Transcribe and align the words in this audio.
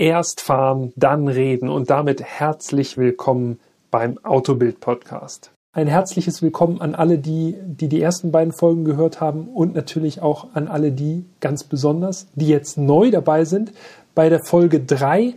Erst 0.00 0.42
fahren, 0.42 0.92
dann 0.94 1.26
reden 1.26 1.68
und 1.68 1.90
damit 1.90 2.22
herzlich 2.22 2.96
willkommen 2.96 3.58
beim 3.90 4.16
Autobild 4.24 4.78
Podcast. 4.78 5.50
Ein 5.72 5.88
herzliches 5.88 6.40
Willkommen 6.40 6.80
an 6.80 6.94
alle, 6.94 7.18
die, 7.18 7.56
die 7.66 7.88
die 7.88 8.00
ersten 8.00 8.30
beiden 8.30 8.52
Folgen 8.52 8.84
gehört 8.84 9.20
haben 9.20 9.48
und 9.48 9.74
natürlich 9.74 10.22
auch 10.22 10.54
an 10.54 10.68
alle 10.68 10.92
die 10.92 11.24
ganz 11.40 11.64
besonders, 11.64 12.28
die 12.36 12.46
jetzt 12.46 12.78
neu 12.78 13.10
dabei 13.10 13.44
sind 13.44 13.72
bei 14.14 14.28
der 14.28 14.38
Folge 14.38 14.78
3. 14.78 15.34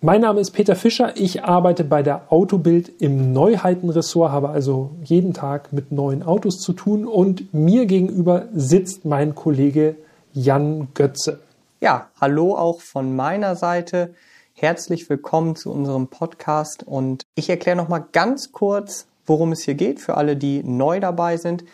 Mein 0.00 0.22
Name 0.22 0.40
ist 0.40 0.50
Peter 0.50 0.74
Fischer. 0.74 1.12
Ich 1.16 1.44
arbeite 1.44 1.84
bei 1.84 2.02
der 2.02 2.32
Autobild 2.32 2.90
im 3.00 3.32
Neuheitenressort, 3.32 4.32
habe 4.32 4.48
also 4.48 4.90
jeden 5.04 5.32
Tag 5.32 5.72
mit 5.72 5.92
neuen 5.92 6.24
Autos 6.24 6.58
zu 6.58 6.72
tun 6.72 7.06
und 7.06 7.54
mir 7.54 7.86
gegenüber 7.86 8.46
sitzt 8.52 9.04
mein 9.04 9.36
Kollege 9.36 9.94
Jan 10.32 10.88
Götze. 10.92 11.38
Ja, 11.78 12.08
hallo 12.18 12.56
auch 12.56 12.80
von 12.80 13.14
meiner 13.14 13.54
Seite. 13.54 14.14
Herzlich 14.54 15.10
willkommen 15.10 15.56
zu 15.56 15.70
unserem 15.70 16.08
Podcast 16.08 16.82
und 16.84 17.26
ich 17.34 17.50
erkläre 17.50 17.76
noch 17.76 17.90
mal 17.90 18.02
ganz 18.12 18.50
kurz, 18.50 19.08
worum 19.26 19.52
es 19.52 19.60
hier 19.60 19.74
geht 19.74 20.00
für 20.00 20.16
alle, 20.16 20.36
die 20.36 20.62
neu 20.62 21.00
dabei 21.00 21.36
sind. 21.36 21.64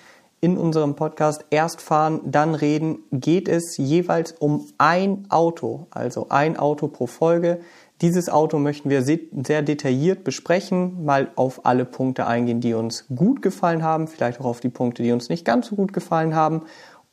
In 0.41 0.59
unserem 0.59 0.97
Podcast 0.97 1.45
Erst 1.51 1.81
fahren, 1.81 2.21
dann 2.25 2.57
reden 2.57 2.99
geht 3.13 3.49
es 3.49 3.77
jeweils 3.77 4.33
um 4.33 4.67
ein 4.77 5.27
Auto, 5.29 5.87
also 5.91 6.27
ein 6.31 6.57
Auto 6.57 6.89
pro 6.89 7.07
Folge. 7.07 7.61
Dieses 8.01 8.29
Auto 8.29 8.59
möchten 8.59 8.91
wir 8.91 9.03
sehr 9.05 9.63
detailliert 9.63 10.25
besprechen, 10.25 11.05
mal 11.05 11.31
auf 11.37 11.65
alle 11.65 11.85
Punkte 11.85 12.27
eingehen, 12.27 12.61
die 12.61 12.75
uns 12.75 13.07
gut 13.15 13.41
gefallen 13.41 13.85
haben, 13.85 14.09
vielleicht 14.09 14.41
auch 14.41 14.47
auf 14.47 14.59
die 14.59 14.69
Punkte, 14.69 15.05
die 15.05 15.13
uns 15.13 15.29
nicht 15.29 15.45
ganz 15.45 15.69
so 15.69 15.77
gut 15.77 15.93
gefallen 15.93 16.35
haben. 16.35 16.63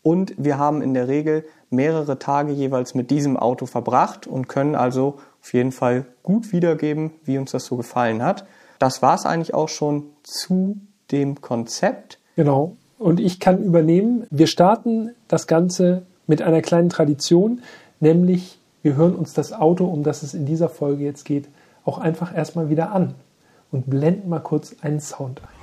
Und 0.02 0.34
wir 0.38 0.58
haben 0.58 0.82
in 0.82 0.94
der 0.94 1.08
Regel 1.08 1.46
mehrere 1.70 2.20
Tage 2.20 2.52
jeweils 2.52 2.96
mit 2.96 3.12
diesem 3.12 3.38
Auto 3.38 3.66
verbracht 3.66 4.28
und 4.28 4.48
können 4.48 4.76
also 4.76 5.18
auf 5.42 5.54
jeden 5.54 5.72
Fall 5.72 6.06
gut 6.24 6.52
wiedergeben, 6.52 7.12
wie 7.24 7.38
uns 7.38 7.52
das 7.52 7.66
so 7.66 7.78
gefallen 7.78 8.24
hat. 8.24 8.46
Das 8.80 9.02
war 9.02 9.16
es 9.16 9.26
eigentlich 9.26 9.54
auch 9.54 9.70
schon 9.70 10.06
zu 10.24 10.78
dem 11.12 11.42
Konzept. 11.42 12.20
Genau. 12.36 12.78
Und 12.98 13.20
ich 13.20 13.40
kann 13.40 13.64
übernehmen, 13.64 14.26
wir 14.30 14.48
starten 14.48 15.12
das 15.28 15.48
Ganze 15.48 16.04
mit 16.28 16.42
einer 16.42 16.62
kleinen 16.62 16.90
Tradition, 16.90 17.62
nämlich 18.00 18.60
wir 18.82 18.96
hören 18.96 19.16
uns 19.16 19.34
das 19.34 19.52
Auto, 19.54 19.86
um 19.86 20.04
das 20.04 20.24
es 20.24 20.34
in 20.34 20.46
dieser 20.46 20.70
Folge 20.70 21.04
jetzt 21.04 21.26
geht, 21.26 21.50
auch 21.86 21.98
einfach 21.98 22.36
erstmal 22.36 22.70
wieder 22.70 22.92
an 22.92 23.16
und 23.72 23.90
blenden 23.90 24.30
mal 24.30 24.40
kurz 24.40 24.76
einen 24.82 25.00
Sound 25.00 25.42
ein. 25.42 25.59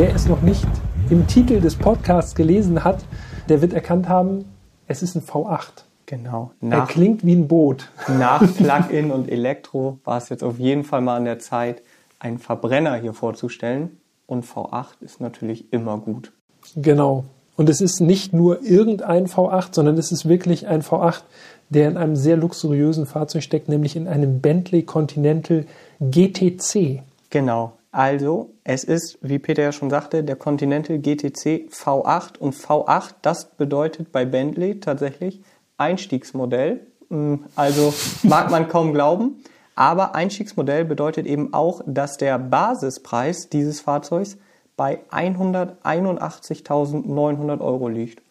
Wer 0.00 0.14
es 0.14 0.26
noch 0.26 0.40
nicht 0.40 0.66
im 1.10 1.26
Titel 1.26 1.60
des 1.60 1.76
Podcasts 1.76 2.34
gelesen 2.34 2.84
hat, 2.84 3.04
der 3.50 3.60
wird 3.60 3.74
erkannt 3.74 4.08
haben, 4.08 4.46
es 4.86 5.02
ist 5.02 5.14
ein 5.14 5.20
V8. 5.20 5.84
Genau. 6.06 6.52
Nach, 6.62 6.78
er 6.78 6.86
klingt 6.86 7.22
wie 7.22 7.34
ein 7.34 7.48
Boot. 7.48 7.90
Nach 8.08 8.40
Plug-in 8.56 9.10
und 9.10 9.30
Elektro 9.30 9.98
war 10.04 10.16
es 10.16 10.30
jetzt 10.30 10.42
auf 10.42 10.58
jeden 10.58 10.84
Fall 10.84 11.02
mal 11.02 11.18
an 11.18 11.26
der 11.26 11.38
Zeit, 11.38 11.82
einen 12.18 12.38
Verbrenner 12.38 12.94
hier 12.94 13.12
vorzustellen. 13.12 13.98
Und 14.26 14.46
V8 14.46 15.02
ist 15.02 15.20
natürlich 15.20 15.70
immer 15.70 15.98
gut. 15.98 16.32
Genau. 16.76 17.24
Und 17.56 17.68
es 17.68 17.82
ist 17.82 18.00
nicht 18.00 18.32
nur 18.32 18.62
irgendein 18.62 19.26
V8, 19.26 19.74
sondern 19.74 19.98
es 19.98 20.12
ist 20.12 20.26
wirklich 20.26 20.66
ein 20.66 20.80
V8, 20.80 21.24
der 21.68 21.90
in 21.90 21.98
einem 21.98 22.16
sehr 22.16 22.38
luxuriösen 22.38 23.04
Fahrzeug 23.04 23.42
steckt, 23.42 23.68
nämlich 23.68 23.96
in 23.96 24.08
einem 24.08 24.40
Bentley 24.40 24.82
Continental 24.82 25.66
GTC. 26.00 27.02
Genau. 27.28 27.74
Also, 27.92 28.54
es 28.62 28.84
ist, 28.84 29.18
wie 29.20 29.40
Peter 29.40 29.64
ja 29.64 29.72
schon 29.72 29.90
sagte, 29.90 30.22
der 30.22 30.36
Continental 30.36 31.00
GTC 31.00 31.68
V8 31.72 32.38
und 32.38 32.54
V8, 32.54 33.16
das 33.22 33.50
bedeutet 33.50 34.12
bei 34.12 34.24
Bentley 34.24 34.78
tatsächlich 34.78 35.42
Einstiegsmodell. 35.76 36.86
Hm, 37.08 37.46
also 37.56 37.92
mag 38.22 38.48
man 38.50 38.68
kaum 38.68 38.92
glauben, 38.94 39.42
aber 39.74 40.14
Einstiegsmodell 40.14 40.84
bedeutet 40.84 41.26
eben 41.26 41.52
auch, 41.52 41.82
dass 41.84 42.16
der 42.16 42.38
Basispreis 42.38 43.48
dieses 43.48 43.80
Fahrzeugs 43.80 44.38
bei 44.76 45.00
181.900 45.10 47.60
Euro 47.60 47.88
liegt. 47.88 48.22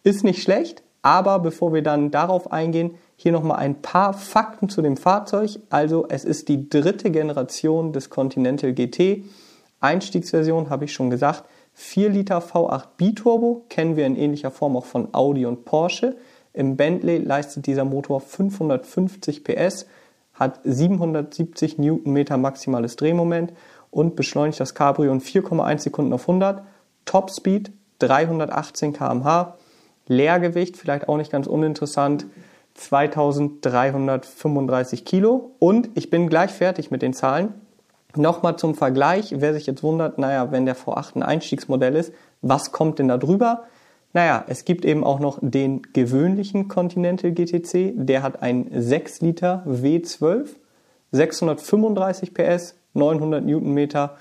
ist 0.03 0.25
nicht 0.25 0.43
schlecht. 0.43 0.83
Aber 1.03 1.39
bevor 1.39 1.73
wir 1.73 1.83
dann 1.83 2.11
darauf 2.11 2.53
eingehen, 2.53 2.97
hier 3.23 3.33
nochmal 3.33 3.59
ein 3.59 3.83
paar 3.83 4.15
Fakten 4.15 4.71
zu 4.71 4.81
dem 4.81 4.97
Fahrzeug. 4.97 5.59
Also 5.69 6.07
es 6.09 6.25
ist 6.25 6.49
die 6.49 6.71
dritte 6.71 7.11
Generation 7.11 7.93
des 7.93 8.09
Continental 8.09 8.73
GT. 8.73 9.25
Einstiegsversion 9.79 10.71
habe 10.71 10.87
ich 10.87 10.95
schon 10.95 11.11
gesagt. 11.11 11.45
4 11.75 12.09
Liter 12.09 12.39
V8 12.39 12.85
Biturbo 12.97 13.67
kennen 13.69 13.97
wir 13.97 14.07
in 14.07 14.17
ähnlicher 14.17 14.51
Form 14.51 14.75
auch 14.75 14.87
von 14.87 15.13
Audi 15.13 15.45
und 15.45 15.67
Porsche. 15.67 16.17
Im 16.55 16.79
Bentley 16.79 17.19
leistet 17.19 17.67
dieser 17.67 17.85
Motor 17.85 18.23
550 18.23 19.45
PS, 19.45 19.85
hat 20.33 20.61
770 20.65 21.77
Newtonmeter 21.77 22.39
maximales 22.39 22.97
Drehmoment 22.97 23.53
und 23.91 24.17
beschleunigt 24.17 24.61
das 24.61 24.75
Cabrio 24.75 25.13
in 25.13 25.21
4,1 25.21 25.81
Sekunden 25.81 26.15
auf 26.15 26.23
100. 26.23 26.63
Topspeed 27.05 27.71
318 27.99 28.95
km/h. 28.95 29.59
Leergewicht, 30.07 30.79
vielleicht 30.79 31.07
auch 31.07 31.19
nicht 31.19 31.31
ganz 31.31 31.47
uninteressant, 31.47 32.25
2335 32.75 35.05
Kilo. 35.05 35.53
Und 35.59 35.91
ich 35.95 36.11
bin 36.11 36.29
gleich 36.29 36.51
fertig 36.51 36.91
mit 36.91 37.03
den 37.03 37.13
Zahlen. 37.13 37.55
Nochmal 38.17 38.57
zum 38.57 38.75
Vergleich, 38.75 39.35
wer 39.37 39.55
sich 39.55 39.67
jetzt 39.67 39.83
wundert, 39.83 40.19
naja, 40.19 40.51
wenn 40.51 40.67
der 40.67 40.77
V8 40.77 41.17
ein 41.17 41.23
Einstiegsmodell 41.23 41.95
ist, 41.95 42.13
was 42.43 42.73
kommt 42.73 42.99
denn 42.99 43.09
da 43.09 43.19
drüber? 43.19 43.65
Naja, 44.13 44.45
es 44.49 44.65
gibt 44.65 44.85
eben 44.85 45.05
auch 45.05 45.21
noch 45.21 45.39
den 45.41 45.83
gewöhnlichen 45.93 46.67
Continental 46.67 47.31
GTC, 47.31 47.93
der 47.95 48.25
hat 48.25 48.43
ein 48.43 48.69
6 48.75 49.21
Liter 49.21 49.63
W12, 49.69 50.49
635 51.13 52.35
PS, 52.35 52.75
900 52.95 53.45
Newtonmeter, 53.45 54.17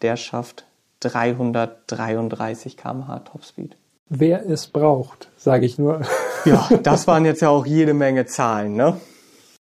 der 0.00 0.16
schafft 0.16 0.64
333 1.00 2.78
km/h 2.78 3.18
Topspeed. 3.20 3.76
Wer 4.08 4.48
es 4.48 4.68
braucht, 4.68 5.28
sage 5.36 5.66
ich 5.66 5.78
nur. 5.78 6.00
Ja, 6.44 6.68
das 6.82 7.06
waren 7.06 7.24
jetzt 7.24 7.40
ja 7.42 7.48
auch 7.48 7.66
jede 7.66 7.94
Menge 7.94 8.26
Zahlen, 8.26 8.74
ne? 8.74 8.96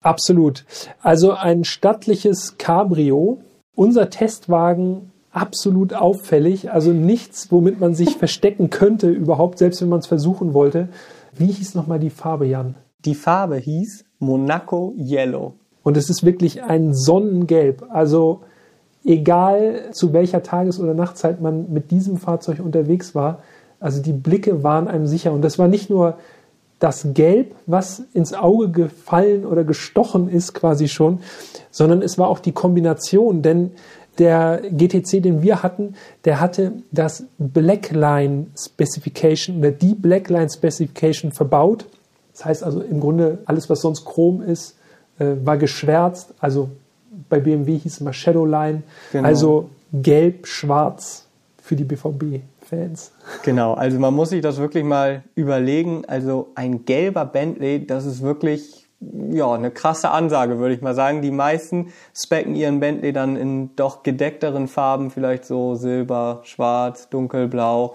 Absolut. 0.00 0.64
Also 1.02 1.32
ein 1.32 1.64
stattliches 1.64 2.56
Cabrio. 2.58 3.38
Unser 3.74 4.10
Testwagen 4.10 5.12
absolut 5.32 5.94
auffällig. 5.94 6.70
Also 6.70 6.92
nichts, 6.92 7.50
womit 7.50 7.80
man 7.80 7.94
sich 7.94 8.16
verstecken 8.18 8.70
könnte, 8.70 9.08
überhaupt, 9.08 9.58
selbst 9.58 9.82
wenn 9.82 9.88
man 9.88 10.00
es 10.00 10.06
versuchen 10.06 10.54
wollte. 10.54 10.88
Wie 11.34 11.46
hieß 11.46 11.74
nochmal 11.74 11.98
die 11.98 12.10
Farbe, 12.10 12.46
Jan? 12.46 12.74
Die 13.04 13.14
Farbe 13.14 13.56
hieß 13.56 14.04
Monaco 14.18 14.94
Yellow. 14.96 15.54
Und 15.82 15.96
es 15.96 16.10
ist 16.10 16.24
wirklich 16.24 16.62
ein 16.62 16.94
Sonnengelb. 16.94 17.86
Also 17.90 18.40
egal 19.04 19.90
zu 19.92 20.12
welcher 20.12 20.42
Tages- 20.42 20.80
oder 20.80 20.94
Nachtzeit 20.94 21.40
man 21.40 21.72
mit 21.72 21.90
diesem 21.90 22.16
Fahrzeug 22.16 22.60
unterwegs 22.60 23.14
war, 23.14 23.42
also 23.80 24.02
die 24.02 24.12
Blicke 24.12 24.64
waren 24.64 24.88
einem 24.88 25.06
sicher. 25.06 25.32
Und 25.32 25.42
das 25.42 25.58
war 25.58 25.68
nicht 25.68 25.88
nur 25.88 26.18
das 26.78 27.08
Gelb, 27.12 27.54
was 27.66 28.02
ins 28.12 28.34
Auge 28.34 28.70
gefallen 28.70 29.44
oder 29.44 29.64
gestochen 29.64 30.28
ist 30.28 30.54
quasi 30.54 30.88
schon, 30.88 31.20
sondern 31.70 32.02
es 32.02 32.18
war 32.18 32.28
auch 32.28 32.38
die 32.38 32.52
Kombination, 32.52 33.42
denn 33.42 33.72
der 34.18 34.62
GTC, 34.70 35.22
den 35.22 35.42
wir 35.42 35.62
hatten, 35.62 35.94
der 36.24 36.40
hatte 36.40 36.72
das 36.90 37.24
Blackline 37.38 38.46
Specification 38.56 39.58
oder 39.58 39.70
die 39.70 39.94
Blackline 39.94 40.50
Specification 40.50 41.32
verbaut. 41.32 41.86
Das 42.32 42.44
heißt 42.44 42.64
also 42.64 42.80
im 42.80 43.00
Grunde 43.00 43.38
alles, 43.44 43.70
was 43.70 43.80
sonst 43.80 44.04
Chrom 44.04 44.42
ist, 44.42 44.76
äh, 45.18 45.34
war 45.44 45.56
geschwärzt. 45.56 46.34
Also 46.40 46.70
bei 47.28 47.40
BMW 47.40 47.78
hieß 47.78 47.94
es 47.94 48.00
mal 48.00 48.12
Shadowline. 48.12 48.82
Genau. 49.12 49.26
Also 49.26 49.70
gelb-schwarz 49.92 51.26
für 51.62 51.76
die 51.76 51.84
BVB. 51.84 52.42
Fans. 52.68 53.12
Genau, 53.42 53.74
also 53.74 53.98
man 53.98 54.14
muss 54.14 54.30
sich 54.30 54.42
das 54.42 54.58
wirklich 54.58 54.84
mal 54.84 55.24
überlegen. 55.34 56.04
Also 56.06 56.52
ein 56.54 56.84
gelber 56.84 57.24
Bentley, 57.24 57.86
das 57.86 58.04
ist 58.04 58.22
wirklich 58.22 58.88
ja, 59.30 59.52
eine 59.52 59.70
krasse 59.70 60.10
Ansage, 60.10 60.58
würde 60.58 60.74
ich 60.74 60.82
mal 60.82 60.94
sagen. 60.94 61.22
Die 61.22 61.30
meisten 61.30 61.92
specken 62.14 62.56
ihren 62.56 62.80
Bentley 62.80 63.12
dann 63.12 63.36
in 63.36 63.74
doch 63.76 64.02
gedeckteren 64.02 64.68
Farben, 64.68 65.10
vielleicht 65.10 65.44
so 65.44 65.76
Silber, 65.76 66.40
Schwarz, 66.42 67.08
Dunkelblau. 67.08 67.94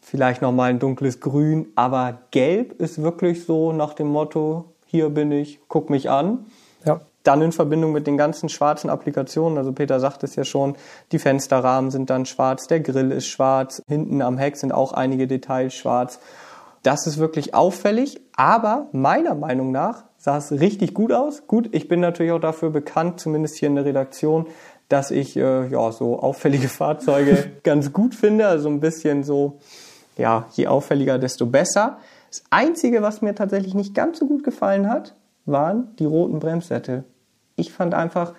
vielleicht 0.00 0.42
nochmal 0.42 0.70
ein 0.70 0.78
dunkles 0.78 1.20
Grün, 1.20 1.68
aber 1.76 2.18
Gelb 2.30 2.80
ist 2.80 3.00
wirklich 3.02 3.44
so 3.44 3.72
nach 3.72 3.94
dem 3.94 4.08
Motto, 4.08 4.72
hier 4.86 5.08
bin 5.10 5.30
ich, 5.30 5.60
guck 5.68 5.88
mich 5.88 6.10
an. 6.10 6.46
Ja. 6.84 7.00
Dann 7.22 7.42
in 7.42 7.52
Verbindung 7.52 7.92
mit 7.92 8.06
den 8.06 8.16
ganzen 8.16 8.48
schwarzen 8.48 8.88
Applikationen, 8.88 9.58
also 9.58 9.72
Peter 9.72 10.00
sagt 10.00 10.22
es 10.24 10.36
ja 10.36 10.44
schon, 10.44 10.76
die 11.12 11.18
Fensterrahmen 11.18 11.90
sind 11.90 12.08
dann 12.08 12.24
schwarz, 12.24 12.66
der 12.66 12.80
Grill 12.80 13.12
ist 13.12 13.26
schwarz, 13.26 13.82
hinten 13.86 14.22
am 14.22 14.38
Heck 14.38 14.56
sind 14.56 14.72
auch 14.72 14.92
einige 14.92 15.26
Details 15.26 15.74
schwarz. 15.74 16.18
Das 16.82 17.06
ist 17.06 17.18
wirklich 17.18 17.54
auffällig, 17.54 18.20
aber 18.36 18.88
meiner 18.92 19.34
Meinung 19.34 19.70
nach 19.70 20.04
sah 20.16 20.38
es 20.38 20.50
richtig 20.50 20.94
gut 20.94 21.12
aus. 21.12 21.46
Gut, 21.46 21.68
ich 21.72 21.88
bin 21.88 22.00
natürlich 22.00 22.32
auch 22.32 22.40
dafür 22.40 22.70
bekannt, 22.70 23.20
zumindest 23.20 23.56
hier 23.56 23.68
in 23.68 23.74
der 23.74 23.84
Redaktion, 23.84 24.46
dass 24.88 25.10
ich 25.10 25.36
äh, 25.36 25.66
ja 25.68 25.92
so 25.92 26.18
auffällige 26.18 26.68
Fahrzeuge 26.70 27.50
ganz 27.64 27.92
gut 27.92 28.14
finde, 28.14 28.46
also 28.46 28.68
ein 28.68 28.80
bisschen 28.80 29.24
so 29.24 29.58
ja, 30.16 30.46
je 30.52 30.66
auffälliger, 30.68 31.18
desto 31.18 31.46
besser. 31.46 31.98
Das 32.30 32.44
Einzige, 32.50 33.02
was 33.02 33.22
mir 33.22 33.34
tatsächlich 33.34 33.74
nicht 33.74 33.94
ganz 33.94 34.18
so 34.18 34.26
gut 34.26 34.44
gefallen 34.44 34.88
hat, 34.88 35.14
waren 35.46 35.94
die 35.98 36.04
roten 36.04 36.38
Bremssättel. 36.38 37.04
Ich 37.56 37.72
fand 37.72 37.94
einfach, 37.94 38.34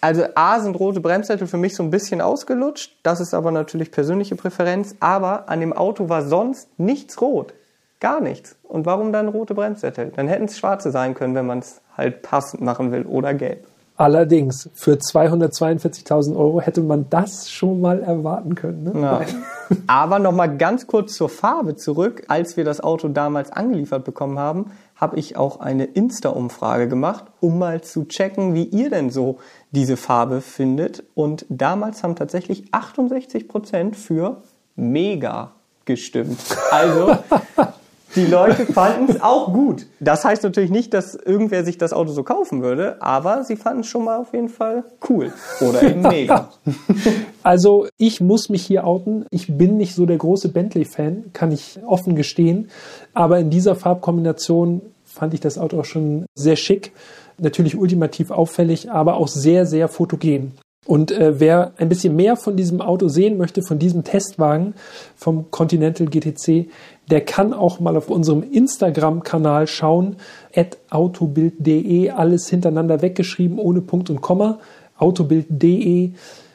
also 0.00 0.24
A 0.34 0.60
sind 0.60 0.78
rote 0.78 1.00
Bremssättel 1.00 1.46
für 1.46 1.58
mich 1.58 1.74
so 1.74 1.82
ein 1.82 1.90
bisschen 1.90 2.20
ausgelutscht. 2.20 2.98
Das 3.02 3.20
ist 3.20 3.34
aber 3.34 3.50
natürlich 3.50 3.90
persönliche 3.90 4.36
Präferenz. 4.36 4.96
Aber 5.00 5.48
an 5.48 5.60
dem 5.60 5.72
Auto 5.72 6.08
war 6.08 6.22
sonst 6.22 6.68
nichts 6.78 7.20
rot. 7.20 7.54
Gar 8.00 8.20
nichts. 8.20 8.56
Und 8.62 8.86
warum 8.86 9.12
dann 9.12 9.28
rote 9.28 9.54
Bremssättel? 9.54 10.10
Dann 10.16 10.26
hätten 10.26 10.44
es 10.44 10.58
schwarze 10.58 10.90
sein 10.90 11.14
können, 11.14 11.34
wenn 11.34 11.46
man 11.46 11.58
es 11.58 11.82
halt 11.96 12.22
passend 12.22 12.62
machen 12.62 12.92
will 12.92 13.04
oder 13.04 13.34
gelb. 13.34 13.66
Allerdings, 14.00 14.70
für 14.72 14.92
242.000 14.92 16.34
Euro 16.34 16.62
hätte 16.62 16.80
man 16.80 17.10
das 17.10 17.50
schon 17.50 17.82
mal 17.82 18.02
erwarten 18.02 18.54
können. 18.54 18.84
Ne? 18.84 18.92
Ja. 19.02 19.20
Aber 19.86 20.18
nochmal 20.18 20.56
ganz 20.56 20.86
kurz 20.86 21.12
zur 21.12 21.28
Farbe 21.28 21.76
zurück. 21.76 22.22
Als 22.28 22.56
wir 22.56 22.64
das 22.64 22.80
Auto 22.80 23.08
damals 23.08 23.52
angeliefert 23.52 24.06
bekommen 24.06 24.38
haben, 24.38 24.70
habe 25.00 25.18
ich 25.18 25.36
auch 25.36 25.60
eine 25.60 25.84
Insta-Umfrage 25.84 26.86
gemacht, 26.86 27.24
um 27.40 27.58
mal 27.58 27.80
zu 27.80 28.04
checken, 28.04 28.54
wie 28.54 28.64
ihr 28.64 28.90
denn 28.90 29.10
so 29.10 29.38
diese 29.70 29.96
Farbe 29.96 30.42
findet. 30.42 31.04
Und 31.14 31.46
damals 31.48 32.02
haben 32.02 32.16
tatsächlich 32.16 32.64
68 32.72 33.48
Prozent 33.48 33.96
für 33.96 34.42
mega 34.76 35.52
gestimmt. 35.86 36.38
Also 36.70 37.16
die 38.16 38.26
Leute 38.26 38.66
fanden 38.66 39.10
es 39.10 39.22
auch 39.22 39.52
gut. 39.52 39.86
Das 40.00 40.24
heißt 40.24 40.42
natürlich 40.42 40.70
nicht, 40.70 40.94
dass 40.94 41.14
irgendwer 41.14 41.64
sich 41.64 41.78
das 41.78 41.92
Auto 41.92 42.12
so 42.12 42.22
kaufen 42.22 42.62
würde, 42.62 43.00
aber 43.00 43.44
sie 43.44 43.56
fanden 43.56 43.80
es 43.80 43.86
schon 43.86 44.04
mal 44.04 44.18
auf 44.18 44.32
jeden 44.32 44.48
Fall 44.48 44.84
cool 45.08 45.32
oder 45.60 45.82
eben 45.82 46.02
mega. 46.02 46.48
Also 47.42 47.86
ich 47.96 48.20
muss 48.20 48.50
mich 48.50 48.66
hier 48.66 48.86
outen. 48.86 49.24
Ich 49.30 49.56
bin 49.56 49.78
nicht 49.78 49.94
so 49.94 50.04
der 50.04 50.18
große 50.18 50.50
Bentley-Fan, 50.50 51.32
kann 51.32 51.52
ich 51.52 51.80
offen 51.86 52.14
gestehen. 52.14 52.68
Aber 53.14 53.38
in 53.38 53.48
dieser 53.48 53.74
Farbkombination 53.74 54.82
fand 55.06 55.32
ich 55.32 55.40
das 55.40 55.56
Auto 55.56 55.80
auch 55.80 55.86
schon 55.86 56.26
sehr 56.34 56.56
schick. 56.56 56.92
Natürlich 57.38 57.76
ultimativ 57.76 58.30
auffällig, 58.30 58.90
aber 58.90 59.14
auch 59.14 59.28
sehr, 59.28 59.64
sehr 59.64 59.88
fotogen. 59.88 60.52
Und 60.90 61.12
äh, 61.12 61.38
wer 61.38 61.70
ein 61.76 61.88
bisschen 61.88 62.16
mehr 62.16 62.34
von 62.34 62.56
diesem 62.56 62.80
Auto 62.80 63.06
sehen 63.06 63.38
möchte, 63.38 63.62
von 63.62 63.78
diesem 63.78 64.02
Testwagen 64.02 64.74
vom 65.14 65.48
Continental 65.52 66.08
GTC, 66.08 66.68
der 67.12 67.20
kann 67.20 67.52
auch 67.52 67.78
mal 67.78 67.96
auf 67.96 68.10
unserem 68.10 68.42
Instagram-Kanal 68.42 69.68
schauen, 69.68 70.16
autobild.de, 70.90 72.10
alles 72.10 72.48
hintereinander 72.48 73.02
weggeschrieben, 73.02 73.60
ohne 73.60 73.82
Punkt 73.82 74.10
und 74.10 74.20
Komma, 74.20 74.58
autobild.de. 74.98 76.10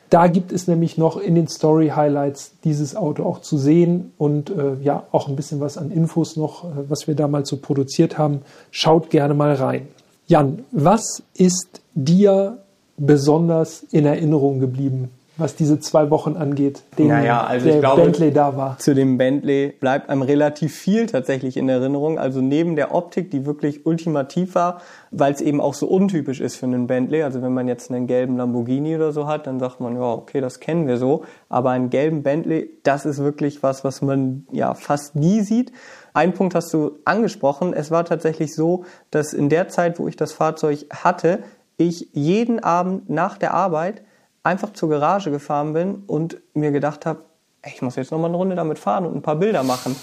Da 0.10 0.28
gibt 0.28 0.52
es 0.52 0.68
nämlich 0.68 0.98
noch 0.98 1.16
in 1.16 1.36
den 1.36 1.48
Story 1.48 1.94
Highlights 1.96 2.56
dieses 2.66 2.98
Auto 2.98 3.24
auch 3.24 3.40
zu 3.40 3.58
sehen 3.58 4.12
und 4.18 4.50
äh, 4.50 4.76
ja, 4.84 5.08
auch 5.14 5.30
ein 5.30 5.38
bisschen 5.38 5.62
was 5.62 5.78
an 5.78 5.92
Infos 5.92 6.36
noch, 6.36 6.66
äh, 6.66 6.90
was 6.90 7.08
wir 7.08 7.16
damals 7.16 7.48
so 7.48 7.56
produziert 7.56 8.18
haben. 8.18 8.42
Schaut 8.70 9.10
gerne 9.12 9.34
mal 9.34 9.54
rein. 9.54 9.88
Jan, 10.28 10.66
was 10.74 11.24
ist 11.38 11.80
dir 11.94 12.58
besonders 12.98 13.84
in 13.92 14.06
Erinnerung 14.06 14.60
geblieben, 14.60 15.10
was 15.38 15.56
diese 15.56 15.80
zwei 15.80 16.10
Wochen 16.12 16.38
angeht, 16.38 16.84
den 16.98 17.10
naja, 17.10 17.44
also 17.44 17.68
der 17.68 17.80
glaube, 17.80 18.04
Bentley 18.04 18.32
da 18.32 18.56
war? 18.56 18.78
Zu 18.80 18.96
dem 18.96 19.18
Bentley 19.18 19.74
bleibt 19.78 20.10
einem 20.10 20.22
relativ 20.22 20.74
viel 20.74 21.08
tatsächlich 21.08 21.58
in 21.58 21.68
Erinnerung. 21.68 22.18
Also 22.18 22.40
neben 22.40 22.78
der 22.78 22.96
Optik, 22.96 23.32
die 23.32 23.46
wirklich 23.46 23.86
ultimativ 23.86 24.56
war, 24.56 24.82
weil 25.12 25.34
es 25.34 25.42
eben 25.42 25.60
auch 25.60 25.74
so 25.74 25.88
untypisch 25.88 26.40
ist 26.40 26.56
für 26.56 26.68
einen 26.68 26.88
Bentley. 26.88 27.24
Also 27.24 27.42
wenn 27.42 27.54
man 27.54 27.68
jetzt 27.68 27.92
einen 27.92 28.08
gelben 28.08 28.38
Lamborghini 28.38 28.96
oder 28.96 29.12
so 29.12 29.28
hat, 29.28 29.46
dann 29.46 29.60
sagt 29.60 29.82
man, 29.82 29.96
ja, 29.96 30.14
okay, 30.14 30.40
das 30.40 30.62
kennen 30.62 30.88
wir 30.88 30.98
so. 30.98 31.26
Aber 31.50 31.72
einen 31.72 31.90
gelben 31.90 32.24
Bentley, 32.24 32.70
das 32.84 33.06
ist 33.06 33.20
wirklich 33.20 33.62
was, 33.62 33.84
was 33.84 34.02
man 34.02 34.46
ja 34.54 34.74
fast 34.74 35.18
nie 35.18 35.42
sieht. 35.42 35.74
Ein 36.14 36.34
Punkt 36.34 36.56
hast 36.56 36.74
du 36.74 37.00
angesprochen. 37.04 37.74
Es 37.74 37.92
war 37.92 38.06
tatsächlich 38.06 38.56
so, 38.56 38.86
dass 39.12 39.34
in 39.34 39.50
der 39.50 39.68
Zeit, 39.68 40.00
wo 40.00 40.08
ich 40.08 40.16
das 40.16 40.32
Fahrzeug 40.32 40.86
hatte, 40.90 41.40
ich 41.78 42.10
jeden 42.14 42.60
Abend 42.60 43.10
nach 43.10 43.38
der 43.38 43.54
Arbeit 43.54 44.02
einfach 44.44 44.74
zur 44.74 44.90
Garage 44.90 45.32
gefahren 45.32 45.74
bin 45.74 46.04
und 46.08 46.38
mir 46.54 46.72
gedacht 46.72 47.06
habe, 47.06 47.20
ich 47.66 47.82
muss 47.82 47.96
jetzt 47.96 48.12
noch 48.12 48.20
mal 48.20 48.28
eine 48.28 48.38
Runde 48.38 48.56
damit 48.56 48.78
fahren 48.78 49.06
und 49.06 49.16
ein 49.16 49.22
paar 49.22 49.38
Bilder 49.38 49.64
machen. 49.64 49.96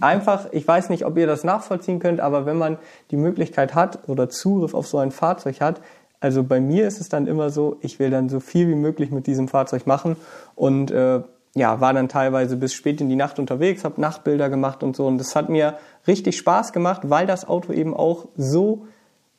einfach, 0.00 0.48
ich 0.52 0.66
weiß 0.66 0.90
nicht, 0.90 1.06
ob 1.06 1.16
ihr 1.16 1.26
das 1.26 1.44
nachvollziehen 1.44 2.00
könnt, 2.00 2.20
aber 2.20 2.46
wenn 2.46 2.58
man 2.58 2.78
die 3.10 3.16
Möglichkeit 3.16 3.74
hat 3.74 4.08
oder 4.08 4.28
Zugriff 4.28 4.74
auf 4.74 4.88
so 4.88 4.98
ein 4.98 5.12
Fahrzeug 5.12 5.60
hat, 5.60 5.80
also 6.18 6.42
bei 6.42 6.60
mir 6.60 6.88
ist 6.88 7.00
es 7.00 7.08
dann 7.08 7.26
immer 7.26 7.50
so, 7.50 7.76
ich 7.80 7.98
will 7.98 8.10
dann 8.10 8.28
so 8.28 8.40
viel 8.40 8.68
wie 8.68 8.74
möglich 8.74 9.10
mit 9.10 9.26
diesem 9.26 9.48
Fahrzeug 9.48 9.86
machen 9.86 10.16
und 10.54 10.90
äh, 10.90 11.20
ja, 11.54 11.80
war 11.80 11.94
dann 11.94 12.08
teilweise 12.08 12.56
bis 12.56 12.74
spät 12.74 13.00
in 13.00 13.08
die 13.08 13.16
Nacht 13.16 13.38
unterwegs, 13.38 13.84
habe 13.84 14.00
Nachtbilder 14.00 14.50
gemacht 14.50 14.82
und 14.82 14.96
so 14.96 15.06
und 15.06 15.18
das 15.18 15.36
hat 15.36 15.48
mir 15.48 15.78
richtig 16.06 16.36
Spaß 16.36 16.72
gemacht, 16.72 17.02
weil 17.04 17.26
das 17.26 17.46
Auto 17.46 17.72
eben 17.72 17.94
auch 17.94 18.26
so 18.36 18.86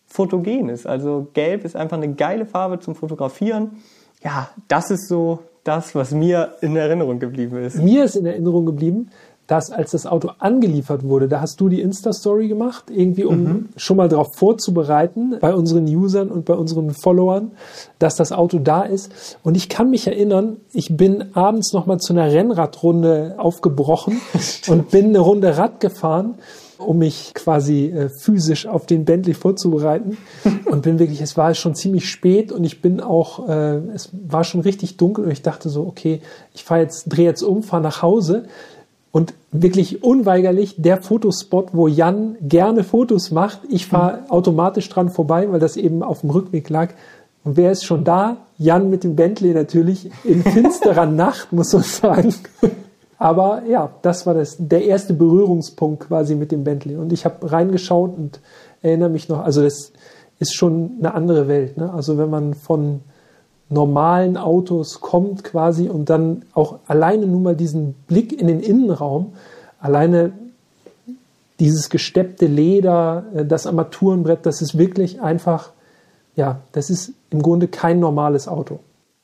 fotogen 0.07 0.69
ist. 0.69 0.88
Also 0.88 1.27
gelb 1.33 1.65
ist 1.65 1.75
einfach 1.75 1.98
eine 1.98 2.13
geile 2.13 2.45
Farbe 2.45 2.80
zum 2.80 2.95
Fotografieren. 2.95 3.83
Ja, 4.24 4.50
das 4.68 4.89
ist 4.89 5.07
so 5.07 5.39
das, 5.63 5.94
was 5.94 6.12
mir 6.12 6.56
in 6.62 6.75
Erinnerung 6.75 7.19
geblieben 7.19 7.57
ist. 7.57 7.77
Mir 7.77 8.06
ist 8.06 8.15
in 8.15 8.25
Erinnerung 8.25 8.65
geblieben, 8.65 9.09
dass 9.48 9.71
als 9.71 9.92
das 9.92 10.06
Auto 10.06 10.31
angeliefert 10.39 11.04
wurde, 11.04 11.27
da 11.27 11.39
hast 11.39 11.59
du 11.62 11.69
die 11.69 11.81
Insta-Story 11.81 12.50
gemacht, 12.50 12.86
irgendwie 12.89 13.24
um 13.24 13.44
mhm. 13.44 13.69
schon 13.77 13.98
mal 13.98 14.09
darauf 14.09 14.36
vorzubereiten 14.36 15.38
bei 15.39 15.56
unseren 15.56 15.86
Usern 15.88 16.30
und 16.30 16.45
bei 16.45 16.54
unseren 16.54 16.92
Followern, 16.92 17.51
dass 17.98 18.15
das 18.15 18.33
Auto 18.33 18.59
da 18.59 18.81
ist. 18.81 19.38
Und 19.44 19.56
ich 19.56 19.69
kann 19.69 19.89
mich 19.89 20.06
erinnern, 20.06 20.57
ich 20.74 20.95
bin 20.98 21.36
abends 21.36 21.71
noch 21.71 21.86
mal 21.86 21.98
zu 21.98 22.12
einer 22.12 22.30
Rennradrunde 22.31 23.36
aufgebrochen 23.38 24.19
und 24.68 24.92
bin 24.92 25.07
eine 25.07 25.19
Runde 25.19 25.57
Rad 25.57 25.80
gefahren 25.80 26.36
um 26.77 27.00
mich 27.00 27.33
quasi 27.33 27.88
äh, 27.88 28.09
physisch 28.09 28.68
auf 28.68 28.85
den 28.85 29.06
Bentley 29.06 29.33
vorzubereiten. 29.33 30.18
Und 30.66 30.83
bin 30.83 30.99
wirklich, 30.99 31.21
es 31.21 31.37
war 31.37 31.54
schon 31.54 31.75
ziemlich 31.75 32.09
spät 32.09 32.51
und 32.51 32.63
ich 32.63 32.81
bin 32.81 32.99
auch, 32.99 33.47
äh, 33.47 33.78
es 33.94 34.09
war 34.28 34.44
schon 34.44 34.61
richtig 34.61 34.97
dunkel 34.97 35.25
und 35.25 35.31
ich 35.31 35.42
dachte 35.42 35.69
so, 35.69 35.85
okay, 35.87 36.21
ich 36.54 36.63
fahre 36.63 36.81
jetzt, 36.81 37.06
drehe 37.06 37.25
jetzt 37.25 37.42
um, 37.42 37.63
fahre 37.63 37.81
nach 37.81 38.01
Hause. 38.01 38.45
Und 39.11 39.33
wirklich 39.51 40.04
unweigerlich 40.04 40.75
der 40.78 41.01
Fotospot, 41.01 41.69
wo 41.73 41.87
Jan 41.87 42.35
gerne 42.42 42.83
Fotos 42.83 43.31
macht. 43.31 43.61
Ich 43.69 43.87
fahre 43.87 44.18
mhm. 44.18 44.30
automatisch 44.30 44.90
dran 44.90 45.09
vorbei, 45.09 45.51
weil 45.51 45.59
das 45.59 45.78
eben 45.78 46.04
auf 46.04 46.21
dem 46.21 46.30
Rückweg 46.30 46.69
lag. 46.69 46.90
Und 47.44 47.57
wer 47.57 47.71
ist 47.71 47.85
schon 47.85 48.04
da? 48.04 48.37
Jan 48.57 48.90
mit 48.90 49.04
dem 49.04 49.16
Bentley 49.16 49.54
natürlich 49.54 50.11
in 50.23 50.44
finsterer 50.44 51.06
Nacht, 51.07 51.54
muss 51.54 51.73
man 51.73 51.83
sagen. 51.83 52.35
Aber 53.18 53.64
ja, 53.68 53.90
das 54.02 54.26
war 54.26 54.33
das, 54.33 54.57
der 54.59 54.86
erste 54.86 55.14
Berührungspunkt 55.14 56.07
quasi 56.07 56.36
mit 56.36 56.52
dem 56.52 56.64
Bentley. 56.64 56.97
Und 56.97 57.12
ich 57.12 57.26
habe 57.26 57.52
reingeschaut 57.52 58.16
und 58.16 58.40
erinnere 58.81 59.09
mich 59.09 59.28
noch, 59.28 59.44
also 59.44 59.64
das 59.64 59.92
ist 60.40 60.56
schon 60.56 60.92
eine 61.00 61.14
andere 61.14 61.47
Welt. 61.47 61.78
Ne? 61.78 61.92
Also 61.92 62.18
wenn 62.18 62.30
man 62.30 62.54
von 62.54 63.02
normalen 63.69 64.38
Autos 64.38 65.02
kommt 65.02 65.44
quasi 65.44 65.90
und 65.90 66.09
dann 66.09 66.44
auch 66.54 66.80
alleine 66.88 67.26
nur 67.26 67.42
mal 67.42 67.56
diesen 67.56 67.94
Blick 68.07 68.40
in 68.40 68.47
den 68.47 68.59
Innenraum, 68.59 69.33
alleine 69.80 70.31
dieses 71.59 71.90
gesteppte 71.90 72.45
Leder, 72.45 73.26
äh, 73.36 73.45
das 73.45 73.66
Armaturenbrett, 73.66 74.45
das 74.45 74.62
ist 74.62 74.78
wirklich 74.78 75.21
einfach, 75.21 75.71
ja, 76.36 76.59
das 76.71 76.90
ist 76.90 77.14
im 77.31 77.42
Grunde 77.42 77.68
kein 77.68 78.00
normales 78.00 78.47
Auto. 78.47 78.80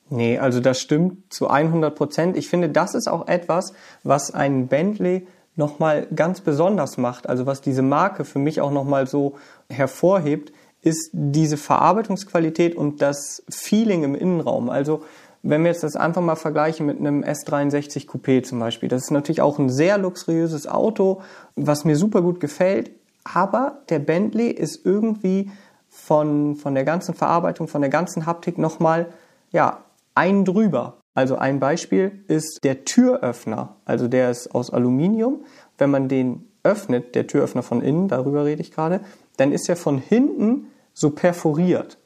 Nee, 0.10 0.38
also 0.38 0.60
das 0.60 0.80
stimmt 0.80 1.34
zu 1.34 1.50
100 1.50 1.96
Prozent. 1.96 2.38
Ich 2.38 2.50
finde, 2.50 2.70
das 2.70 2.94
ist 2.94 3.08
auch 3.08 3.28
etwas, 3.28 3.74
was 4.04 4.34
einen 4.34 4.68
Bentley 4.68 5.28
nochmal 5.56 6.08
ganz 6.16 6.42
besonders 6.42 6.98
macht. 6.98 7.28
Also 7.28 7.46
was 7.46 7.62
diese 7.62 7.82
Marke 7.82 8.26
für 8.26 8.40
mich 8.40 8.62
auch 8.62 8.72
nochmal 8.72 9.08
so 9.08 9.36
hervorhebt, 9.70 10.52
ist 10.82 11.10
diese 11.14 11.58
Verarbeitungsqualität 11.58 12.76
und 12.76 13.02
das 13.02 13.44
Feeling 13.50 14.04
im 14.04 14.16
Innenraum. 14.16 14.70
Also 14.70 15.04
wenn 15.42 15.64
wir 15.64 15.72
jetzt 15.72 15.84
das 15.84 15.96
einfach 15.96 16.22
mal 16.22 16.36
vergleichen 16.36 16.86
mit 16.86 17.00
einem 17.00 17.24
S63 17.24 18.08
Coupé 18.08 18.44
zum 18.44 18.60
Beispiel, 18.60 18.90
das 18.90 19.04
ist 19.04 19.12
natürlich 19.12 19.42
auch 19.42 19.60
ein 19.60 19.70
sehr 19.70 19.98
luxuriöses 19.98 20.68
Auto, 20.68 21.22
was 21.56 21.86
mir 21.86 21.98
super 21.98 22.22
gut 22.22 22.40
gefällt, 22.40 22.92
aber 23.24 23.82
der 23.90 24.00
Bentley 24.00 24.50
ist 24.50 24.86
irgendwie 24.86 25.52
von, 25.90 26.56
von 26.56 26.76
der 26.76 26.86
ganzen 26.86 27.14
Verarbeitung, 27.14 27.68
von 27.68 27.82
der 27.82 27.90
ganzen 27.90 28.26
Haptik 28.26 28.58
nochmal, 28.58 29.08
ja, 29.52 29.80
einen 30.16 30.46
drüber. 30.46 30.98
Also 31.14 31.36
ein 31.36 31.60
Beispiel 31.60 32.24
ist 32.28 32.64
der 32.64 32.86
Türöffner. 32.86 33.76
Also 33.86 34.08
der 34.08 34.32
ist 34.32 34.54
aus 34.54 34.72
Aluminium. 34.72 35.44
Wenn 35.78 35.92
man 35.92 36.08
den 36.08 36.50
öffnet, 36.64 37.16
der 37.16 37.28
Türöffner 37.28 37.64
von 37.64 37.82
innen, 37.82 38.08
darüber 38.08 38.46
rede 38.46 38.62
ich 38.62 38.72
gerade, 38.72 39.02
dann 39.38 39.52
ist 39.52 39.70
er 39.70 39.76
von 39.76 39.98
hinten 39.98 40.68
so 40.94 41.12
perforiert. 41.12 41.98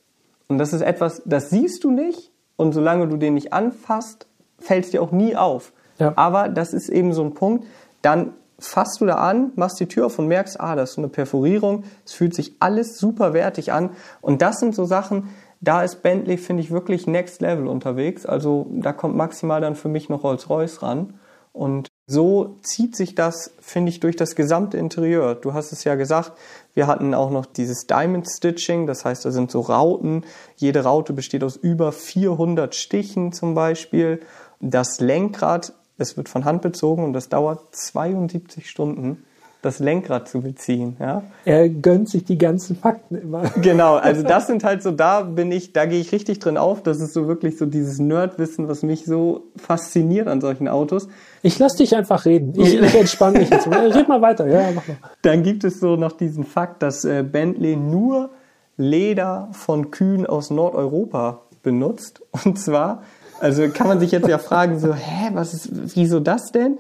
Und 0.47 0.57
das 0.57 0.73
ist 0.73 0.81
etwas, 0.81 1.21
das 1.25 1.49
siehst 1.49 1.83
du 1.83 1.91
nicht. 1.91 2.31
Und 2.55 2.73
solange 2.73 3.07
du 3.07 3.17
den 3.17 3.35
nicht 3.35 3.53
anfasst, 3.53 4.27
fällt 4.59 4.85
es 4.85 4.91
dir 4.91 5.01
auch 5.01 5.11
nie 5.11 5.35
auf. 5.35 5.73
Ja. 5.99 6.13
Aber 6.15 6.49
das 6.49 6.73
ist 6.73 6.89
eben 6.89 7.13
so 7.13 7.23
ein 7.23 7.33
Punkt. 7.33 7.65
Dann 8.01 8.33
fasst 8.59 8.99
du 9.01 9.05
da 9.05 9.15
an, 9.15 9.51
machst 9.55 9.79
die 9.79 9.87
Tür 9.87 10.07
auf 10.07 10.17
und 10.17 10.27
merkst, 10.27 10.59
ah, 10.59 10.75
das 10.75 10.89
ist 10.89 10.95
so 10.95 11.01
eine 11.01 11.09
Perforierung. 11.09 11.83
Es 12.05 12.13
fühlt 12.13 12.33
sich 12.33 12.55
alles 12.59 12.97
super 12.97 13.33
wertig 13.33 13.71
an. 13.71 13.91
Und 14.21 14.41
das 14.41 14.59
sind 14.59 14.73
so 14.73 14.85
Sachen, 14.85 15.29
da 15.61 15.83
ist 15.83 16.03
Bentley, 16.03 16.37
finde 16.37 16.63
ich, 16.63 16.71
wirklich 16.71 17.07
next 17.07 17.41
level 17.41 17.67
unterwegs. 17.67 18.25
Also 18.25 18.67
da 18.71 18.93
kommt 18.93 19.15
maximal 19.15 19.61
dann 19.61 19.75
für 19.75 19.89
mich 19.89 20.09
noch 20.09 20.23
Rolls-Royce 20.23 20.81
ran. 20.83 21.13
Und 21.53 21.87
so 22.05 22.57
zieht 22.61 22.95
sich 22.95 23.15
das, 23.15 23.51
finde 23.59 23.89
ich, 23.89 23.99
durch 23.99 24.15
das 24.15 24.35
gesamte 24.35 24.77
Interieur. 24.77 25.33
Du 25.33 25.53
hast 25.53 25.71
es 25.71 25.83
ja 25.83 25.95
gesagt, 25.95 26.33
wir 26.75 26.85
hatten 26.85 27.13
auch 27.15 27.31
noch 27.31 27.47
dieses 27.47 27.87
Diamond 27.87 28.27
Stitching, 28.29 28.85
das 28.85 29.03
heißt, 29.03 29.25
da 29.25 29.31
sind 29.31 29.49
so 29.49 29.61
Rauten. 29.61 30.23
Jede 30.55 30.83
Raute 30.83 31.13
besteht 31.13 31.43
aus 31.43 31.55
über 31.55 31.91
400 31.91 32.75
Stichen 32.75 33.33
zum 33.33 33.55
Beispiel. 33.55 34.19
Das 34.59 34.99
Lenkrad, 34.99 35.73
es 35.97 36.15
wird 36.15 36.29
von 36.29 36.45
Hand 36.45 36.61
bezogen 36.61 37.03
und 37.03 37.13
das 37.13 37.29
dauert 37.29 37.75
72 37.75 38.69
Stunden 38.69 39.23
das 39.61 39.79
Lenkrad 39.79 40.29
zu 40.29 40.41
beziehen. 40.41 40.97
Ja? 40.99 41.23
Er 41.43 41.67
gönnt 41.67 42.09
sich 42.09 42.23
die 42.23 42.37
ganzen 42.37 42.75
Fakten 42.75 43.15
immer. 43.15 43.43
Genau, 43.61 43.95
also 43.95 44.23
das 44.23 44.47
sind 44.47 44.63
halt 44.63 44.83
so, 44.83 44.91
da 44.91 45.21
bin 45.21 45.51
ich, 45.51 45.73
da 45.73 45.85
gehe 45.85 45.99
ich 45.99 46.11
richtig 46.11 46.39
drin 46.39 46.57
auf. 46.57 46.83
Das 46.83 46.99
ist 47.01 47.13
so 47.13 47.27
wirklich 47.27 47.57
so 47.57 47.65
dieses 47.65 47.99
Nerdwissen, 47.99 48.67
was 48.67 48.83
mich 48.83 49.05
so 49.05 49.43
fasziniert 49.57 50.27
an 50.27 50.41
solchen 50.41 50.67
Autos. 50.67 51.07
Ich 51.41 51.57
lass 51.59 51.75
dich 51.75 51.95
einfach 51.95 52.25
reden. 52.25 52.53
Ich, 52.55 52.79
ich 52.79 52.95
entspanne 52.95 53.39
mich 53.39 53.49
jetzt. 53.49 53.67
Red 53.67 54.07
mal 54.07 54.21
weiter. 54.21 54.47
Ja, 54.47 54.71
mach 54.73 54.87
mal. 54.87 54.97
Dann 55.23 55.43
gibt 55.43 55.63
es 55.63 55.79
so 55.79 55.95
noch 55.95 56.13
diesen 56.13 56.43
Fakt, 56.43 56.83
dass 56.83 57.03
äh, 57.03 57.23
Bentley 57.23 57.75
nur 57.75 58.29
Leder 58.77 59.49
von 59.51 59.89
Kühen 59.91 60.25
aus 60.27 60.51
Nordeuropa 60.51 61.41
benutzt. 61.63 62.21
Und 62.45 62.59
zwar, 62.59 63.01
also 63.39 63.67
kann 63.69 63.87
man 63.87 63.99
sich 63.99 64.11
jetzt 64.11 64.27
ja 64.27 64.37
fragen, 64.37 64.79
so, 64.79 64.93
hä, 64.93 65.31
was 65.33 65.53
ist, 65.53 65.95
wieso 65.95 66.19
das 66.19 66.51
denn? 66.51 66.77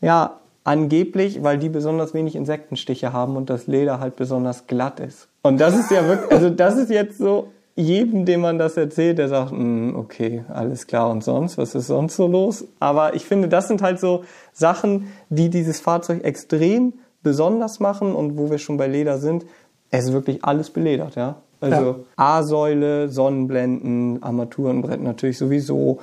Ja, 0.00 0.40
Angeblich, 0.68 1.42
weil 1.42 1.56
die 1.56 1.70
besonders 1.70 2.12
wenig 2.12 2.36
Insektenstiche 2.36 3.10
haben 3.14 3.36
und 3.36 3.48
das 3.48 3.66
Leder 3.66 4.00
halt 4.00 4.16
besonders 4.16 4.66
glatt 4.66 5.00
ist. 5.00 5.28
Und 5.40 5.62
das 5.62 5.74
ist 5.74 5.90
ja 5.90 6.06
wirklich, 6.06 6.30
also 6.30 6.50
das 6.50 6.76
ist 6.76 6.90
jetzt 6.90 7.16
so, 7.16 7.48
jedem, 7.74 8.26
dem 8.26 8.42
man 8.42 8.58
das 8.58 8.76
erzählt, 8.76 9.16
der 9.16 9.28
sagt, 9.28 9.52
mm, 9.52 9.94
okay, 9.96 10.44
alles 10.52 10.86
klar 10.86 11.08
und 11.08 11.24
sonst, 11.24 11.56
was 11.56 11.74
ist 11.74 11.86
sonst 11.86 12.16
so 12.16 12.26
los? 12.26 12.66
Aber 12.80 13.14
ich 13.14 13.24
finde, 13.24 13.48
das 13.48 13.66
sind 13.66 13.80
halt 13.80 13.98
so 13.98 14.24
Sachen, 14.52 15.08
die 15.30 15.48
dieses 15.48 15.80
Fahrzeug 15.80 16.22
extrem 16.22 16.92
besonders 17.22 17.80
machen 17.80 18.14
und 18.14 18.36
wo 18.36 18.50
wir 18.50 18.58
schon 18.58 18.76
bei 18.76 18.88
Leder 18.88 19.16
sind, 19.16 19.46
es 19.90 20.04
ist 20.04 20.12
wirklich 20.12 20.44
alles 20.44 20.68
beledert, 20.68 21.14
ja. 21.14 21.36
Also 21.60 21.82
ja. 21.82 21.96
A-Säule, 22.16 23.08
Sonnenblenden, 23.08 24.22
Armaturenbrett 24.22 25.02
natürlich 25.02 25.38
sowieso, 25.38 25.98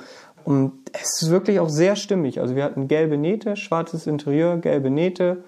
und 0.46 0.72
es 0.92 1.22
ist 1.22 1.30
wirklich 1.30 1.58
auch 1.58 1.68
sehr 1.68 1.96
stimmig. 1.96 2.40
Also 2.40 2.54
wir 2.54 2.62
hatten 2.62 2.86
gelbe 2.86 3.18
Nähte, 3.18 3.56
schwarzes 3.56 4.06
Interieur, 4.06 4.58
gelbe 4.58 4.90
Nähte, 4.90 5.38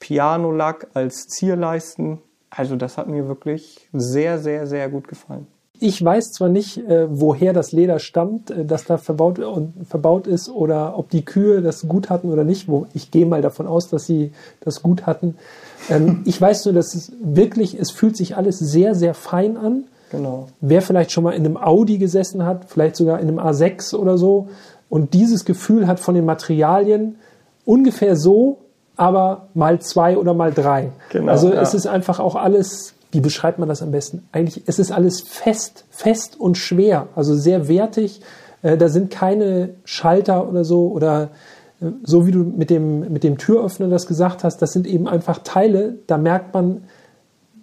Pianolack 0.00 0.86
als 0.94 1.26
Zierleisten. 1.28 2.18
Also 2.48 2.76
das 2.76 2.96
hat 2.96 3.08
mir 3.08 3.28
wirklich 3.28 3.88
sehr, 3.92 4.38
sehr, 4.38 4.66
sehr 4.66 4.88
gut 4.88 5.06
gefallen. 5.06 5.46
Ich 5.80 6.02
weiß 6.02 6.32
zwar 6.32 6.48
nicht, 6.48 6.78
äh, 6.78 7.06
woher 7.10 7.52
das 7.52 7.72
Leder 7.72 7.98
stammt, 7.98 8.50
äh, 8.50 8.64
das 8.64 8.84
da 8.84 8.96
verbaut, 8.96 9.38
verbaut 9.86 10.26
ist 10.26 10.48
oder 10.48 10.98
ob 10.98 11.10
die 11.10 11.26
Kühe 11.26 11.60
das 11.60 11.86
gut 11.86 12.08
hatten 12.08 12.30
oder 12.30 12.44
nicht. 12.44 12.68
Ich 12.94 13.10
gehe 13.10 13.26
mal 13.26 13.42
davon 13.42 13.66
aus, 13.66 13.90
dass 13.90 14.06
sie 14.06 14.32
das 14.60 14.82
gut 14.82 15.04
hatten. 15.04 15.36
Ähm, 15.90 16.22
ich 16.24 16.40
weiß 16.40 16.64
nur, 16.64 16.72
dass 16.72 16.94
es 16.94 17.12
wirklich, 17.22 17.78
es 17.78 17.90
fühlt 17.90 18.16
sich 18.16 18.34
alles 18.34 18.58
sehr, 18.58 18.94
sehr 18.94 19.12
fein 19.12 19.58
an. 19.58 19.84
Genau. 20.10 20.48
Wer 20.60 20.82
vielleicht 20.82 21.12
schon 21.12 21.24
mal 21.24 21.32
in 21.32 21.44
einem 21.44 21.56
Audi 21.56 21.98
gesessen 21.98 22.44
hat, 22.44 22.66
vielleicht 22.68 22.96
sogar 22.96 23.20
in 23.20 23.28
einem 23.28 23.38
A6 23.38 23.94
oder 23.94 24.18
so, 24.18 24.48
und 24.88 25.14
dieses 25.14 25.44
Gefühl 25.44 25.86
hat 25.86 26.00
von 26.00 26.14
den 26.14 26.24
Materialien 26.24 27.16
ungefähr 27.64 28.16
so, 28.16 28.58
aber 28.96 29.48
mal 29.54 29.80
zwei 29.80 30.16
oder 30.16 30.34
mal 30.34 30.52
drei. 30.52 30.90
Genau, 31.10 31.30
also 31.30 31.52
ja. 31.52 31.60
es 31.60 31.74
ist 31.74 31.86
einfach 31.86 32.18
auch 32.20 32.34
alles, 32.34 32.94
wie 33.12 33.20
beschreibt 33.20 33.58
man 33.58 33.68
das 33.68 33.82
am 33.82 33.90
besten? 33.90 34.26
Eigentlich, 34.32 34.64
es 34.66 34.78
ist 34.78 34.90
alles 34.90 35.20
fest, 35.20 35.84
fest 35.90 36.40
und 36.40 36.56
schwer, 36.56 37.08
also 37.14 37.34
sehr 37.34 37.68
wertig. 37.68 38.22
Äh, 38.62 38.76
da 38.76 38.88
sind 38.88 39.10
keine 39.10 39.70
Schalter 39.84 40.48
oder 40.48 40.64
so 40.64 40.88
oder 40.88 41.30
äh, 41.80 41.86
so 42.02 42.26
wie 42.26 42.32
du 42.32 42.40
mit 42.40 42.70
dem, 42.70 43.12
mit 43.12 43.22
dem 43.22 43.38
Türöffner 43.38 43.88
das 43.88 44.06
gesagt 44.06 44.42
hast, 44.42 44.62
das 44.62 44.72
sind 44.72 44.86
eben 44.86 45.06
einfach 45.06 45.40
Teile, 45.44 45.96
da 46.06 46.18
merkt 46.18 46.54
man, 46.54 46.84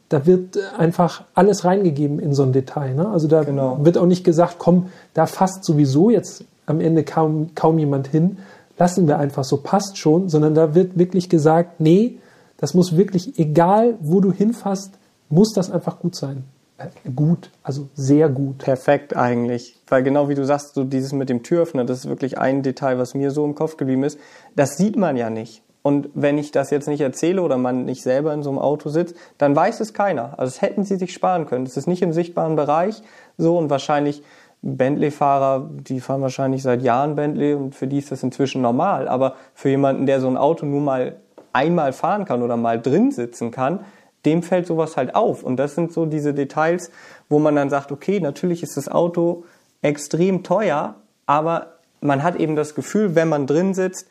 da 0.10 0.26
wird 0.26 0.58
einfach 0.78 1.24
alles 1.34 1.66
reingegeben 1.66 2.20
in 2.20 2.34
so 2.34 2.44
ein 2.44 2.54
Detail. 2.54 2.94
Ne? 2.94 3.08
Also 3.08 3.28
da 3.28 3.44
genau. 3.44 3.84
wird 3.84 3.98
auch 3.98 4.06
nicht 4.06 4.24
gesagt, 4.24 4.56
komm, 4.60 4.88
da 5.14 5.26
fasst 5.26 5.64
sowieso 5.64 6.10
jetzt 6.10 6.46
am 6.66 6.80
Ende 6.80 7.04
kaum, 7.04 7.56
kaum 7.56 7.80
jemand 7.80 8.08
hin, 8.08 8.38
lassen 8.78 9.08
wir 9.08 9.18
einfach 9.18 9.44
so, 9.44 9.58
passt 9.58 9.98
schon, 9.98 10.30
sondern 10.30 10.54
da 10.54 10.76
wird 10.76 10.98
wirklich 10.98 11.30
gesagt, 11.30 11.80
nee, 11.80 12.18
das 12.58 12.74
muss 12.74 12.98
wirklich, 12.98 13.38
egal 13.40 13.96
wo 14.00 14.22
du 14.22 14.32
hinfasst, 14.32 14.92
muss 15.30 15.54
das 15.54 15.72
einfach 15.72 16.00
gut 16.00 16.16
sein. 16.16 16.44
Äh, 16.78 16.88
gut, 17.16 17.50
also 17.64 17.90
sehr 17.96 18.30
gut. 18.30 18.60
Perfekt 18.60 19.16
eigentlich. 19.16 19.80
Weil 19.88 20.04
genau 20.04 20.30
wie 20.30 20.36
du 20.36 20.46
sagst, 20.46 20.76
so 20.76 20.84
dieses 20.84 21.14
mit 21.14 21.30
dem 21.30 21.44
Türöffner, 21.44 21.86
das 21.86 22.00
ist 22.00 22.10
wirklich 22.10 22.38
ein 22.38 22.64
Detail, 22.64 22.98
was 22.98 23.14
mir 23.14 23.32
so 23.32 23.46
im 23.46 23.56
Kopf 23.56 23.78
geblieben 23.78 24.04
ist. 24.04 24.20
Das 24.56 24.78
sieht 24.78 24.96
man 24.98 25.18
ja 25.18 25.30
nicht. 25.30 25.62
Und 25.86 26.10
wenn 26.16 26.40
ich 26.40 26.50
das 26.50 26.72
jetzt 26.72 26.88
nicht 26.88 27.02
erzähle 27.02 27.44
oder 27.44 27.60
man 27.60 27.86
nicht 27.86 28.02
selber 28.02 28.34
in 28.34 28.42
so 28.42 28.50
einem 28.50 28.58
Auto 28.58 28.90
sitzt, 28.90 29.16
dann 29.38 29.56
weiß 29.56 29.82
es 29.82 29.94
keiner. 29.94 30.32
Also 30.40 30.46
das 30.46 30.64
hätten 30.64 30.84
sie 30.84 30.96
sich 30.96 31.14
sparen 31.14 31.46
können. 31.46 31.68
Es 31.68 31.78
ist 31.78 31.86
nicht 31.86 32.02
im 32.02 32.12
sichtbaren 32.12 32.56
Bereich 32.56 33.04
so 33.38 33.56
und 33.56 33.70
wahrscheinlich 33.70 34.24
Bentley-Fahrer, 34.64 35.70
die 35.72 36.00
fahren 36.00 36.24
wahrscheinlich 36.24 36.64
seit 36.64 36.82
Jahren 36.82 37.16
Bentley 37.16 37.54
und 37.54 37.76
für 37.76 37.86
die 37.86 38.00
ist 38.00 38.12
das 38.12 38.24
inzwischen 38.24 38.64
normal. 38.64 39.08
Aber 39.08 39.36
für 39.54 39.70
jemanden, 39.70 40.08
der 40.08 40.22
so 40.22 40.28
ein 40.28 40.38
Auto 40.38 40.66
nur 40.66 40.82
mal 40.82 41.18
einmal 41.54 41.94
fahren 41.94 42.26
kann 42.26 42.42
oder 42.42 42.58
mal 42.58 42.82
drin 42.82 43.12
sitzen 43.12 43.52
kann, 43.52 43.82
dem 44.26 44.42
fällt 44.42 44.66
sowas 44.66 44.98
halt 44.98 45.14
auf. 45.14 45.44
Und 45.44 45.58
das 45.58 45.76
sind 45.76 45.94
so 45.94 46.08
diese 46.08 46.34
Details, 46.34 46.90
wo 47.30 47.38
man 47.38 47.56
dann 47.56 47.70
sagt, 47.70 47.92
okay, 47.92 48.20
natürlich 48.20 48.64
ist 48.64 48.76
das 48.76 48.90
Auto 48.90 49.44
extrem 49.84 50.42
teuer, 50.42 50.96
aber 51.28 51.74
man 52.02 52.24
hat 52.24 52.38
eben 52.38 52.56
das 52.56 52.74
Gefühl, 52.74 53.14
wenn 53.14 53.30
man 53.30 53.46
drin 53.46 53.76
sitzt, 53.76 54.08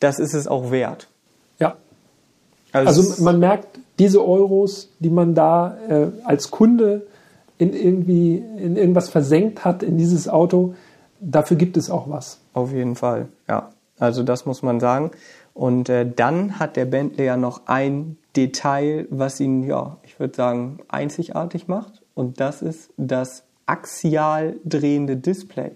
das 0.00 0.18
ist 0.18 0.34
es 0.34 0.46
auch 0.46 0.70
wert. 0.70 1.08
Ja. 1.58 1.76
Also, 2.72 3.02
also 3.02 3.22
man 3.22 3.38
merkt, 3.38 3.78
diese 3.98 4.24
Euros, 4.24 4.90
die 5.00 5.10
man 5.10 5.34
da 5.34 5.76
äh, 5.88 6.08
als 6.24 6.50
Kunde 6.50 7.06
in 7.58 7.72
irgendwie 7.72 8.36
in 8.36 8.76
irgendwas 8.76 9.08
versenkt 9.08 9.64
hat 9.64 9.82
in 9.82 9.98
dieses 9.98 10.28
Auto, 10.28 10.74
dafür 11.20 11.56
gibt 11.56 11.76
es 11.76 11.90
auch 11.90 12.08
was. 12.08 12.38
Auf 12.52 12.72
jeden 12.72 12.94
Fall, 12.94 13.28
ja. 13.48 13.70
Also 13.98 14.22
das 14.22 14.46
muss 14.46 14.62
man 14.62 14.78
sagen. 14.78 15.10
Und 15.54 15.88
äh, 15.88 16.08
dann 16.08 16.60
hat 16.60 16.76
der 16.76 16.84
Bentley 16.84 17.24
ja 17.24 17.36
noch 17.36 17.62
ein 17.66 18.16
Detail, 18.36 19.08
was 19.10 19.40
ihn, 19.40 19.64
ja, 19.64 19.96
ich 20.04 20.20
würde 20.20 20.36
sagen, 20.36 20.78
einzigartig 20.86 21.66
macht. 21.66 22.02
Und 22.14 22.38
das 22.38 22.62
ist 22.62 22.90
das 22.96 23.42
axial 23.66 24.54
drehende 24.64 25.16
Display 25.16 25.72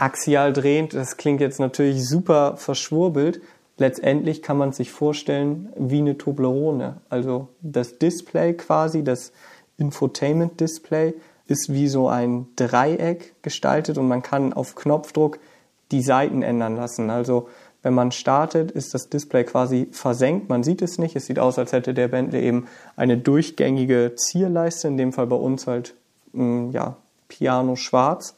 axial 0.00 0.52
drehend, 0.52 0.94
das 0.94 1.16
klingt 1.16 1.40
jetzt 1.40 1.60
natürlich 1.60 2.06
super 2.06 2.56
verschwurbelt. 2.56 3.40
Letztendlich 3.76 4.42
kann 4.42 4.58
man 4.58 4.72
sich 4.72 4.90
vorstellen 4.90 5.72
wie 5.76 5.98
eine 5.98 6.18
Toblerone. 6.18 6.96
Also 7.08 7.48
das 7.62 7.98
Display 7.98 8.54
quasi, 8.54 9.04
das 9.04 9.32
Infotainment-Display 9.78 11.14
ist 11.46 11.72
wie 11.72 11.88
so 11.88 12.08
ein 12.08 12.46
Dreieck 12.56 13.34
gestaltet 13.42 13.98
und 13.98 14.06
man 14.06 14.22
kann 14.22 14.52
auf 14.52 14.74
Knopfdruck 14.74 15.38
die 15.90 16.02
Seiten 16.02 16.42
ändern 16.42 16.76
lassen. 16.76 17.10
Also 17.10 17.48
wenn 17.82 17.94
man 17.94 18.12
startet, 18.12 18.70
ist 18.70 18.92
das 18.94 19.08
Display 19.08 19.44
quasi 19.44 19.88
versenkt. 19.90 20.48
Man 20.48 20.62
sieht 20.62 20.82
es 20.82 20.98
nicht. 20.98 21.16
Es 21.16 21.26
sieht 21.26 21.38
aus, 21.38 21.58
als 21.58 21.72
hätte 21.72 21.94
der 21.94 22.08
Bentley 22.08 22.42
eben 22.42 22.66
eine 22.96 23.16
durchgängige 23.16 24.12
Zierleiste. 24.14 24.88
In 24.88 24.98
dem 24.98 25.12
Fall 25.12 25.26
bei 25.26 25.36
uns 25.36 25.66
halt, 25.66 25.94
mm, 26.32 26.70
ja, 26.70 26.96
Piano 27.28 27.76
schwarz. 27.76 28.36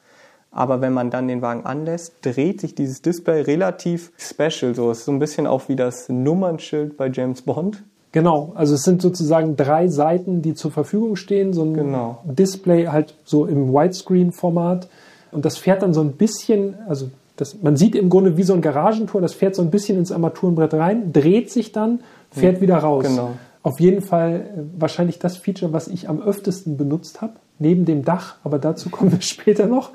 Aber 0.53 0.83
wenn 0.83 0.93
man 0.93 1.11
dann 1.11 1.29
den 1.29 1.41
Wagen 1.41 1.65
anlässt, 1.65 2.13
dreht 2.23 2.61
sich 2.61 2.75
dieses 2.75 3.01
Display 3.01 3.41
relativ 3.41 4.13
special. 4.19 4.75
So, 4.75 4.91
es 4.91 4.99
ist 4.99 5.05
so 5.07 5.13
ein 5.13 5.19
bisschen 5.19 5.47
auch 5.47 5.69
wie 5.69 5.77
das 5.77 6.11
Nummernschild 6.11 6.99
bei 6.99 7.09
James 7.09 7.43
Bond. 7.43 7.83
Genau, 8.13 8.53
also 8.55 8.75
es 8.75 8.83
sind 8.83 9.01
sozusagen 9.01 9.57
drei 9.57 9.89
Seiten, 9.89 10.43
die 10.43 10.53
zur 10.53 10.71
Verfügung 10.71 11.17
stehen. 11.17 11.55
So 11.55 11.65
ein 11.65 11.73
genau. 11.73 12.19
Display 12.25 12.89
halt 12.89 13.15
so 13.25 13.47
im 13.47 13.73
Widescreen-Format. 13.73 14.89
Und 15.33 15.47
das 15.47 15.57
fährt 15.57 15.83
dann 15.83 15.95
so 15.95 16.03
ein 16.03 16.13
bisschen, 16.13 16.75
also 16.87 17.09
das, 17.37 17.63
man 17.63 17.77
sieht 17.77 17.95
im 17.95 18.11
Grunde 18.11 18.37
wie 18.37 18.43
so 18.43 18.53
ein 18.53 18.61
Garagentor, 18.61 19.23
das 19.23 19.33
fährt 19.33 19.55
so 19.55 19.63
ein 19.63 19.71
bisschen 19.71 19.97
ins 19.97 20.13
Armaturenbrett 20.13 20.75
rein, 20.75 21.15
dreht 21.15 21.51
sich 21.51 21.73
dann, 21.73 22.01
fährt 22.31 22.61
wieder 22.61 22.77
raus. 22.77 23.05
Genau. 23.05 23.33
Auf 23.63 23.81
jeden 23.81 24.03
Fall 24.03 24.41
äh, 24.41 24.61
wahrscheinlich 24.79 25.19
das 25.19 25.39
Feature, 25.39 25.73
was 25.73 25.89
ich 25.89 26.11
am 26.11 26.21
öftesten 26.21 26.77
benutzt 26.77 27.23
habe 27.23 27.35
neben 27.63 27.87
dem 27.87 28.05
Dach, 28.05 28.37
aber 28.45 28.59
dazu 28.59 28.91
kommen 28.91 29.13
wir 29.13 29.21
später 29.23 29.67
noch. 29.67 29.93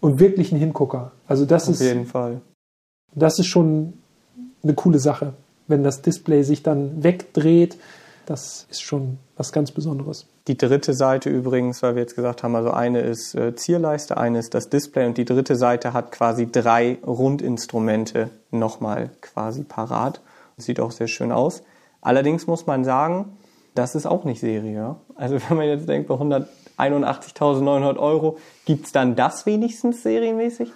Und 0.00 0.20
wirklich 0.20 0.52
ein 0.52 0.58
Hingucker. 0.58 1.12
Also 1.26 1.44
das 1.46 1.64
Auf 1.64 1.74
ist, 1.74 1.80
jeden 1.80 2.06
Fall. 2.06 2.40
das 3.14 3.38
ist 3.38 3.46
schon 3.46 3.94
eine 4.62 4.74
coole 4.74 4.98
Sache, 4.98 5.32
wenn 5.66 5.82
das 5.82 6.02
Display 6.02 6.42
sich 6.42 6.62
dann 6.62 7.02
wegdreht. 7.02 7.76
Das 8.26 8.66
ist 8.70 8.82
schon 8.82 9.18
was 9.36 9.52
ganz 9.52 9.72
Besonderes. 9.72 10.26
Die 10.48 10.56
dritte 10.56 10.94
Seite 10.94 11.30
übrigens, 11.30 11.82
weil 11.82 11.94
wir 11.94 12.02
jetzt 12.02 12.14
gesagt 12.14 12.42
haben, 12.42 12.54
also 12.54 12.70
eine 12.70 13.00
ist 13.00 13.34
äh, 13.34 13.54
Zierleiste, 13.56 14.16
eine 14.16 14.38
ist 14.38 14.54
das 14.54 14.68
Display 14.68 15.06
und 15.06 15.18
die 15.18 15.24
dritte 15.24 15.56
Seite 15.56 15.92
hat 15.92 16.12
quasi 16.12 16.50
drei 16.50 16.98
Rundinstrumente 17.04 18.30
nochmal 18.50 19.10
quasi 19.20 19.64
parat. 19.64 20.20
Sieht 20.56 20.80
auch 20.80 20.92
sehr 20.92 21.08
schön 21.08 21.32
aus. 21.32 21.62
Allerdings 22.00 22.46
muss 22.46 22.66
man 22.66 22.84
sagen, 22.84 23.36
das 23.74 23.94
ist 23.94 24.06
auch 24.06 24.24
nicht 24.24 24.40
Serie. 24.40 24.96
Also 25.16 25.38
wenn 25.48 25.56
man 25.56 25.66
jetzt 25.66 25.88
denkt, 25.88 26.08
bei 26.08 26.14
181.900 26.78 27.96
Euro, 27.98 28.38
gibt's 28.64 28.92
dann 28.92 29.16
das 29.16 29.46
wenigstens 29.46 30.02
serienmäßig? 30.02 30.70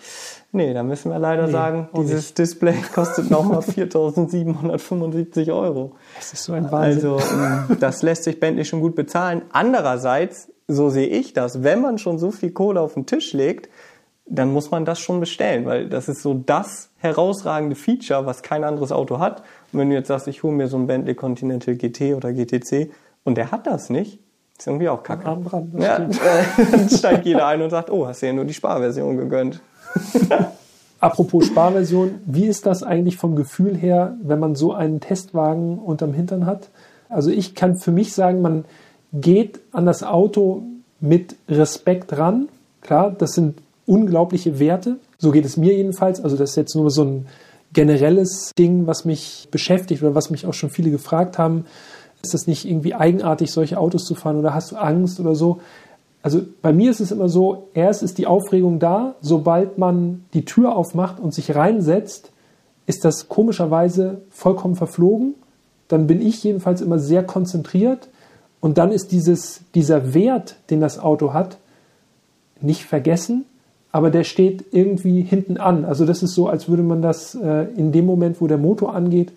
Nee, 0.52 0.75
da 0.75 0.83
müssen 0.83 1.11
wir 1.11 1.19
leider 1.19 1.47
Nee, 1.47 1.52
sagen, 1.52 1.88
dieses 1.97 2.35
Display 2.35 2.75
kostet 2.95 3.30
nochmal 3.30 3.61
4.775 3.61 5.54
Euro. 5.54 5.92
Das 6.16 6.33
ist 6.33 6.45
so 6.45 6.54
ein 6.54 6.71
Wahnsinn. 6.73 7.11
Also 7.11 7.19
ähm, 7.35 7.76
das 7.78 8.02
lässt 8.02 8.25
sich 8.25 8.40
Bentley 8.40 8.64
schon 8.64 8.80
gut 8.80 8.95
bezahlen. 8.95 9.42
Andererseits, 9.52 10.49
so 10.66 10.88
sehe 10.88 11.07
ich 11.07 11.35
das, 11.35 11.62
wenn 11.62 11.80
man 11.80 11.99
schon 11.99 12.19
so 12.19 12.30
viel 12.30 12.50
Kohle 12.50 12.80
auf 12.80 12.95
den 12.95 13.07
Tisch 13.07 13.33
legt, 13.33 13.69
dann 14.26 14.52
muss 14.52 14.71
man 14.71 14.85
das 14.85 15.00
schon 15.00 15.21
bestellen, 15.21 15.66
weil 15.66 15.88
das 15.88 16.09
ist 16.09 16.23
so 16.23 16.35
das 16.35 16.90
herausragende 16.99 17.75
Feature, 17.75 18.26
was 18.26 18.42
kein 18.42 18.62
anderes 18.64 18.92
Auto 18.92 19.19
hat. 19.19 19.42
Und 19.73 19.80
wenn 19.80 19.90
du 19.90 19.97
jetzt 19.97 20.07
sagst, 20.07 20.28
ich 20.28 20.42
hole 20.42 20.54
mir 20.54 20.69
so 20.69 20.76
einen 20.76 20.87
Bentley 20.87 21.14
Continental 21.14 21.75
GT 21.75 22.14
oder 22.14 22.33
GTC 22.33 22.90
und 23.25 23.37
der 23.37 23.50
hat 23.50 23.66
das 23.66 23.90
nicht, 23.90 24.21
ist 24.60 24.66
irgendwie 24.66 24.88
auch 24.88 25.02
kacke. 25.02 25.26
Arm 25.26 25.44
dran, 25.44 25.70
das 25.72 25.84
Ja, 25.84 25.96
äh, 25.98 26.66
dann 26.70 26.88
steigt 26.88 27.26
jeder 27.26 27.46
ein 27.46 27.62
und 27.62 27.70
sagt, 27.70 27.90
oh, 27.90 28.06
hast 28.06 28.22
du 28.22 28.26
ja 28.26 28.32
nur 28.32 28.44
die 28.44 28.54
Sparversion 28.54 29.16
gegönnt. 29.16 29.60
Apropos 31.00 31.46
Sparversion, 31.46 32.20
wie 32.26 32.46
ist 32.46 32.66
das 32.66 32.82
eigentlich 32.82 33.16
vom 33.16 33.34
Gefühl 33.34 33.76
her, 33.76 34.16
wenn 34.22 34.38
man 34.38 34.54
so 34.54 34.74
einen 34.74 35.00
Testwagen 35.00 35.78
unterm 35.78 36.12
Hintern 36.12 36.44
hat? 36.44 36.68
Also 37.08 37.30
ich 37.30 37.54
kann 37.54 37.76
für 37.76 37.90
mich 37.90 38.12
sagen, 38.12 38.42
man 38.42 38.66
geht 39.12 39.60
an 39.72 39.86
das 39.86 40.02
Auto 40.02 40.62
mit 41.00 41.36
Respekt 41.48 42.16
ran. 42.18 42.48
Klar, 42.82 43.10
das 43.16 43.32
sind 43.32 43.58
unglaubliche 43.86 44.58
Werte. 44.58 44.96
So 45.18 45.30
geht 45.30 45.46
es 45.46 45.56
mir 45.56 45.74
jedenfalls. 45.74 46.20
Also 46.20 46.36
das 46.36 46.50
ist 46.50 46.56
jetzt 46.56 46.76
nur 46.76 46.90
so 46.90 47.04
ein 47.04 47.26
generelles 47.72 48.52
Ding, 48.58 48.86
was 48.86 49.04
mich 49.04 49.48
beschäftigt 49.50 50.02
oder 50.02 50.14
was 50.14 50.30
mich 50.30 50.46
auch 50.46 50.54
schon 50.54 50.70
viele 50.70 50.90
gefragt 50.90 51.38
haben. 51.38 51.64
Ist 52.22 52.34
das 52.34 52.46
nicht 52.46 52.66
irgendwie 52.68 52.94
eigenartig, 52.94 53.50
solche 53.50 53.78
Autos 53.78 54.04
zu 54.04 54.14
fahren 54.14 54.38
oder 54.38 54.54
hast 54.54 54.72
du 54.72 54.76
Angst 54.76 55.20
oder 55.20 55.34
so? 55.34 55.60
Also 56.22 56.42
bei 56.60 56.72
mir 56.72 56.90
ist 56.90 57.00
es 57.00 57.12
immer 57.12 57.28
so, 57.28 57.68
erst 57.72 58.02
ist 58.02 58.18
die 58.18 58.26
Aufregung 58.26 58.78
da, 58.78 59.14
sobald 59.22 59.78
man 59.78 60.24
die 60.34 60.44
Tür 60.44 60.76
aufmacht 60.76 61.18
und 61.18 61.32
sich 61.32 61.54
reinsetzt, 61.54 62.30
ist 62.86 63.04
das 63.04 63.28
komischerweise 63.28 64.20
vollkommen 64.30 64.76
verflogen. 64.76 65.34
Dann 65.88 66.06
bin 66.06 66.20
ich 66.20 66.44
jedenfalls 66.44 66.82
immer 66.82 66.98
sehr 66.98 67.24
konzentriert 67.24 68.08
und 68.60 68.76
dann 68.76 68.92
ist 68.92 69.12
dieses, 69.12 69.62
dieser 69.74 70.12
Wert, 70.12 70.56
den 70.68 70.80
das 70.80 70.98
Auto 70.98 71.32
hat, 71.32 71.56
nicht 72.60 72.84
vergessen, 72.84 73.46
aber 73.90 74.10
der 74.10 74.24
steht 74.24 74.66
irgendwie 74.72 75.22
hinten 75.22 75.56
an. 75.56 75.84
Also 75.84 76.04
das 76.04 76.22
ist 76.22 76.34
so, 76.34 76.48
als 76.48 76.68
würde 76.68 76.82
man 76.82 77.00
das 77.00 77.34
äh, 77.34 77.66
in 77.76 77.92
dem 77.92 78.04
Moment, 78.06 78.40
wo 78.40 78.46
der 78.46 78.58
Motor 78.58 78.94
angeht, 78.94 79.32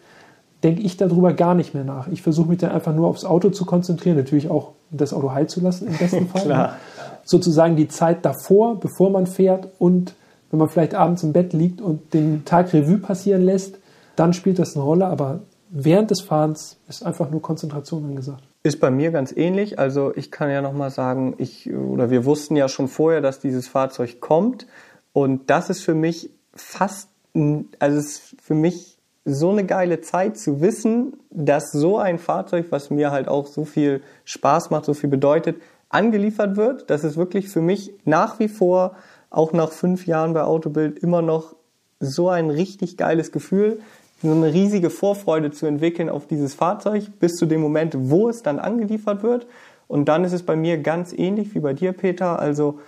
denke 0.64 0.82
ich 0.82 0.98
darüber 0.98 1.34
gar 1.34 1.56
nicht 1.56 1.74
mehr 1.74 1.84
nach. 1.84 2.08
Ich 2.08 2.22
versuche 2.22 2.50
mich 2.50 2.60
dann 2.60 2.72
einfach 2.72 2.94
nur 2.94 3.08
aufs 3.08 3.26
Auto 3.26 3.50
zu 3.50 3.66
konzentrieren, 3.66 4.16
natürlich 4.16 4.50
auch 4.50 4.72
das 4.92 5.14
Auto 5.14 5.32
heil 5.32 5.48
zu 5.48 5.60
lassen 5.60 5.88
im 5.88 5.98
besten 5.98 6.28
Fall. 6.30 6.44
Klar. 6.44 6.78
Sozusagen 7.26 7.76
die 7.76 7.88
Zeit 7.88 8.26
davor, 8.26 8.80
bevor 8.80 9.10
man 9.10 9.28
fährt 9.28 9.70
und 9.80 10.14
wenn 10.52 10.60
man 10.60 10.70
vielleicht 10.70 10.94
abends 10.94 11.24
im 11.24 11.34
Bett 11.34 11.54
liegt 11.54 11.82
und 11.82 12.14
den 12.14 12.46
Tag 12.46 12.74
Revue 12.74 13.00
passieren 13.00 13.42
lässt, 13.42 13.80
dann 14.16 14.34
spielt 14.34 14.60
das 14.60 14.76
eine 14.76 14.86
Rolle, 14.86 15.08
aber 15.08 15.40
während 15.70 16.12
des 16.12 16.22
Fahrens 16.22 16.78
ist 16.88 17.04
einfach 17.04 17.32
nur 17.32 17.42
Konzentration 17.42 18.06
angesagt. 18.06 18.44
Ist 18.62 18.80
bei 18.80 18.92
mir 18.92 19.12
ganz 19.12 19.36
ähnlich. 19.36 19.80
Also 19.80 20.14
ich 20.16 20.32
kann 20.32 20.50
ja 20.50 20.62
noch 20.62 20.74
mal 20.74 20.92
sagen, 20.92 21.34
ich 21.40 21.74
oder 21.74 22.12
wir 22.12 22.24
wussten 22.24 22.56
ja 22.56 22.70
schon 22.70 22.88
vorher, 22.88 23.20
dass 23.20 23.40
dieses 23.40 23.68
Fahrzeug 23.68 24.22
kommt 24.22 24.68
und 25.12 25.50
das 25.50 25.70
ist 25.70 25.82
für 25.82 25.96
mich 25.96 26.30
fast, 26.54 27.10
also 27.34 27.98
es 27.98 28.06
ist 28.06 28.36
für 28.42 28.54
mich 28.54 28.93
so 29.26 29.52
eine 29.52 29.66
geile 29.66 30.02
Zeit 30.02 30.38
zu 30.38 30.62
wissen, 30.62 31.14
dass 31.30 31.72
so 31.72 31.98
ein 31.98 32.20
Fahrzeug, 32.20 32.68
was 32.72 32.90
mir 32.90 33.12
halt 33.12 33.28
auch 33.28 33.48
so 33.48 33.64
viel 33.64 34.02
Spaß 34.26 34.70
macht, 34.70 34.86
so 34.86 34.94
viel 34.94 35.10
bedeutet, 35.10 35.62
angeliefert 35.90 36.58
wird. 36.58 36.90
Das 36.90 37.04
ist 37.04 37.16
wirklich 37.16 37.50
für 37.50 37.62
mich 37.62 37.94
nach 38.04 38.40
wie 38.40 38.50
vor, 38.50 38.96
auch 39.30 39.54
nach 39.54 39.72
fünf 39.72 40.06
Jahren 40.06 40.34
bei 40.34 40.44
Autobild, 40.44 41.00
immer 41.00 41.22
noch 41.22 41.56
so 42.00 42.30
ein 42.30 42.50
richtig 42.50 42.98
geiles 42.98 43.32
Gefühl, 43.32 43.80
so 44.22 44.32
eine 44.32 44.54
riesige 44.54 44.90
Vorfreude 44.90 45.52
zu 45.52 45.66
entwickeln 45.66 46.10
auf 46.10 46.28
dieses 46.28 46.54
Fahrzeug 46.54 47.20
bis 47.20 47.34
zu 47.34 47.46
dem 47.46 47.62
Moment, 47.62 47.96
wo 47.98 48.30
es 48.30 48.42
dann 48.42 48.60
angeliefert 48.60 49.24
wird. 49.24 49.48
Und 49.88 50.06
dann 50.06 50.24
ist 50.24 50.34
es 50.34 50.44
bei 50.44 50.56
mir 50.56 50.78
ganz 50.78 51.14
ähnlich 51.14 51.54
wie 51.56 51.60
bei 51.60 51.74
dir, 51.74 51.94
Peter. 51.94 52.40
Also 52.40 52.80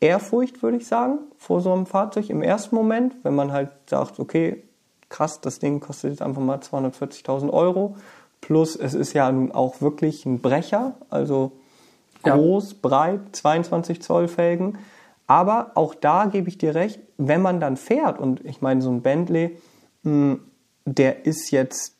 Ehrfurcht, 0.00 0.62
würde 0.62 0.76
ich 0.76 0.86
sagen, 0.86 1.18
vor 1.36 1.60
so 1.60 1.72
einem 1.72 1.86
Fahrzeug 1.86 2.30
im 2.30 2.42
ersten 2.42 2.74
Moment, 2.74 3.16
wenn 3.22 3.34
man 3.34 3.52
halt 3.52 3.70
sagt, 3.86 4.18
okay, 4.18 4.62
krass, 5.08 5.40
das 5.40 5.58
Ding 5.58 5.80
kostet 5.80 6.12
jetzt 6.12 6.22
einfach 6.22 6.42
mal 6.42 6.58
240.000 6.58 7.50
Euro. 7.50 7.96
Plus, 8.40 8.76
es 8.76 8.94
ist 8.94 9.12
ja 9.14 9.30
nun 9.32 9.52
auch 9.52 9.80
wirklich 9.80 10.26
ein 10.26 10.40
Brecher, 10.40 10.94
also 11.10 11.52
Ja. 12.24 12.34
groß, 12.36 12.74
breit, 12.74 13.20
22 13.32 14.02
Zoll 14.02 14.28
Felgen. 14.28 14.78
Aber 15.26 15.70
auch 15.74 15.94
da 15.94 16.26
gebe 16.26 16.48
ich 16.48 16.58
dir 16.58 16.74
recht, 16.74 17.00
wenn 17.16 17.40
man 17.40 17.58
dann 17.60 17.76
fährt, 17.76 18.18
und 18.18 18.44
ich 18.44 18.60
meine, 18.60 18.82
so 18.82 18.90
ein 18.90 19.00
Bentley, 19.02 19.56
mh, 20.02 20.36
der 20.84 21.24
ist 21.24 21.50
jetzt, 21.50 21.94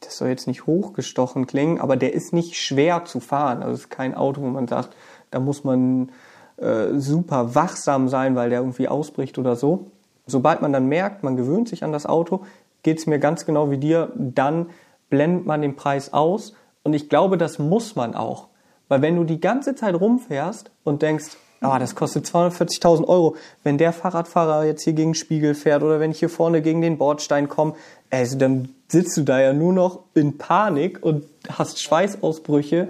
das 0.00 0.16
soll 0.16 0.28
jetzt 0.28 0.46
nicht 0.46 0.66
hochgestochen 0.66 1.46
klingen, 1.46 1.78
aber 1.80 1.96
der 1.96 2.14
ist 2.14 2.32
nicht 2.32 2.56
schwer 2.56 3.04
zu 3.04 3.20
fahren. 3.20 3.62
Also 3.62 3.74
es 3.74 3.80
ist 3.80 3.90
kein 3.90 4.14
Auto, 4.14 4.40
wo 4.40 4.46
man 4.46 4.66
sagt, 4.68 4.96
da 5.30 5.40
muss 5.40 5.64
man 5.64 6.10
äh, 6.56 6.98
super 6.98 7.54
wachsam 7.54 8.08
sein, 8.08 8.34
weil 8.34 8.48
der 8.48 8.60
irgendwie 8.60 8.88
ausbricht 8.88 9.36
oder 9.38 9.56
so. 9.56 9.90
Sobald 10.28 10.62
man 10.62 10.72
dann 10.72 10.86
merkt, 10.86 11.24
man 11.24 11.36
gewöhnt 11.36 11.68
sich 11.68 11.82
an 11.82 11.92
das 11.92 12.06
Auto, 12.06 12.44
geht 12.82 12.98
es 12.98 13.06
mir 13.06 13.18
ganz 13.18 13.46
genau 13.46 13.70
wie 13.70 13.78
dir, 13.78 14.12
dann 14.14 14.66
blendet 15.10 15.46
man 15.46 15.62
den 15.62 15.74
Preis 15.74 16.12
aus. 16.12 16.54
Und 16.82 16.92
ich 16.92 17.08
glaube, 17.08 17.38
das 17.38 17.58
muss 17.58 17.96
man 17.96 18.14
auch. 18.14 18.48
Weil 18.88 19.02
wenn 19.02 19.16
du 19.16 19.24
die 19.24 19.40
ganze 19.40 19.74
Zeit 19.74 19.94
rumfährst 19.94 20.70
und 20.84 21.02
denkst, 21.02 21.36
ah, 21.60 21.78
das 21.78 21.94
kostet 21.94 22.26
240.000 22.26 23.06
Euro, 23.06 23.36
wenn 23.64 23.78
der 23.78 23.92
Fahrradfahrer 23.92 24.64
jetzt 24.64 24.82
hier 24.82 24.92
gegen 24.92 25.10
den 25.10 25.14
Spiegel 25.14 25.54
fährt 25.54 25.82
oder 25.82 26.00
wenn 26.00 26.10
ich 26.10 26.18
hier 26.18 26.28
vorne 26.28 26.62
gegen 26.62 26.80
den 26.80 26.98
Bordstein 26.98 27.48
komme, 27.48 27.74
also 28.10 28.38
dann 28.38 28.70
sitzt 28.88 29.16
du 29.16 29.22
da 29.22 29.40
ja 29.40 29.52
nur 29.52 29.72
noch 29.72 30.00
in 30.14 30.38
Panik 30.38 31.02
und 31.02 31.24
hast 31.48 31.82
Schweißausbrüche. 31.82 32.88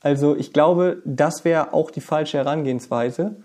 Also 0.00 0.36
ich 0.36 0.52
glaube, 0.52 1.02
das 1.04 1.44
wäre 1.44 1.72
auch 1.72 1.90
die 1.90 2.00
falsche 2.00 2.38
Herangehensweise. 2.38 3.36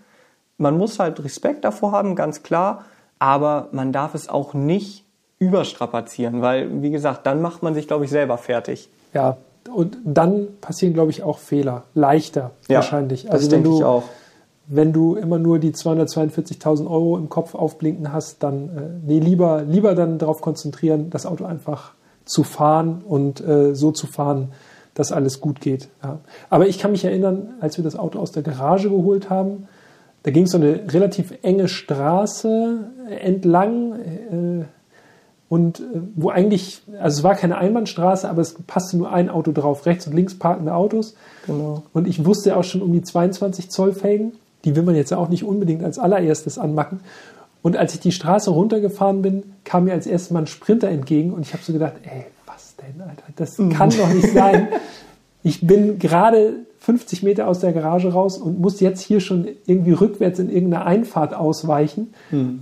Man 0.56 0.76
muss 0.76 0.98
halt 0.98 1.22
Respekt 1.24 1.64
davor 1.64 1.92
haben, 1.92 2.14
ganz 2.14 2.42
klar, 2.42 2.84
aber 3.20 3.68
man 3.70 3.92
darf 3.92 4.16
es 4.16 4.28
auch 4.28 4.52
nicht 4.54 5.04
überstrapazieren, 5.38 6.42
weil, 6.42 6.82
wie 6.82 6.90
gesagt, 6.90 7.26
dann 7.26 7.40
macht 7.40 7.62
man 7.62 7.74
sich, 7.74 7.86
glaube 7.86 8.04
ich, 8.04 8.10
selber 8.10 8.36
fertig. 8.36 8.88
Ja, 9.14 9.36
und 9.72 9.98
dann 10.04 10.48
passieren, 10.60 10.94
glaube 10.94 11.10
ich, 11.10 11.22
auch 11.22 11.38
Fehler. 11.38 11.84
Leichter 11.94 12.50
Ja, 12.68 12.76
wahrscheinlich. 12.76 13.24
das 13.24 13.32
Also 13.32 13.44
wenn 13.52 13.62
denke 13.62 13.68
du, 13.70 13.78
ich 13.78 13.84
auch. 13.84 14.02
wenn 14.66 14.92
du 14.92 15.14
immer 15.16 15.38
nur 15.38 15.58
die 15.58 15.72
242.000 15.72 16.90
Euro 16.90 17.16
im 17.16 17.28
Kopf 17.28 17.54
aufblinken 17.54 18.12
hast, 18.12 18.42
dann 18.42 18.68
äh, 18.76 18.80
nee, 19.06 19.18
lieber, 19.18 19.62
lieber 19.62 19.94
dann 19.94 20.18
darauf 20.18 20.40
konzentrieren, 20.40 21.10
das 21.10 21.26
Auto 21.26 21.44
einfach 21.44 21.92
zu 22.24 22.42
fahren 22.42 23.02
und 23.06 23.40
äh, 23.46 23.74
so 23.74 23.92
zu 23.92 24.06
fahren, 24.06 24.52
dass 24.94 25.12
alles 25.12 25.40
gut 25.40 25.60
geht. 25.60 25.88
Ja. 26.02 26.18
Aber 26.48 26.66
ich 26.68 26.78
kann 26.78 26.90
mich 26.92 27.04
erinnern, 27.04 27.54
als 27.60 27.76
wir 27.76 27.84
das 27.84 27.96
Auto 27.96 28.18
aus 28.18 28.32
der 28.32 28.42
Garage 28.42 28.88
geholt 28.90 29.30
haben, 29.30 29.68
da 30.22 30.30
ging 30.30 30.44
es 30.44 30.50
so 30.50 30.58
eine 30.58 30.92
relativ 30.92 31.32
enge 31.42 31.68
Straße 31.68 32.90
entlang 33.08 33.92
äh, 33.94 34.64
und 35.48 35.80
äh, 35.80 35.82
wo 36.14 36.30
eigentlich, 36.30 36.82
also 37.00 37.18
es 37.18 37.24
war 37.24 37.34
keine 37.34 37.58
Einbahnstraße, 37.58 38.28
aber 38.28 38.42
es 38.42 38.54
passte 38.66 38.96
nur 38.96 39.12
ein 39.12 39.28
Auto 39.28 39.52
drauf, 39.52 39.86
rechts 39.86 40.06
und 40.06 40.14
links 40.14 40.38
parkende 40.38 40.74
Autos. 40.74 41.14
Genau. 41.46 41.82
Und 41.92 42.06
ich 42.06 42.24
wusste 42.24 42.56
auch 42.56 42.64
schon 42.64 42.82
um 42.82 42.92
die 42.92 43.02
22 43.02 43.70
Zoll 43.70 43.92
Felgen. 43.92 44.32
Die 44.64 44.76
will 44.76 44.82
man 44.82 44.94
jetzt 44.94 45.12
auch 45.12 45.28
nicht 45.28 45.42
unbedingt 45.42 45.82
als 45.82 45.98
allererstes 45.98 46.58
anmachen. 46.58 47.00
Und 47.62 47.76
als 47.76 47.94
ich 47.94 48.00
die 48.00 48.12
Straße 48.12 48.50
runtergefahren 48.50 49.22
bin, 49.22 49.42
kam 49.64 49.84
mir 49.84 49.92
als 49.92 50.06
erstes 50.06 50.30
mal 50.30 50.40
ein 50.40 50.46
Sprinter 50.46 50.88
entgegen 50.88 51.32
und 51.32 51.42
ich 51.42 51.52
habe 51.52 51.62
so 51.62 51.72
gedacht, 51.72 51.94
ey, 52.02 52.26
was 52.46 52.76
denn, 52.76 53.00
Alter? 53.00 53.24
Das 53.36 53.56
kann 53.56 53.90
doch 53.90 54.12
nicht 54.12 54.32
sein. 54.32 54.68
Ich 55.42 55.66
bin 55.66 55.98
gerade 55.98 56.66
50 56.80 57.22
Meter 57.22 57.46
aus 57.46 57.60
der 57.60 57.72
Garage 57.72 58.12
raus 58.12 58.38
und 58.38 58.58
muss 58.58 58.80
jetzt 58.80 59.00
hier 59.00 59.20
schon 59.20 59.46
irgendwie 59.66 59.92
rückwärts 59.92 60.38
in 60.38 60.50
irgendeine 60.50 60.84
Einfahrt 60.86 61.34
ausweichen. 61.34 62.14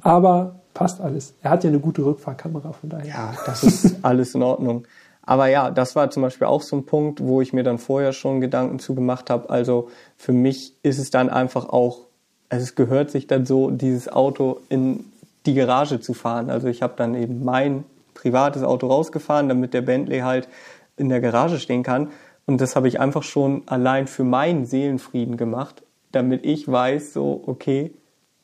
Aber 0.02 0.56
passt 0.74 1.00
alles. 1.00 1.34
Er 1.42 1.50
hat 1.50 1.64
ja 1.64 1.70
eine 1.70 1.80
gute 1.80 2.04
Rückfahrkamera, 2.04 2.72
von 2.72 2.90
daher. 2.90 3.06
Ja, 3.06 3.34
das 3.46 3.62
ist 3.62 3.96
alles 4.02 4.34
in 4.34 4.42
Ordnung. 4.42 4.84
Aber 5.22 5.48
ja, 5.48 5.70
das 5.70 5.94
war 5.94 6.10
zum 6.10 6.22
Beispiel 6.22 6.46
auch 6.46 6.62
so 6.62 6.76
ein 6.76 6.86
Punkt, 6.86 7.20
wo 7.20 7.42
ich 7.42 7.52
mir 7.52 7.62
dann 7.62 7.78
vorher 7.78 8.12
schon 8.12 8.40
Gedanken 8.40 8.78
zu 8.78 8.94
gemacht 8.94 9.28
habe. 9.28 9.50
Also 9.50 9.88
für 10.16 10.32
mich 10.32 10.74
ist 10.82 10.98
es 10.98 11.10
dann 11.10 11.28
einfach 11.28 11.68
auch, 11.68 12.06
also 12.48 12.62
es 12.62 12.74
gehört 12.74 13.10
sich 13.10 13.26
dann 13.26 13.44
so, 13.44 13.70
dieses 13.70 14.10
Auto 14.10 14.60
in 14.68 15.04
die 15.46 15.54
Garage 15.54 16.00
zu 16.00 16.14
fahren. 16.14 16.48
Also 16.48 16.68
ich 16.68 16.80
habe 16.80 16.94
dann 16.96 17.14
eben 17.14 17.44
mein 17.44 17.84
privates 18.14 18.62
Auto 18.62 18.86
rausgefahren, 18.86 19.48
damit 19.48 19.74
der 19.74 19.82
Bentley 19.82 20.20
halt 20.20 20.48
in 20.96 21.08
der 21.08 21.20
Garage 21.20 21.58
stehen 21.58 21.82
kann. 21.82 22.08
Und 22.48 22.62
das 22.62 22.76
habe 22.76 22.88
ich 22.88 22.98
einfach 22.98 23.24
schon 23.24 23.62
allein 23.66 24.06
für 24.06 24.24
meinen 24.24 24.64
Seelenfrieden 24.64 25.36
gemacht, 25.36 25.82
damit 26.12 26.46
ich 26.46 26.66
weiß, 26.66 27.12
so, 27.12 27.42
okay, 27.46 27.92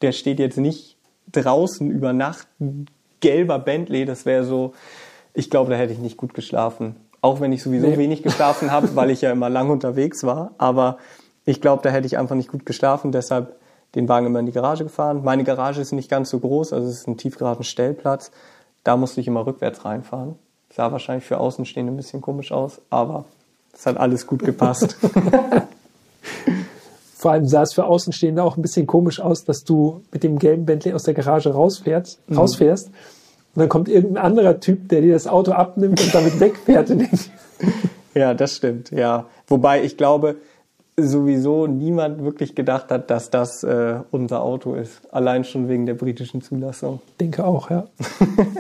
der 0.03 0.13
steht 0.13 0.39
jetzt 0.39 0.59
nicht 0.59 0.99
draußen 1.33 1.91
über 1.91 2.13
Nacht, 2.13 2.47
ein 2.61 2.85
gelber 3.21 3.59
Bentley, 3.59 4.05
das 4.05 4.27
wäre 4.27 4.45
so, 4.45 4.75
ich 5.33 5.49
glaube, 5.49 5.71
da 5.71 5.79
hätte 5.79 5.95
ich 5.95 6.01
nicht 6.01 6.19
gut 6.19 6.35
geschlafen. 6.35 6.97
Auch 7.23 7.41
wenn 7.41 7.51
ich 7.51 7.63
sowieso 7.63 7.87
nee. 7.87 7.97
wenig 7.97 8.23
geschlafen 8.23 8.71
habe, 8.71 8.95
weil 8.95 9.09
ich 9.09 9.23
ja 9.23 9.33
immer 9.33 9.49
lang 9.49 9.71
unterwegs 9.71 10.23
war. 10.23 10.53
Aber 10.59 10.99
ich 11.47 11.63
glaube, 11.63 11.83
da 11.83 11.89
hätte 11.89 12.07
ich 12.07 12.19
einfach 12.19 12.37
nicht 12.37 12.51
gut 12.51 12.67
geschlafen. 12.67 13.11
Deshalb 13.11 13.57
den 13.95 14.07
Wagen 14.07 14.27
immer 14.27 14.41
in 14.41 14.47
die 14.47 14.53
Garage 14.53 14.85
gefahren. 14.85 15.23
Meine 15.25 15.45
Garage 15.45 15.81
ist 15.81 15.93
nicht 15.93 16.11
ganz 16.11 16.29
so 16.29 16.41
groß, 16.41 16.75
also 16.75 16.87
es 16.87 16.99
ist 16.99 17.09
ein 17.09 17.17
tiefgeraden 17.17 17.65
Stellplatz. 17.65 18.33
Da 18.83 18.99
musste 18.99 19.23
ich 19.23 19.29
immer 19.29 19.47
rückwärts 19.47 19.87
reinfahren. 19.87 20.35
Sah 20.69 20.93
wahrscheinlich 20.93 21.25
für 21.25 21.39
Außenstehende 21.39 21.91
ein 21.91 21.97
bisschen 21.97 22.21
komisch 22.21 22.53
aus, 22.53 22.83
aber 22.91 23.25
es 23.75 23.87
hat 23.87 23.97
alles 23.97 24.27
gut 24.27 24.45
gepasst. 24.45 24.97
Vor 27.17 27.33
allem 27.33 27.47
sah 27.47 27.63
es 27.63 27.73
für 27.73 27.87
Außenstehende 27.87 28.43
auch 28.43 28.57
ein 28.59 28.63
bisschen 28.63 28.87
komisch 28.87 29.19
aus, 29.19 29.45
dass 29.45 29.65
du 29.65 30.03
mit 30.13 30.23
dem 30.23 30.39
gelben 30.39 30.67
Bentley 30.67 30.93
aus 30.93 31.05
der 31.05 31.15
Garage 31.15 31.51
rausfährst, 31.51 32.21
mhm. 32.29 32.37
rausfährst 32.37 32.89
und 32.89 33.61
dann 33.61 33.69
kommt 33.69 33.89
irgendein 33.89 34.25
anderer 34.25 34.59
Typ, 34.59 34.89
der 34.89 35.01
dir 35.01 35.13
das 35.13 35.27
Auto 35.29 35.53
abnimmt 35.53 36.01
und 36.01 36.13
damit 36.15 36.41
wegfährt. 36.41 36.93
ja, 38.15 38.35
das 38.35 38.57
stimmt, 38.57 38.91
ja. 38.91 39.27
Wobei 39.47 39.85
ich 39.85 39.97
glaube, 39.97 40.37
sowieso 40.97 41.69
niemand 41.69 42.25
wirklich 42.25 42.57
gedacht 42.57 42.91
hat, 42.91 43.11
dass 43.11 43.31
das 43.31 43.63
äh, 43.63 44.01
unser 44.11 44.43
Auto 44.43 44.75
ist. 44.75 45.03
Allein 45.15 45.45
schon 45.45 45.69
wegen 45.69 45.87
der 45.87 45.95
britischen 45.95 46.43
Zulassung. 46.43 47.01
Ich 47.11 47.17
denke 47.19 47.45
auch, 47.45 47.71
ja. 47.71 47.87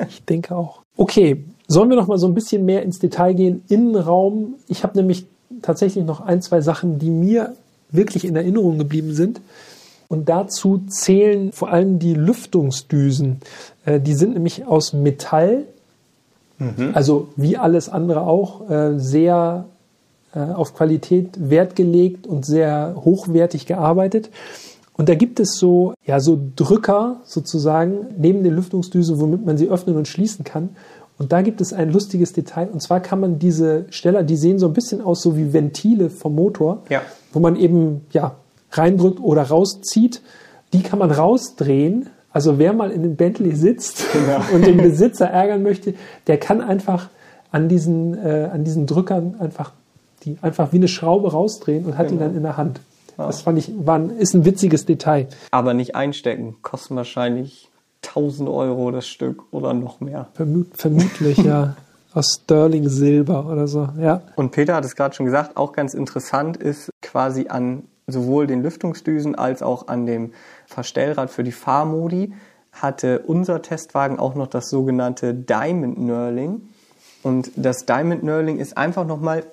ich 0.09 0.25
denke 0.25 0.55
auch. 0.55 0.84
Okay, 0.97 1.45
sollen 1.67 1.89
wir 1.89 1.97
noch 1.97 2.07
mal 2.07 2.19
so 2.19 2.27
ein 2.27 2.35
bisschen 2.35 2.65
mehr 2.65 2.83
ins 2.83 2.99
Detail 2.99 3.35
gehen? 3.35 3.63
Innenraum. 3.69 4.55
Ich 4.69 4.85
habe 4.85 4.97
nämlich 4.97 5.27
tatsächlich 5.63 6.05
noch 6.05 6.21
ein, 6.21 6.43
zwei 6.43 6.61
Sachen, 6.61 6.99
die 6.99 7.11
mir 7.11 7.55
wirklich 7.91 8.25
in 8.25 8.37
Erinnerung 8.37 8.79
geblieben 8.79 9.15
sind. 9.15 9.41
Und 10.09 10.29
dazu 10.29 10.83
zählen 10.89 11.53
vor 11.53 11.71
allem 11.71 11.99
die 11.99 12.15
Lüftungsdüsen. 12.15 13.41
Äh, 13.85 14.01
die 14.01 14.15
sind 14.15 14.35
nämlich 14.35 14.67
aus 14.67 14.93
Metall, 14.93 15.65
mhm. 16.59 16.91
also 16.93 17.29
wie 17.37 17.57
alles 17.57 17.89
andere 17.89 18.23
auch, 18.23 18.69
äh, 18.71 18.99
sehr 18.99 19.65
äh, 20.35 20.41
auf 20.41 20.75
Qualität 20.75 21.51
Wert 21.51 21.75
gelegt 21.75 22.27
und 22.27 22.45
sehr 22.45 22.95
hochwertig 22.97 23.67
gearbeitet. 23.67 24.31
Und 24.97 25.09
da 25.09 25.15
gibt 25.15 25.41
es 25.41 25.57
so, 25.57 25.95
ja, 26.05 26.21
so 26.21 26.39
Drücker 26.57 27.21
sozusagen 27.25 28.07
neben 28.17 28.43
der 28.43 28.53
Lüftungsdüse, 28.53 29.21
womit 29.21 29.45
man 29.45 29.59
sie 29.59 29.69
öffnen 29.69 29.97
und 29.97 30.07
schließen 30.07 30.45
kann. 30.45 30.71
Und 31.19 31.33
da 31.33 31.43
gibt 31.43 31.61
es 31.61 31.73
ein 31.73 31.93
lustiges 31.93 32.33
Detail. 32.33 32.69
Und 32.73 32.81
zwar 32.81 33.01
kann 33.01 33.21
man 33.21 33.39
diese 33.39 33.87
Steller, 33.91 34.23
die 34.23 34.37
sehen 34.37 34.59
so 34.59 34.67
ein 34.67 34.73
bisschen 34.73 35.01
aus 35.01 35.23
so 35.23 35.37
wie 35.37 35.53
Ventile 35.53 36.11
vom 36.11 36.35
Motor, 36.35 36.83
ja. 36.89 37.03
wo 37.33 37.41
man 37.41 37.57
eben, 37.57 38.07
ja, 38.11 38.37
reindrückt 38.71 39.21
oder 39.21 39.43
rauszieht. 39.43 40.23
Die 40.73 40.83
kann 40.83 40.99
man 40.99 41.11
rausdrehen. 41.11 42.09
Also 42.33 42.59
wer 42.59 42.73
mal 42.73 42.91
in 42.91 43.03
dem 43.03 43.17
Bentley 43.17 43.55
sitzt 43.55 44.05
ja. 44.27 44.45
und 44.55 44.67
den 44.67 44.77
Besitzer 44.77 45.27
ärgern 45.27 45.63
möchte, 45.63 45.95
der 46.27 46.39
kann 46.39 46.61
einfach 46.61 47.09
an 47.53 47.69
diesen, 47.69 48.19
äh, 48.19 48.51
an 48.53 48.65
diesen 48.65 48.87
Drückern 48.87 49.37
einfach 49.39 49.73
die 50.25 50.39
einfach 50.43 50.73
wie 50.73 50.77
eine 50.77 50.89
Schraube 50.89 51.31
rausdrehen 51.33 51.85
und 51.85 51.99
hat 51.99 52.09
genau. 52.09 52.21
die 52.21 52.27
dann 52.27 52.37
in 52.37 52.43
der 52.43 52.57
Hand. 52.57 52.81
Ja. 53.19 53.27
Das 53.27 53.43
fand 53.43 53.59
ich, 53.59 53.73
war 53.77 54.01
ist 54.11 54.35
ein 54.35 54.45
witziges 54.45 54.87
Detail. 54.87 55.29
Aber 55.51 55.75
nicht 55.75 55.95
einstecken. 55.95 56.57
Kosten 56.63 56.97
wahrscheinlich 56.97 57.71
1000 58.07 58.49
Euro 58.49 58.91
das 58.91 59.07
Stück 59.07 59.45
oder 59.53 59.73
noch 59.75 60.01
mehr. 60.01 60.29
Vermut, 60.35 60.69
vermutlich, 60.75 61.39
ja. 61.39 61.77
Aus 62.13 62.41
Sterling 62.45 62.89
Silber 62.89 63.47
oder 63.51 63.67
so, 63.67 63.89
ja. 63.99 64.23
Und 64.37 64.53
Peter 64.53 64.77
hat 64.77 64.85
es 64.85 64.95
gerade 64.95 65.17
schon 65.17 65.27
gesagt, 65.27 65.57
auch 65.57 65.73
ganz 65.73 65.95
interessant 65.95 66.57
ist 66.57 66.91
quasi 67.03 67.49
an 67.49 67.83
sowohl 68.07 68.47
den 68.47 68.63
Lüftungsdüsen 68.63 69.35
als 69.35 69.63
auch 69.63 69.89
an 69.89 70.07
dem 70.07 70.33
Verstellrad 70.67 71.31
für 71.31 71.43
die 71.43 71.53
Fahrmodi 71.53 72.33
hatte 72.73 73.21
unser 73.21 73.63
Testwagen 73.63 74.19
auch 74.19 74.35
noch 74.35 74.49
das 74.49 74.69
sogenannte 74.69 75.33
Diamond 75.35 75.97
Knurling. 75.97 76.69
Und 77.23 77.51
das 77.57 77.87
Diamond 77.87 78.23
Knurling 78.23 78.59
ist 78.59 78.77
einfach 78.77 79.07
nochmal 79.07 79.45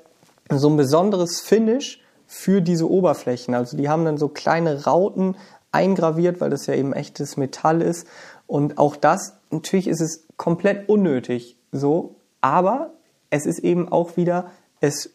so 0.50 0.69
ein 0.69 0.78
besonderes 0.78 1.39
Finish 1.39 2.02
für 2.34 2.62
diese 2.62 2.89
Oberflächen. 2.89 3.54
Also 3.54 3.76
die 3.76 3.89
haben 3.89 4.06
dann 4.06 4.17
so 4.17 4.30
kleine 4.30 4.86
Rauten 4.86 5.36
eingraviert, 5.74 6.39
weil 6.39 6.50
das 6.50 6.65
ja 6.65 6.74
eben 6.74 6.94
echtes 6.94 7.36
Metall 7.36 7.82
ist. 7.82 8.08
Und 8.48 8.78
auch 8.78 8.96
das, 8.96 9.34
natürlich 9.50 9.89
ist 9.89 10.00
es 10.00 10.24
komplett 10.38 10.88
unnötig 10.88 11.58
so, 11.74 12.15
aber 12.39 12.91
es 13.32 13.46
ist 13.46 13.60
eben 13.60 13.91
auch 13.91 14.15
wieder, 14.15 14.50
es 14.80 15.10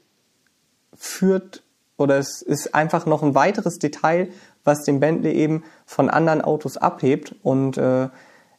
führt 0.94 1.62
oder 1.96 2.18
es 2.18 2.42
ist 2.42 2.74
einfach 2.74 3.06
noch 3.06 3.22
ein 3.22 3.34
weiteres 3.34 3.78
Detail, 3.78 4.28
was 4.62 4.82
den 4.82 5.00
Bentley 5.00 5.32
eben 5.32 5.64
von 5.86 6.10
anderen 6.10 6.42
Autos 6.42 6.76
abhebt 6.76 7.34
und 7.42 7.78
äh, 7.78 8.10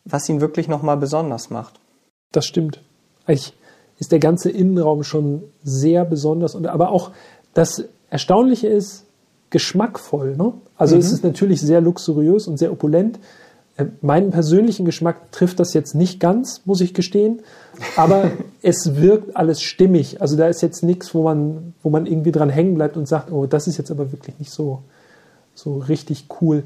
was 0.04 0.28
ihn 0.30 0.42
wirklich 0.42 0.68
nochmal 0.68 0.98
besonders 0.98 1.52
macht. 1.52 1.80
Das 2.32 2.48
stimmt. 2.48 2.82
Eigentlich 3.28 3.54
ist 4.00 4.12
der 4.12 4.20
ganze 4.20 4.50
Innenraum 4.50 5.04
schon 5.04 5.44
sehr 5.64 6.06
besonders. 6.06 6.56
Und, 6.56 6.66
aber 6.66 6.90
auch 6.90 7.12
das 7.54 7.84
Erstaunliche 8.10 8.68
ist 8.68 9.06
geschmackvoll. 9.50 10.36
Ne? 10.36 10.54
Also 10.76 10.96
mhm. 10.96 11.02
es 11.02 11.12
ist 11.12 11.24
natürlich 11.24 11.62
sehr 11.62 11.82
luxuriös 11.82 12.48
und 12.48 12.58
sehr 12.58 12.72
opulent. 12.72 13.20
Äh, 13.78 13.86
meinen 14.02 14.32
persönlichen 14.32 14.86
Geschmack 14.86 15.32
trifft 15.32 15.60
das 15.60 15.74
jetzt 15.74 15.96
nicht 15.96 16.20
ganz, 16.20 16.62
muss 16.66 16.82
ich 16.82 16.94
gestehen. 16.94 17.42
Aber 17.96 18.32
es 18.62 18.96
wirkt 18.96 19.36
alles 19.36 19.62
stimmig. 19.62 20.22
Also 20.22 20.36
da 20.36 20.48
ist 20.48 20.62
jetzt 20.62 20.84
nichts, 20.84 21.14
wo 21.14 21.24
man, 21.24 21.74
wo 21.84 21.90
man 21.90 22.06
irgendwie 22.06 22.32
dran 22.32 22.50
hängen 22.50 22.76
bleibt 22.76 22.98
und 22.98 23.08
sagt, 23.08 23.32
oh, 23.32 23.46
das 23.46 23.68
ist 23.68 23.78
jetzt 23.78 23.92
aber 23.92 24.12
wirklich 24.12 24.38
nicht 24.40 24.52
so, 24.52 24.84
so 25.54 25.78
richtig 25.78 26.26
cool. 26.42 26.64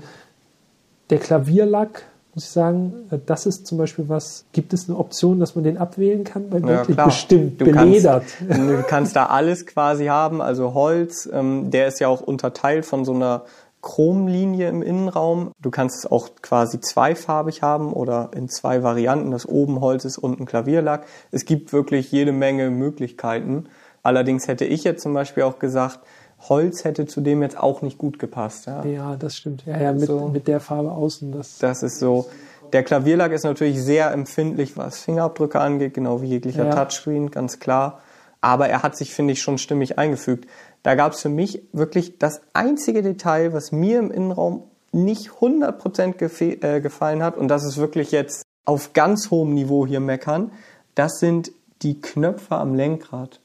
Der 1.09 1.19
Klavierlack, 1.19 2.03
muss 2.33 2.45
ich 2.45 2.49
sagen, 2.49 2.93
äh, 3.11 3.19
das 3.25 3.45
ist 3.45 3.67
zum 3.67 3.77
Beispiel 3.77 4.07
was, 4.07 4.45
gibt 4.51 4.73
es 4.73 4.87
eine 4.87 4.97
Option, 4.97 5.39
dass 5.39 5.55
man 5.55 5.63
den 5.63 5.77
abwählen 5.77 6.23
kann? 6.23 6.49
Bei 6.49 6.59
ja, 6.59 6.85
klar. 6.85 7.07
Bestimmt, 7.07 7.59
du 7.59 7.65
beledert. 7.65 8.25
Kannst, 8.47 8.59
du 8.69 8.83
kannst 8.83 9.15
da 9.15 9.25
alles 9.27 9.65
quasi 9.65 10.05
haben, 10.05 10.41
also 10.41 10.73
Holz, 10.73 11.29
ähm, 11.31 11.71
der 11.71 11.87
ist 11.87 11.99
ja 11.99 12.07
auch 12.07 12.21
unterteilt 12.21 12.85
von 12.85 13.05
so 13.05 13.13
einer 13.13 13.43
Chromlinie 13.81 14.69
im 14.69 14.81
Innenraum. 14.81 15.51
Du 15.59 15.71
kannst 15.71 15.97
es 15.97 16.11
auch 16.11 16.29
quasi 16.41 16.79
zweifarbig 16.79 17.63
haben 17.63 17.93
oder 17.93 18.29
in 18.35 18.47
zwei 18.47 18.83
Varianten, 18.83 19.31
dass 19.31 19.47
oben 19.47 19.81
Holz 19.81 20.05
ist, 20.05 20.17
unten 20.17 20.45
Klavierlack. 20.45 21.05
Es 21.31 21.45
gibt 21.45 21.73
wirklich 21.73 22.11
jede 22.11 22.31
Menge 22.31 22.69
Möglichkeiten. 22.69 23.65
Allerdings 24.03 24.47
hätte 24.47 24.65
ich 24.65 24.83
jetzt 24.83 25.01
zum 25.01 25.13
Beispiel 25.13 25.43
auch 25.43 25.59
gesagt, 25.59 25.99
Holz 26.49 26.83
hätte 26.83 27.05
zudem 27.05 27.41
jetzt 27.41 27.57
auch 27.57 27.81
nicht 27.81 27.97
gut 27.97 28.19
gepasst. 28.19 28.65
Ja, 28.65 28.83
ja 28.85 29.15
das 29.15 29.35
stimmt. 29.35 29.63
Ja, 29.65 29.79
ja 29.79 29.93
mit, 29.93 30.07
so. 30.07 30.27
mit 30.27 30.47
der 30.47 30.59
Farbe 30.59 30.91
außen. 30.91 31.31
Das, 31.31 31.59
das 31.59 31.83
ist 31.83 31.99
so. 31.99 32.27
Der 32.73 32.83
Klavierlack 32.83 33.31
ist 33.31 33.43
natürlich 33.43 33.81
sehr 33.81 34.11
empfindlich, 34.11 34.77
was 34.77 34.99
Fingerabdrücke 34.99 35.59
angeht, 35.59 35.93
genau 35.93 36.21
wie 36.21 36.27
jeglicher 36.27 36.65
ja. 36.65 36.73
Touchscreen, 36.73 37.29
ganz 37.29 37.59
klar. 37.59 37.99
Aber 38.39 38.69
er 38.69 38.81
hat 38.81 38.95
sich, 38.95 39.13
finde 39.13 39.33
ich, 39.33 39.41
schon 39.41 39.57
stimmig 39.57 39.99
eingefügt. 39.99 40.47
Da 40.83 40.95
gab 40.95 41.13
es 41.13 41.21
für 41.21 41.29
mich 41.29 41.63
wirklich 41.73 42.17
das 42.17 42.41
einzige 42.53 43.03
Detail, 43.03 43.53
was 43.53 43.71
mir 43.71 43.99
im 43.99 44.09
Innenraum 44.09 44.63
nicht 44.91 45.29
100% 45.29 46.63
äh, 46.63 46.81
gefallen 46.81 47.23
hat. 47.23 47.37
Und 47.37 47.49
das 47.49 47.63
ist 47.63 47.77
wirklich 47.77 48.11
jetzt 48.11 48.43
auf 48.65 48.93
ganz 48.93 49.29
hohem 49.29 49.53
Niveau 49.53 49.85
hier 49.85 49.99
meckern. 49.99 50.51
Das 50.95 51.19
sind 51.19 51.51
die 51.81 52.01
Knöpfe 52.01 52.55
am 52.55 52.73
Lenkrad. 52.73 53.40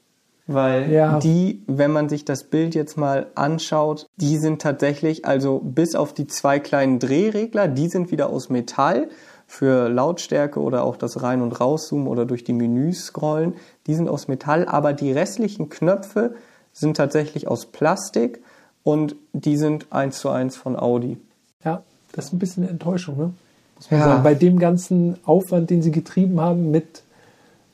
Weil 0.47 0.89
ja. 0.89 1.19
die, 1.19 1.61
wenn 1.67 1.91
man 1.91 2.07
sich 2.07 2.23
das 2.23 2.45
Bild 2.45 2.73
jetzt 2.73 2.97
mal 2.97 3.27
anschaut, 3.35 4.07
die 4.15 4.37
sind 4.37 4.61
tatsächlich, 4.61 5.25
also 5.25 5.59
bis 5.59 5.93
auf 5.93 6.13
die 6.13 6.25
zwei 6.25 6.59
kleinen 6.59 6.99
Drehregler, 6.99 7.67
die 7.67 7.89
sind 7.89 8.11
wieder 8.11 8.29
aus 8.29 8.49
Metall 8.49 9.09
für 9.45 9.89
Lautstärke 9.89 10.61
oder 10.61 10.83
auch 10.83 10.95
das 10.95 11.21
Rein- 11.21 11.41
und 11.41 11.59
Rauszoomen 11.59 12.07
oder 12.07 12.25
durch 12.25 12.45
die 12.45 12.53
Menüs 12.53 13.05
scrollen. 13.05 13.55
Die 13.87 13.93
sind 13.93 14.07
aus 14.07 14.29
Metall, 14.29 14.65
aber 14.65 14.93
die 14.93 15.11
restlichen 15.11 15.69
Knöpfe 15.69 16.35
sind 16.71 16.95
tatsächlich 16.95 17.47
aus 17.47 17.65
Plastik 17.65 18.41
und 18.83 19.15
die 19.33 19.57
sind 19.57 19.87
eins 19.89 20.19
zu 20.19 20.29
eins 20.29 20.55
von 20.55 20.77
Audi. 20.77 21.17
Ja, 21.63 21.83
das 22.13 22.25
ist 22.25 22.33
ein 22.33 22.39
bisschen 22.39 22.63
eine 22.63 22.71
Enttäuschung, 22.71 23.17
ne? 23.17 23.33
Muss 23.75 23.91
man 23.91 23.99
ja. 23.99 24.05
sagen. 24.07 24.23
Bei 24.23 24.33
dem 24.33 24.59
ganzen 24.59 25.17
Aufwand, 25.25 25.69
den 25.69 25.81
sie 25.81 25.91
getrieben 25.91 26.39
haben 26.39 26.71
mit 26.71 27.03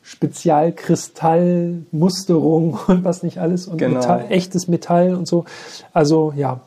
Spezialkristallmusterung 0.04 2.80
und 2.88 3.04
was 3.04 3.24
nicht 3.24 3.40
alles 3.40 3.68
und 3.68 3.78
genau. 3.78 4.00
Metall, 4.00 4.26
echtes 4.30 4.68
Metall 4.68 5.16
und 5.16 5.28
so. 5.28 5.46
Also 5.94 6.34
ja, 6.36 6.62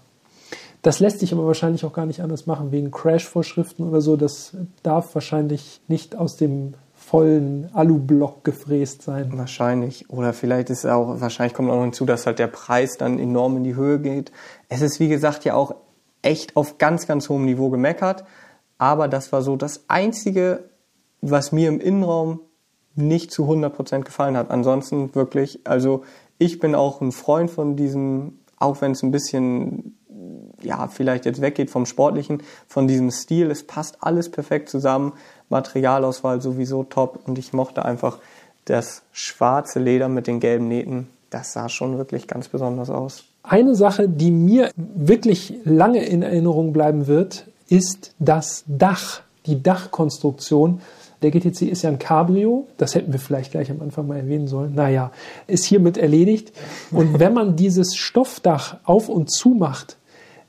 das 0.82 1.00
lässt 1.00 1.20
sich 1.20 1.32
aber 1.32 1.46
wahrscheinlich 1.46 1.84
auch 1.84 1.92
gar 1.92 2.06
nicht 2.06 2.22
anders 2.22 2.46
machen 2.46 2.72
wegen 2.72 2.90
Crash-Vorschriften 2.90 3.88
oder 3.88 4.00
so. 4.00 4.16
Das 4.16 4.56
darf 4.82 5.14
wahrscheinlich 5.14 5.80
nicht 5.88 6.16
aus 6.16 6.36
dem 6.36 6.74
vollen 6.94 7.68
Alublock 7.72 8.42
gefräst 8.42 9.02
sein. 9.02 9.32
Wahrscheinlich. 9.36 10.10
Oder 10.10 10.32
vielleicht 10.32 10.70
ist 10.70 10.86
auch, 10.86 11.20
wahrscheinlich 11.20 11.54
kommt 11.54 11.70
auch 11.70 11.76
noch 11.76 11.82
hinzu, 11.82 12.06
dass 12.06 12.26
halt 12.26 12.38
der 12.38 12.48
Preis 12.48 12.96
dann 12.98 13.18
enorm 13.18 13.58
in 13.58 13.64
die 13.64 13.76
Höhe 13.76 14.00
geht. 14.00 14.32
Es 14.68 14.80
ist, 14.80 14.98
wie 14.98 15.08
gesagt, 15.08 15.44
ja 15.44 15.54
auch 15.54 15.74
echt 16.22 16.56
auf 16.56 16.78
ganz, 16.78 17.06
ganz 17.06 17.28
hohem 17.28 17.44
Niveau 17.44 17.70
gemeckert. 17.70 18.24
Aber 18.78 19.08
das 19.08 19.32
war 19.32 19.42
so 19.42 19.56
das 19.56 19.84
Einzige, 19.88 20.70
was 21.20 21.52
mir 21.52 21.68
im 21.68 21.80
Innenraum 21.80 22.40
nicht 22.96 23.30
zu 23.30 23.44
100% 23.44 24.02
gefallen 24.02 24.36
hat. 24.36 24.50
Ansonsten 24.50 25.14
wirklich, 25.14 25.60
also 25.64 26.02
ich 26.38 26.58
bin 26.58 26.74
auch 26.74 27.00
ein 27.00 27.12
Freund 27.12 27.50
von 27.50 27.76
diesem, 27.76 28.38
auch 28.58 28.80
wenn 28.80 28.92
es 28.92 29.02
ein 29.02 29.10
bisschen, 29.10 29.96
ja, 30.62 30.88
vielleicht 30.88 31.24
jetzt 31.24 31.40
weggeht 31.40 31.70
vom 31.70 31.86
Sportlichen, 31.86 32.42
von 32.66 32.88
diesem 32.88 33.10
Stil. 33.10 33.50
Es 33.50 33.64
passt 33.64 33.98
alles 34.00 34.30
perfekt 34.30 34.68
zusammen. 34.68 35.12
Materialauswahl 35.48 36.40
sowieso 36.40 36.84
top 36.84 37.20
und 37.26 37.38
ich 37.38 37.52
mochte 37.52 37.84
einfach 37.84 38.18
das 38.64 39.02
schwarze 39.12 39.78
Leder 39.78 40.08
mit 40.08 40.26
den 40.26 40.40
gelben 40.40 40.68
Nähten. 40.68 41.08
Das 41.30 41.52
sah 41.52 41.68
schon 41.68 41.98
wirklich 41.98 42.26
ganz 42.26 42.48
besonders 42.48 42.90
aus. 42.90 43.24
Eine 43.42 43.74
Sache, 43.76 44.08
die 44.08 44.32
mir 44.32 44.70
wirklich 44.76 45.54
lange 45.64 46.04
in 46.04 46.22
Erinnerung 46.22 46.72
bleiben 46.72 47.06
wird, 47.06 47.46
ist 47.68 48.14
das 48.18 48.64
Dach, 48.66 49.20
die 49.46 49.62
Dachkonstruktion. 49.62 50.80
Der 51.22 51.30
GTC 51.30 51.62
ist 51.62 51.82
ja 51.82 51.90
ein 51.90 51.98
Cabrio, 51.98 52.66
das 52.76 52.94
hätten 52.94 53.12
wir 53.12 53.20
vielleicht 53.20 53.52
gleich 53.52 53.70
am 53.70 53.80
Anfang 53.80 54.06
mal 54.06 54.16
erwähnen 54.16 54.48
sollen. 54.48 54.74
Naja, 54.74 55.12
ist 55.46 55.64
hiermit 55.64 55.96
erledigt. 55.96 56.52
Und 56.90 57.18
wenn 57.18 57.32
man 57.32 57.56
dieses 57.56 57.96
Stoffdach 57.96 58.78
auf 58.84 59.08
und 59.08 59.30
zu 59.30 59.50
macht, 59.50 59.96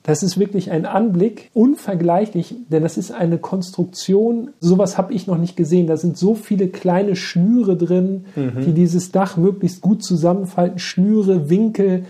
das 0.08 0.23
ist 0.23 0.39
wirklich 0.39 0.71
ein 0.71 0.86
Anblick, 0.86 1.51
unvergleichlich, 1.53 2.56
denn 2.69 2.82
das 2.82 2.97
ist 2.97 3.12
eine 3.12 3.38
Konstruktion, 3.38 4.51
sowas 4.62 4.97
habe 4.97 5.13
ich 5.13 5.27
noch 5.27 5.38
nicht 5.38 5.58
gesehen. 5.58 5.88
Da 5.88 5.97
sind 5.97 6.17
so 6.17 6.34
viele 6.34 6.69
kleine 6.69 7.17
Schnüre 7.17 7.75
drin, 7.75 8.23
mhm. 8.38 8.63
die 8.65 8.71
dieses 8.71 9.12
Dach 9.12 9.36
möglichst 9.36 9.82
gut 9.82 10.06
zusammenfalten, 10.06 10.80
Schnüre, 10.80 11.49
Winkel. 11.49 12.06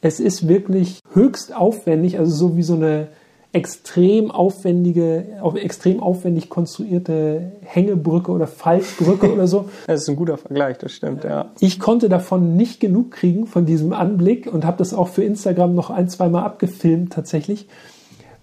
Es 0.00 0.18
ist 0.18 0.48
wirklich 0.48 0.98
höchst 1.12 1.54
aufwendig, 1.54 2.18
also 2.18 2.34
so 2.34 2.56
wie 2.56 2.64
so 2.64 2.74
eine 2.74 3.08
extrem 3.56 4.30
aufwendige, 4.30 5.24
extrem 5.54 6.00
aufwendig 6.00 6.50
konstruierte 6.50 7.52
Hängebrücke 7.62 8.30
oder 8.30 8.46
Faltbrücke 8.46 9.32
oder 9.32 9.46
so. 9.46 9.70
Das 9.86 10.02
ist 10.02 10.10
ein 10.10 10.16
guter 10.16 10.36
Vergleich, 10.36 10.76
das 10.76 10.92
stimmt, 10.92 11.24
ja. 11.24 11.46
Ich 11.60 11.78
konnte 11.78 12.10
davon 12.10 12.54
nicht 12.56 12.80
genug 12.80 13.12
kriegen, 13.12 13.46
von 13.46 13.64
diesem 13.64 13.94
Anblick 13.94 14.46
und 14.52 14.66
habe 14.66 14.76
das 14.76 14.92
auch 14.92 15.08
für 15.08 15.24
Instagram 15.24 15.74
noch 15.74 15.88
ein, 15.88 16.10
zwei 16.10 16.28
Mal 16.28 16.44
abgefilmt 16.44 17.14
tatsächlich. 17.14 17.66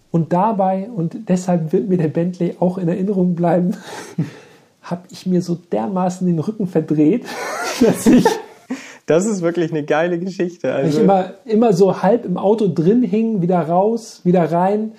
Und 0.10 0.34
dabei, 0.34 0.90
und 0.90 1.30
deshalb 1.30 1.74
wird 1.74 1.90
mir 1.90 1.98
der 1.98 2.08
Bentley 2.08 2.56
auch 2.60 2.80
in 2.80 2.88
Erinnerung 2.88 3.36
bleiben, 3.36 3.78
habe 4.82 5.04
ich 5.12 5.28
mir 5.28 5.44
so 5.44 5.54
dermaßen 5.72 6.26
den 6.26 6.40
Rücken 6.40 6.66
verdreht, 6.66 7.26
dass 7.82 8.08
ich 8.08 8.26
das 9.06 9.26
ist 9.26 9.42
wirklich 9.42 9.72
eine 9.72 9.84
geile 9.84 10.20
Geschichte. 10.20 10.74
Also 10.74 10.98
ich 10.98 11.04
immer, 11.04 11.34
immer 11.46 11.74
so 11.74 12.02
halb 12.02 12.26
im 12.26 12.38
Auto 12.38 12.68
drin 12.68 13.04
hing, 13.04 13.42
wieder 13.42 13.60
raus, 13.60 14.22
wieder 14.24 14.52
rein. 14.52 14.94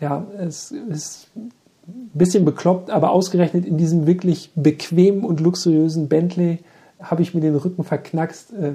Ja, 0.00 0.26
es 0.38 0.70
ist 0.70 1.28
ein 1.36 2.10
bisschen 2.14 2.44
bekloppt, 2.44 2.90
aber 2.90 3.10
ausgerechnet 3.10 3.66
in 3.66 3.76
diesem 3.76 4.06
wirklich 4.06 4.50
bequemen 4.54 5.24
und 5.24 5.40
luxuriösen 5.40 6.08
Bentley 6.08 6.58
habe 7.00 7.22
ich 7.22 7.34
mir 7.34 7.40
den 7.40 7.56
Rücken 7.56 7.84
verknackst. 7.84 8.52
Äh, 8.52 8.72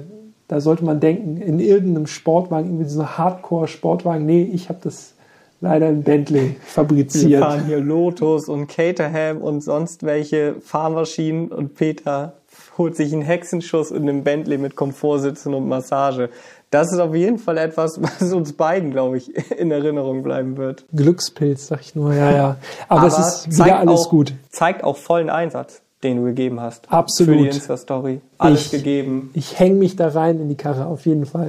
da 0.48 0.60
sollte 0.60 0.84
man 0.84 1.00
denken, 1.00 1.36
in 1.36 1.60
irgendeinem 1.60 2.06
Sportwagen, 2.06 2.68
irgendwie 2.68 2.88
so 2.88 3.06
Hardcore-Sportwagen. 3.06 4.24
Nee, 4.24 4.50
ich 4.52 4.68
habe 4.68 4.78
das 4.82 5.14
leider 5.60 5.88
in 5.88 6.02
Bentley 6.02 6.56
fabriziert. 6.64 7.30
Wir 7.30 7.38
fahren 7.40 7.66
hier 7.66 7.80
Lotus 7.80 8.48
und 8.48 8.66
Caterham 8.66 9.38
und 9.38 9.62
sonst 9.62 10.04
welche 10.04 10.56
Fahrmaschinen 10.60 11.48
und 11.48 11.74
Peter 11.74 12.37
holt 12.76 12.96
sich 12.96 13.12
einen 13.12 13.22
Hexenschuss 13.22 13.90
in 13.90 14.08
einem 14.08 14.24
Bentley 14.24 14.58
mit 14.58 14.76
Komfortsitzen 14.76 15.54
und 15.54 15.68
Massage. 15.68 16.30
Das 16.70 16.92
ist 16.92 16.98
auf 16.98 17.14
jeden 17.14 17.38
Fall 17.38 17.58
etwas, 17.58 18.00
was 18.02 18.32
uns 18.32 18.52
beiden, 18.52 18.90
glaube 18.90 19.18
ich, 19.18 19.34
in 19.58 19.70
Erinnerung 19.70 20.22
bleiben 20.22 20.56
wird. 20.56 20.84
Glückspilz, 20.94 21.68
sag 21.68 21.80
ich 21.80 21.94
nur, 21.94 22.14
ja, 22.14 22.30
ja. 22.30 22.56
Aber, 22.88 23.00
Aber 23.00 23.06
es 23.08 23.18
ist 23.18 23.58
wieder 23.58 23.78
alles 23.78 24.00
auch, 24.00 24.10
gut. 24.10 24.34
Zeigt 24.50 24.84
auch 24.84 24.96
vollen 24.96 25.30
Einsatz, 25.30 25.82
den 26.02 26.18
du 26.18 26.24
gegeben 26.24 26.60
hast. 26.60 26.90
Absolut. 26.92 27.34
Für 27.34 27.42
die 27.42 27.48
Insta-Story. 27.48 28.20
Alles 28.38 28.66
ich, 28.66 28.70
gegeben. 28.70 29.30
Ich 29.34 29.58
hänge 29.58 29.76
mich 29.76 29.96
da 29.96 30.08
rein 30.08 30.40
in 30.40 30.48
die 30.48 30.56
Karre, 30.56 30.86
auf 30.86 31.06
jeden 31.06 31.26
Fall. 31.26 31.48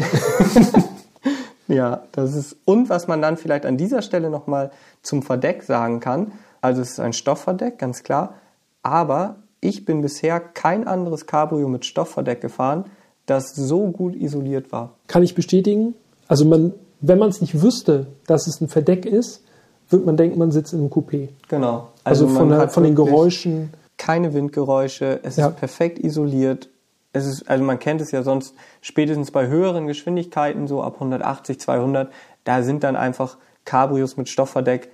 ja, 1.67 2.03
das 2.13 2.35
ist, 2.35 2.55
und 2.65 2.89
was 2.89 3.07
man 3.07 3.21
dann 3.21 3.37
vielleicht 3.37 3.65
an 3.65 3.77
dieser 3.77 4.01
Stelle 4.01 4.29
nochmal 4.29 4.71
zum 5.01 5.21
Verdeck 5.21 5.63
sagen 5.63 5.99
kann, 5.99 6.31
also 6.61 6.81
es 6.81 6.91
ist 6.91 6.99
ein 6.99 7.13
Stoffverdeck, 7.13 7.77
ganz 7.77 8.03
klar, 8.03 8.35
aber 8.83 9.37
ich 9.61 9.85
bin 9.85 10.01
bisher 10.01 10.39
kein 10.39 10.87
anderes 10.87 11.25
Cabrio 11.25 11.67
mit 11.67 11.85
Stoffverdeck 11.85 12.41
gefahren, 12.41 12.85
das 13.25 13.53
so 13.55 13.87
gut 13.91 14.15
isoliert 14.15 14.71
war. 14.71 14.95
Kann 15.07 15.23
ich 15.23 15.35
bestätigen. 15.35 15.93
Also 16.27 16.45
man, 16.45 16.73
wenn 17.01 17.19
man 17.19 17.29
es 17.29 17.41
nicht 17.41 17.61
wüsste, 17.61 18.07
dass 18.25 18.47
es 18.47 18.61
ein 18.61 18.69
Verdeck 18.69 19.05
ist, 19.05 19.43
würde 19.89 20.05
man 20.05 20.17
denken, 20.17 20.37
man 20.37 20.51
sitzt 20.51 20.73
in 20.73 20.79
einem 20.79 20.89
Coupé. 20.89 21.29
Genau. 21.47 21.89
Also, 22.03 22.25
also 22.25 22.37
von, 22.37 22.49
der, 22.49 22.69
von 22.69 22.83
den 22.83 22.95
Geräuschen. 22.95 23.73
Keine 23.97 24.33
Windgeräusche, 24.33 25.19
es 25.23 25.35
ja. 25.35 25.47
ist 25.47 25.57
perfekt 25.57 25.99
isoliert. 25.99 26.69
Es 27.11 27.25
ist, 27.25 27.49
also 27.49 27.63
man 27.63 27.79
kennt 27.79 28.01
es 28.01 28.11
ja 28.11 28.23
sonst 28.23 28.55
spätestens 28.81 29.31
bei 29.31 29.47
höheren 29.47 29.87
Geschwindigkeiten, 29.87 30.67
so 30.67 30.81
ab 30.81 30.95
180, 30.95 31.59
200, 31.59 32.11
da 32.43 32.63
sind 32.63 32.83
dann 32.83 32.95
einfach 32.95 33.37
Cabrios 33.65 34.15
mit 34.15 34.29
Stoffverdeck 34.29 34.89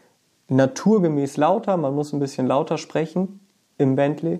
naturgemäß 0.47 1.37
lauter. 1.37 1.77
Man 1.77 1.93
muss 1.93 2.13
ein 2.13 2.19
bisschen 2.19 2.47
lauter 2.47 2.77
sprechen 2.77 3.41
im 3.77 3.95
Bentley 3.95 4.39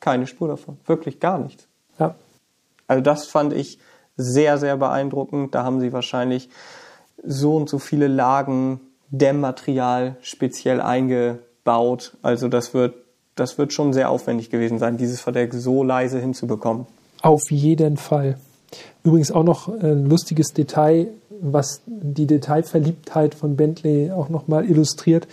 keine 0.00 0.26
Spur 0.26 0.48
davon. 0.48 0.78
Wirklich 0.86 1.20
gar 1.20 1.38
nichts. 1.38 1.66
Ja. 1.98 2.14
Also 2.86 3.02
das 3.02 3.26
fand 3.26 3.52
ich 3.52 3.78
sehr, 4.16 4.58
sehr 4.58 4.76
beeindruckend. 4.76 5.54
Da 5.54 5.64
haben 5.64 5.80
sie 5.80 5.92
wahrscheinlich 5.92 6.48
so 7.22 7.56
und 7.56 7.68
so 7.68 7.78
viele 7.78 8.08
Lagen 8.08 8.80
Dämmmaterial 9.10 10.16
speziell 10.20 10.80
eingebaut. 10.80 12.16
Also 12.22 12.48
das 12.48 12.74
wird, 12.74 12.94
das 13.36 13.58
wird 13.58 13.72
schon 13.72 13.92
sehr 13.92 14.10
aufwendig 14.10 14.50
gewesen 14.50 14.78
sein, 14.78 14.96
dieses 14.96 15.20
Verdeck 15.20 15.54
so 15.54 15.82
leise 15.82 16.18
hinzubekommen. 16.18 16.86
Auf 17.22 17.50
jeden 17.50 17.96
Fall. 17.96 18.36
Übrigens 19.02 19.32
auch 19.32 19.44
noch 19.44 19.68
ein 19.68 20.06
lustiges 20.06 20.52
Detail, 20.52 21.08
was 21.40 21.82
die 21.86 22.26
Detailverliebtheit 22.26 23.34
von 23.34 23.56
Bentley 23.56 24.10
auch 24.10 24.28
nochmal 24.28 24.68
illustriert 24.68 25.26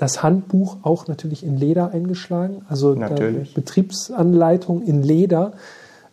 das 0.00 0.22
Handbuch 0.22 0.78
auch 0.80 1.08
natürlich 1.08 1.44
in 1.44 1.58
Leder 1.58 1.90
eingeschlagen, 1.90 2.62
also 2.70 2.94
Betriebsanleitung 3.54 4.82
in 4.82 5.02
Leder. 5.02 5.52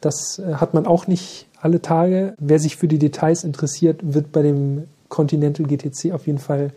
Das 0.02 0.40
äh, 0.40 0.56
hat 0.56 0.74
man 0.74 0.86
auch 0.86 1.08
nicht 1.08 1.48
alle 1.62 1.82
Tage. 1.82 2.34
Wer 2.38 2.60
sich 2.60 2.76
für 2.76 2.90
die 2.90 3.00
Details 3.00 3.46
interessiert, 3.46 4.02
wird 4.02 4.34
bei 4.34 4.42
dem 4.42 4.84
Continental 5.08 5.66
GTC 5.66 6.12
auf 6.12 6.28
jeden 6.28 6.40
Fall 6.40 6.72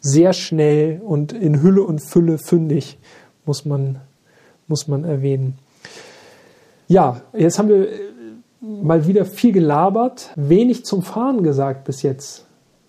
sehr 0.00 0.32
schnell 0.32 1.00
und 1.04 1.32
in 1.32 1.62
Hülle 1.62 1.84
und 1.84 2.00
Fülle 2.00 2.36
fündig, 2.36 2.98
muss 3.44 3.64
man, 3.64 4.00
muss 4.66 4.88
man 4.88 5.04
erwähnen. 5.04 5.56
Ja, 6.88 7.20
jetzt 7.32 7.60
haben 7.60 7.68
wir 7.68 7.88
äh, 7.92 7.98
mal 8.60 9.06
wieder 9.06 9.24
viel 9.24 9.52
gelabert, 9.52 10.32
wenig 10.34 10.84
zum 10.84 11.04
Fahren 11.04 11.44
gesagt 11.44 11.84
bis 11.84 12.02
jetzt. 12.02 12.45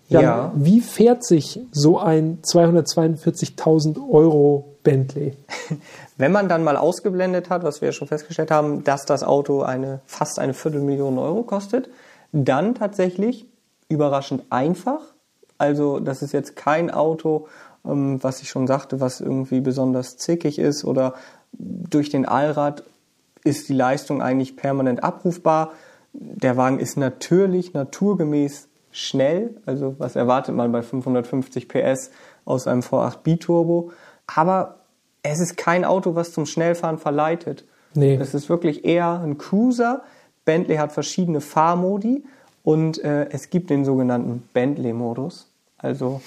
Jan, 0.10 0.24
ja. 0.24 0.52
Wie 0.56 0.80
fährt 0.80 1.26
sich 1.26 1.60
so 1.72 2.00
ein 2.00 2.42
242.000 2.42 3.98
Euro 4.10 4.78
Bentley? 4.84 5.34
Wenn 6.18 6.32
man 6.32 6.48
dann 6.48 6.64
mal 6.64 6.78
ausgeblendet 6.78 7.50
hat, 7.50 7.64
was 7.64 7.82
wir 7.82 7.90
ja 7.90 7.92
schon 7.92 8.08
festgestellt 8.08 8.52
haben, 8.52 8.84
dass 8.84 9.06
das 9.06 9.24
Auto 9.24 9.64
eine, 9.64 10.00
fast 10.06 10.40
eine 10.40 10.54
Viertelmillion 10.54 11.18
Euro 11.18 11.44
kostet, 11.44 11.90
dann 12.32 12.74
tatsächlich 12.76 13.46
überraschend 13.90 14.44
einfach. 14.50 15.02
Also 15.58 16.00
das 16.00 16.22
ist 16.22 16.34
jetzt 16.34 16.56
kein 16.56 16.90
Auto, 16.90 17.48
ähm, 17.86 18.24
was 18.24 18.42
ich 18.42 18.50
schon 18.50 18.68
sagte, 18.68 19.02
was 19.02 19.20
irgendwie 19.20 19.60
besonders 19.60 20.18
zickig 20.18 20.60
ist 20.60 20.86
oder 20.86 21.16
durch 21.52 22.10
den 22.10 22.26
Allrad 22.26 22.84
ist 23.44 23.70
die 23.70 23.74
Leistung 23.74 24.22
eigentlich 24.22 24.56
permanent 24.56 25.04
abrufbar. 25.04 25.72
Der 26.14 26.58
Wagen 26.58 26.80
ist 26.80 26.98
natürlich 26.98 27.74
naturgemäß 27.74 28.67
schnell, 28.98 29.56
also 29.66 29.96
was 30.00 30.16
erwartet 30.16 30.56
man 30.56 30.72
bei 30.72 30.82
550 30.82 31.68
PS 31.68 32.10
aus 32.46 32.66
einem 32.68 32.82
V8 32.82 33.20
Biturbo, 33.20 33.92
aber 34.26 34.78
es 35.22 35.40
ist 35.40 35.58
kein 35.58 35.86
Auto, 35.86 36.16
was 36.16 36.32
zum 36.32 36.46
Schnellfahren 36.46 36.98
verleitet. 36.98 37.66
Nee. 37.94 38.16
Es 38.16 38.34
ist 38.34 38.50
wirklich 38.50 38.86
eher 38.86 39.22
ein 39.22 39.38
Cruiser. 39.38 40.04
Bentley 40.46 40.78
hat 40.78 40.92
verschiedene 40.92 41.42
Fahrmodi 41.42 42.24
und 42.64 43.04
äh, 43.04 43.30
es 43.30 43.50
gibt 43.50 43.70
den 43.70 43.86
sogenannten 43.86 44.44
Bentley-Modus. 44.54 45.52
Also 45.78 46.22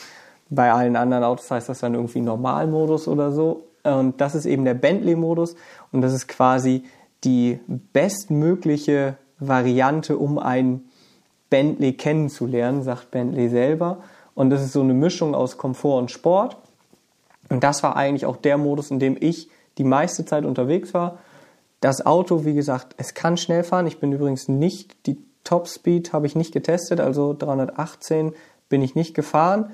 bei 0.48 0.72
allen 0.72 0.96
anderen 0.96 1.24
Autos 1.24 1.50
heißt 1.50 1.68
das 1.68 1.80
dann 1.80 1.94
irgendwie 1.94 2.20
Normalmodus 2.20 3.08
oder 3.08 3.32
so. 3.32 3.64
Und 3.82 4.20
das 4.20 4.34
ist 4.34 4.46
eben 4.46 4.64
der 4.64 4.74
Bentley-Modus 4.74 5.56
und 5.90 6.02
das 6.02 6.12
ist 6.12 6.28
quasi 6.28 6.84
die 7.24 7.58
bestmögliche 7.92 9.16
Variante, 9.38 10.18
um 10.18 10.38
ein 10.38 10.82
Bentley 11.50 11.92
kennenzulernen, 11.92 12.82
sagt 12.82 13.10
Bentley 13.10 13.48
selber. 13.48 13.98
Und 14.34 14.50
das 14.50 14.62
ist 14.62 14.72
so 14.72 14.80
eine 14.80 14.94
Mischung 14.94 15.34
aus 15.34 15.58
Komfort 15.58 15.98
und 15.98 16.10
Sport. 16.10 16.56
Und 17.48 17.64
das 17.64 17.82
war 17.82 17.96
eigentlich 17.96 18.26
auch 18.26 18.36
der 18.36 18.56
Modus, 18.56 18.90
in 18.90 19.00
dem 19.00 19.16
ich 19.20 19.50
die 19.76 19.84
meiste 19.84 20.24
Zeit 20.24 20.44
unterwegs 20.44 20.94
war. 20.94 21.18
Das 21.80 22.04
Auto, 22.06 22.44
wie 22.44 22.54
gesagt, 22.54 22.94
es 22.96 23.14
kann 23.14 23.36
schnell 23.36 23.64
fahren. 23.64 23.86
Ich 23.86 23.98
bin 23.98 24.12
übrigens 24.12 24.48
nicht, 24.48 25.06
die 25.06 25.18
Top 25.44 25.68
Speed 25.68 26.12
habe 26.12 26.26
ich 26.26 26.36
nicht 26.36 26.52
getestet, 26.52 27.00
also 27.00 27.34
318 27.36 28.34
bin 28.68 28.82
ich 28.82 28.94
nicht 28.94 29.14
gefahren. 29.14 29.70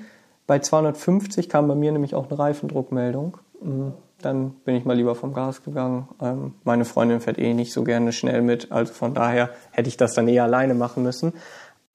Bei 0.47 0.59
250 0.59 1.49
kam 1.49 1.67
bei 1.67 1.75
mir 1.75 1.91
nämlich 1.91 2.15
auch 2.15 2.29
eine 2.29 2.39
Reifendruckmeldung. 2.39 3.37
Mhm. 3.61 3.93
Dann 4.21 4.51
bin 4.65 4.75
ich 4.75 4.85
mal 4.85 4.95
lieber 4.95 5.13
vom 5.13 5.33
Gas 5.33 5.63
gegangen. 5.63 6.07
Ähm, 6.21 6.55
meine 6.63 6.85
Freundin 6.85 7.19
fährt 7.19 7.37
eh 7.37 7.53
nicht 7.53 7.71
so 7.71 7.83
gerne 7.83 8.11
schnell 8.11 8.41
mit, 8.41 8.71
also 8.71 8.91
von 8.91 9.13
daher 9.13 9.51
hätte 9.71 9.89
ich 9.89 9.97
das 9.97 10.15
dann 10.15 10.27
eher 10.27 10.43
alleine 10.43 10.73
machen 10.73 11.03
müssen. 11.03 11.33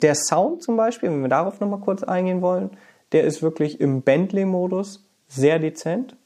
Der 0.03 0.15
Sound 0.15 0.63
zum 0.63 0.77
Beispiel, 0.77 1.11
wenn 1.11 1.23
wir 1.23 1.29
darauf 1.29 1.61
nochmal 1.61 1.81
kurz 1.81 2.03
eingehen 2.03 2.43
wollen, 2.43 2.71
der 3.13 3.25
ist 3.25 3.43
wirklich 3.43 3.81
im 3.81 4.03
Bentley-Modus 4.03 5.09
sehr 5.29 5.59
dezent. 5.59 6.17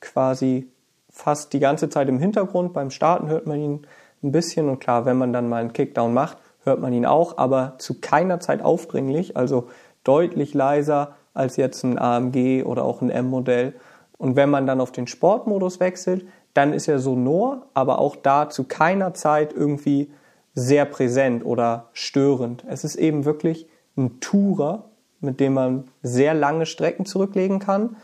Quasi 0.00 0.68
fast 1.10 1.52
die 1.52 1.60
ganze 1.60 1.88
Zeit 1.88 2.08
im 2.08 2.18
Hintergrund. 2.18 2.72
Beim 2.72 2.90
Starten 2.90 3.28
hört 3.28 3.46
man 3.46 3.60
ihn 3.60 3.86
ein 4.22 4.32
bisschen 4.32 4.68
und 4.68 4.80
klar, 4.80 5.04
wenn 5.04 5.16
man 5.16 5.32
dann 5.32 5.48
mal 5.48 5.60
einen 5.60 5.72
Kickdown 5.72 6.12
macht, 6.12 6.38
hört 6.64 6.80
man 6.80 6.92
ihn 6.92 7.06
auch, 7.06 7.38
aber 7.38 7.74
zu 7.78 8.00
keiner 8.00 8.40
Zeit 8.40 8.62
aufdringlich, 8.62 9.36
also 9.36 9.68
deutlich 10.02 10.54
leiser 10.54 11.14
als 11.34 11.56
jetzt 11.56 11.84
ein 11.84 11.98
AMG 11.98 12.64
oder 12.64 12.84
auch 12.84 13.00
ein 13.00 13.10
M-Modell. 13.10 13.74
Und 14.18 14.36
wenn 14.36 14.50
man 14.50 14.66
dann 14.66 14.80
auf 14.80 14.92
den 14.92 15.06
Sportmodus 15.06 15.78
wechselt, 15.78 16.26
dann 16.54 16.72
ist 16.72 16.88
er 16.88 16.98
sonor, 16.98 17.66
aber 17.74 17.98
auch 17.98 18.16
da 18.16 18.48
zu 18.48 18.64
keiner 18.64 19.12
Zeit 19.14 19.52
irgendwie 19.52 20.10
sehr 20.54 20.84
präsent 20.84 21.44
oder 21.44 21.88
störend. 21.92 22.64
Es 22.68 22.84
ist 22.84 22.96
eben 22.96 23.24
wirklich 23.24 23.66
ein 23.96 24.20
Tourer, 24.20 24.90
mit 25.20 25.40
dem 25.40 25.54
man 25.54 25.84
sehr 26.02 26.34
lange 26.34 26.66
Strecken 26.66 27.06
zurücklegen 27.06 27.58
kann. 27.58 27.96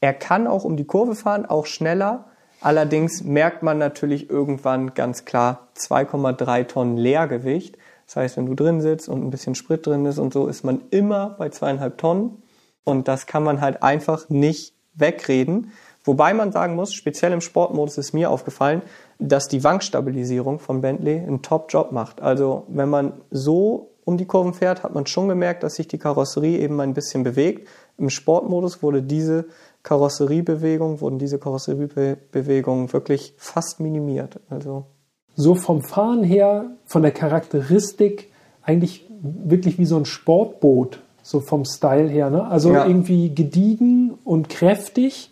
Er 0.00 0.12
kann 0.12 0.46
auch 0.46 0.64
um 0.64 0.76
die 0.76 0.86
Kurve 0.86 1.14
fahren, 1.14 1.46
auch 1.46 1.66
schneller. 1.66 2.26
Allerdings 2.60 3.22
merkt 3.22 3.62
man 3.62 3.78
natürlich 3.78 4.30
irgendwann 4.30 4.94
ganz 4.94 5.24
klar 5.24 5.68
2,3 5.76 6.66
Tonnen 6.66 6.96
Leergewicht. 6.96 7.76
Das 8.06 8.16
heißt, 8.16 8.36
wenn 8.36 8.46
du 8.46 8.54
drin 8.54 8.80
sitzt 8.80 9.08
und 9.08 9.24
ein 9.24 9.30
bisschen 9.30 9.54
Sprit 9.54 9.86
drin 9.86 10.04
ist 10.06 10.18
und 10.18 10.32
so, 10.32 10.46
ist 10.46 10.64
man 10.64 10.82
immer 10.90 11.36
bei 11.38 11.48
zweieinhalb 11.48 11.98
Tonnen. 11.98 12.42
Und 12.84 13.08
das 13.08 13.26
kann 13.26 13.42
man 13.42 13.60
halt 13.60 13.82
einfach 13.82 14.28
nicht 14.28 14.74
wegreden. 14.94 15.72
Wobei 16.04 16.34
man 16.34 16.52
sagen 16.52 16.74
muss, 16.74 16.92
speziell 16.92 17.32
im 17.32 17.40
Sportmodus 17.40 17.96
ist 17.96 18.12
mir 18.12 18.30
aufgefallen, 18.30 18.82
dass 19.18 19.48
die 19.48 19.62
Wankstabilisierung 19.62 20.58
von 20.58 20.80
Bentley 20.80 21.18
einen 21.18 21.42
Top-Job 21.42 21.92
macht. 21.92 22.20
Also 22.20 22.64
wenn 22.68 22.88
man 22.88 23.12
so 23.30 23.90
um 24.04 24.18
die 24.18 24.26
Kurven 24.26 24.52
fährt, 24.52 24.82
hat 24.82 24.94
man 24.94 25.06
schon 25.06 25.28
gemerkt, 25.28 25.62
dass 25.62 25.76
sich 25.76 25.88
die 25.88 25.98
Karosserie 25.98 26.58
eben 26.58 26.80
ein 26.80 26.94
bisschen 26.94 27.22
bewegt. 27.22 27.68
Im 27.96 28.10
Sportmodus 28.10 28.82
wurde 28.82 29.02
diese 29.02 29.46
Karosseriebewegung, 29.82 31.00
wurden 31.00 31.18
diese 31.18 31.38
Karosseriebewegungen 31.38 32.92
wirklich 32.92 33.34
fast 33.38 33.80
minimiert. 33.80 34.40
Also 34.50 34.86
so 35.34 35.54
vom 35.54 35.82
Fahren 35.82 36.22
her, 36.22 36.76
von 36.86 37.02
der 37.02 37.12
Charakteristik 37.12 38.30
eigentlich 38.62 39.06
wirklich 39.22 39.78
wie 39.78 39.86
so 39.86 39.96
ein 39.96 40.04
Sportboot, 40.04 41.00
so 41.22 41.40
vom 41.40 41.64
Style 41.64 42.08
her. 42.08 42.30
Ne? 42.30 42.46
Also 42.46 42.72
ja. 42.72 42.86
irgendwie 42.86 43.34
gediegen 43.34 44.14
und 44.24 44.48
kräftig. 44.48 45.30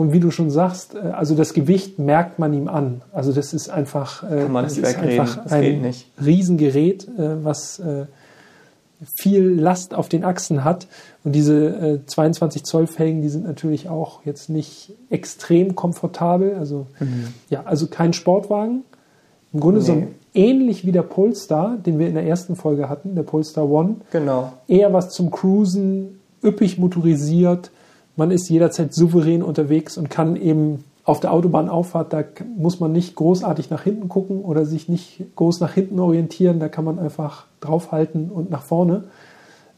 Und 0.00 0.14
wie 0.14 0.20
du 0.20 0.30
schon 0.30 0.48
sagst, 0.48 0.94
äh, 0.94 0.98
also 0.98 1.34
das 1.34 1.52
Gewicht 1.52 1.98
merkt 1.98 2.38
man 2.38 2.54
ihm 2.54 2.68
an. 2.68 3.02
Also 3.12 3.32
das 3.32 3.52
ist 3.52 3.68
einfach, 3.68 4.22
äh, 4.22 4.44
Kann 4.44 4.52
man 4.52 4.64
das 4.64 4.78
ist 4.78 4.96
einfach 4.96 5.42
das 5.42 5.52
ein 5.52 5.94
Riesengerät, 6.24 7.06
äh, 7.18 7.44
was 7.44 7.82
viel 9.18 9.48
Last 9.58 9.94
auf 9.94 10.08
den 10.10 10.24
Achsen 10.24 10.62
hat. 10.62 10.86
Und 11.24 11.32
diese 11.32 12.02
22 12.04 12.64
Zoll 12.64 12.86
Felgen, 12.86 13.22
die 13.22 13.30
sind 13.30 13.46
natürlich 13.46 13.88
auch 13.88 14.26
jetzt 14.26 14.50
nicht 14.50 14.92
extrem 15.08 15.74
komfortabel. 15.74 16.56
Also 16.58 16.86
mhm. 16.98 17.28
ja, 17.48 17.62
also 17.64 17.86
kein 17.86 18.12
Sportwagen. 18.12 18.82
Im 19.54 19.60
Grunde 19.60 19.80
nee. 19.80 19.86
so 19.86 20.06
ähnlich 20.34 20.84
wie 20.84 20.92
der 20.92 21.02
Polestar, 21.02 21.78
den 21.78 21.98
wir 21.98 22.08
in 22.08 22.14
der 22.14 22.26
ersten 22.26 22.56
Folge 22.56 22.90
hatten, 22.90 23.14
der 23.14 23.22
Polestar 23.22 23.70
One. 23.70 23.96
Genau. 24.12 24.52
Eher 24.68 24.92
was 24.92 25.10
zum 25.10 25.30
Cruisen, 25.30 26.20
üppig 26.44 26.78
motorisiert. 26.78 27.70
Man 28.16 28.30
ist 28.30 28.48
jederzeit 28.48 28.92
souverän 28.92 29.42
unterwegs 29.42 29.96
und 29.96 30.10
kann 30.10 30.36
eben 30.36 30.84
auf 31.04 31.20
der 31.20 31.32
Autobahnauffahrt, 31.32 32.12
da 32.12 32.22
muss 32.56 32.78
man 32.78 32.92
nicht 32.92 33.16
großartig 33.16 33.70
nach 33.70 33.82
hinten 33.82 34.08
gucken 34.08 34.42
oder 34.42 34.64
sich 34.64 34.88
nicht 34.88 35.24
groß 35.34 35.60
nach 35.60 35.72
hinten 35.72 35.98
orientieren. 35.98 36.60
Da 36.60 36.68
kann 36.68 36.84
man 36.84 36.98
einfach 36.98 37.46
draufhalten 37.60 38.30
und 38.30 38.50
nach 38.50 38.62
vorne. 38.62 39.04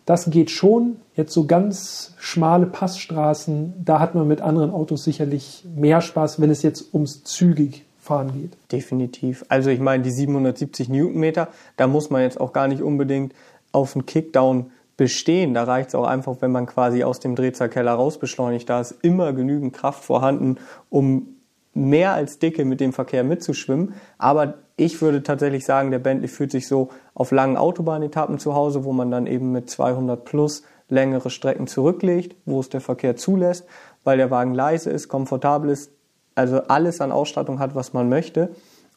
Das 0.04 0.30
geht 0.30 0.50
schon. 0.50 0.96
Jetzt 1.14 1.32
so 1.32 1.46
ganz 1.46 2.14
schmale 2.18 2.66
Passstraßen, 2.66 3.74
da 3.84 4.00
hat 4.00 4.14
man 4.14 4.26
mit 4.26 4.40
anderen 4.40 4.70
Autos 4.70 5.04
sicherlich 5.04 5.64
mehr 5.76 6.00
Spaß, 6.00 6.40
wenn 6.40 6.50
es 6.50 6.62
jetzt 6.62 6.92
ums 6.92 7.22
zügig 7.22 7.84
fahren 8.00 8.32
geht. 8.32 8.56
Definitiv. 8.72 9.44
Also 9.48 9.70
ich 9.70 9.78
meine, 9.78 10.02
die 10.02 10.10
770 10.10 10.88
Newtonmeter, 10.88 11.48
da 11.76 11.86
muss 11.86 12.10
man 12.10 12.22
jetzt 12.22 12.40
auch 12.40 12.52
gar 12.52 12.66
nicht 12.66 12.82
unbedingt 12.82 13.32
auf 13.70 13.94
einen 13.94 14.06
Kickdown 14.06 14.72
bestehen. 14.96 15.54
Da 15.54 15.64
reicht 15.64 15.88
es 15.88 15.94
auch 15.94 16.06
einfach, 16.06 16.36
wenn 16.40 16.52
man 16.52 16.66
quasi 16.66 17.04
aus 17.04 17.20
dem 17.20 17.34
Drehzahlkeller 17.34 17.92
rausbeschleunigt. 17.92 18.68
Da 18.68 18.80
ist 18.80 18.96
immer 19.02 19.32
genügend 19.32 19.72
Kraft 19.72 20.04
vorhanden, 20.04 20.56
um 20.90 21.36
mehr 21.74 22.12
als 22.12 22.38
dicke 22.38 22.64
mit 22.64 22.80
dem 22.80 22.92
Verkehr 22.92 23.24
mitzuschwimmen. 23.24 23.94
Aber 24.18 24.54
ich 24.76 25.00
würde 25.00 25.22
tatsächlich 25.22 25.64
sagen, 25.64 25.90
der 25.90 25.98
Bentley 25.98 26.28
fühlt 26.28 26.50
sich 26.50 26.68
so 26.68 26.90
auf 27.14 27.30
langen 27.30 27.56
Autobahnetappen 27.56 28.38
zu 28.38 28.54
Hause, 28.54 28.84
wo 28.84 28.92
man 28.92 29.10
dann 29.10 29.26
eben 29.26 29.52
mit 29.52 29.70
200 29.70 30.24
plus 30.24 30.64
längere 30.88 31.30
Strecken 31.30 31.66
zurücklegt, 31.66 32.36
wo 32.44 32.60
es 32.60 32.68
der 32.68 32.80
Verkehr 32.80 33.16
zulässt, 33.16 33.64
weil 34.04 34.18
der 34.18 34.30
Wagen 34.30 34.54
leise 34.54 34.90
ist, 34.90 35.08
komfortabel 35.08 35.70
ist, 35.70 35.90
also 36.34 36.62
alles 36.62 37.00
an 37.00 37.12
Ausstattung 37.12 37.58
hat, 37.58 37.74
was 37.74 37.92
man 37.92 38.08
möchte. 38.08 38.50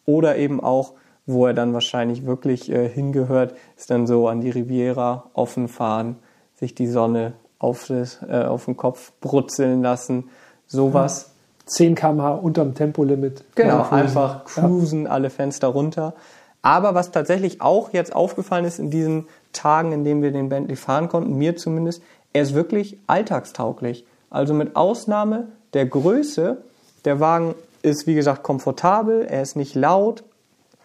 Oder 0.05 0.37
eben 0.37 0.61
auch, 0.61 0.93
wo 1.25 1.47
er 1.47 1.53
dann 1.53 1.73
wahrscheinlich 1.73 2.25
wirklich 2.25 2.71
äh, 2.71 2.87
hingehört, 2.87 3.55
ist 3.77 3.89
dann 3.89 4.07
so 4.07 4.27
an 4.27 4.41
die 4.41 4.49
Riviera 4.49 5.29
offen 5.33 5.67
fahren, 5.67 6.17
sich 6.55 6.75
die 6.75 6.87
Sonne 6.87 7.33
auf, 7.59 7.87
das, 7.87 8.19
äh, 8.27 8.43
auf 8.43 8.65
den 8.65 8.77
Kopf 8.77 9.11
brutzeln 9.21 9.81
lassen, 9.81 10.29
sowas. 10.67 11.27
Ja. 11.27 11.31
10 11.67 11.95
km/h 11.95 12.33
unterm 12.35 12.75
Tempolimit. 12.75 13.43
Genau, 13.55 13.89
einfach 13.89 14.45
cruisen, 14.45 15.05
ja. 15.05 15.09
alle 15.09 15.31
Fenster 15.31 15.67
runter. 15.69 16.13
Aber 16.61 16.93
was 16.93 17.11
tatsächlich 17.11 17.61
auch 17.61 17.91
jetzt 17.91 18.15
aufgefallen 18.15 18.65
ist 18.65 18.77
in 18.77 18.91
diesen 18.91 19.27
Tagen, 19.51 19.91
in 19.91 20.03
denen 20.03 20.21
wir 20.21 20.31
den 20.31 20.49
Bentley 20.49 20.75
fahren 20.75 21.09
konnten, 21.09 21.35
mir 21.35 21.55
zumindest, 21.55 22.03
er 22.33 22.43
ist 22.43 22.53
wirklich 22.53 22.99
alltagstauglich. 23.07 24.05
Also 24.29 24.53
mit 24.53 24.75
Ausnahme 24.75 25.47
der 25.73 25.85
Größe 25.85 26.57
der 27.05 27.19
Wagen 27.19 27.55
ist, 27.81 28.07
wie 28.07 28.15
gesagt, 28.15 28.43
komfortabel, 28.43 29.25
er 29.25 29.41
ist 29.41 29.55
nicht 29.55 29.75
laut, 29.75 30.23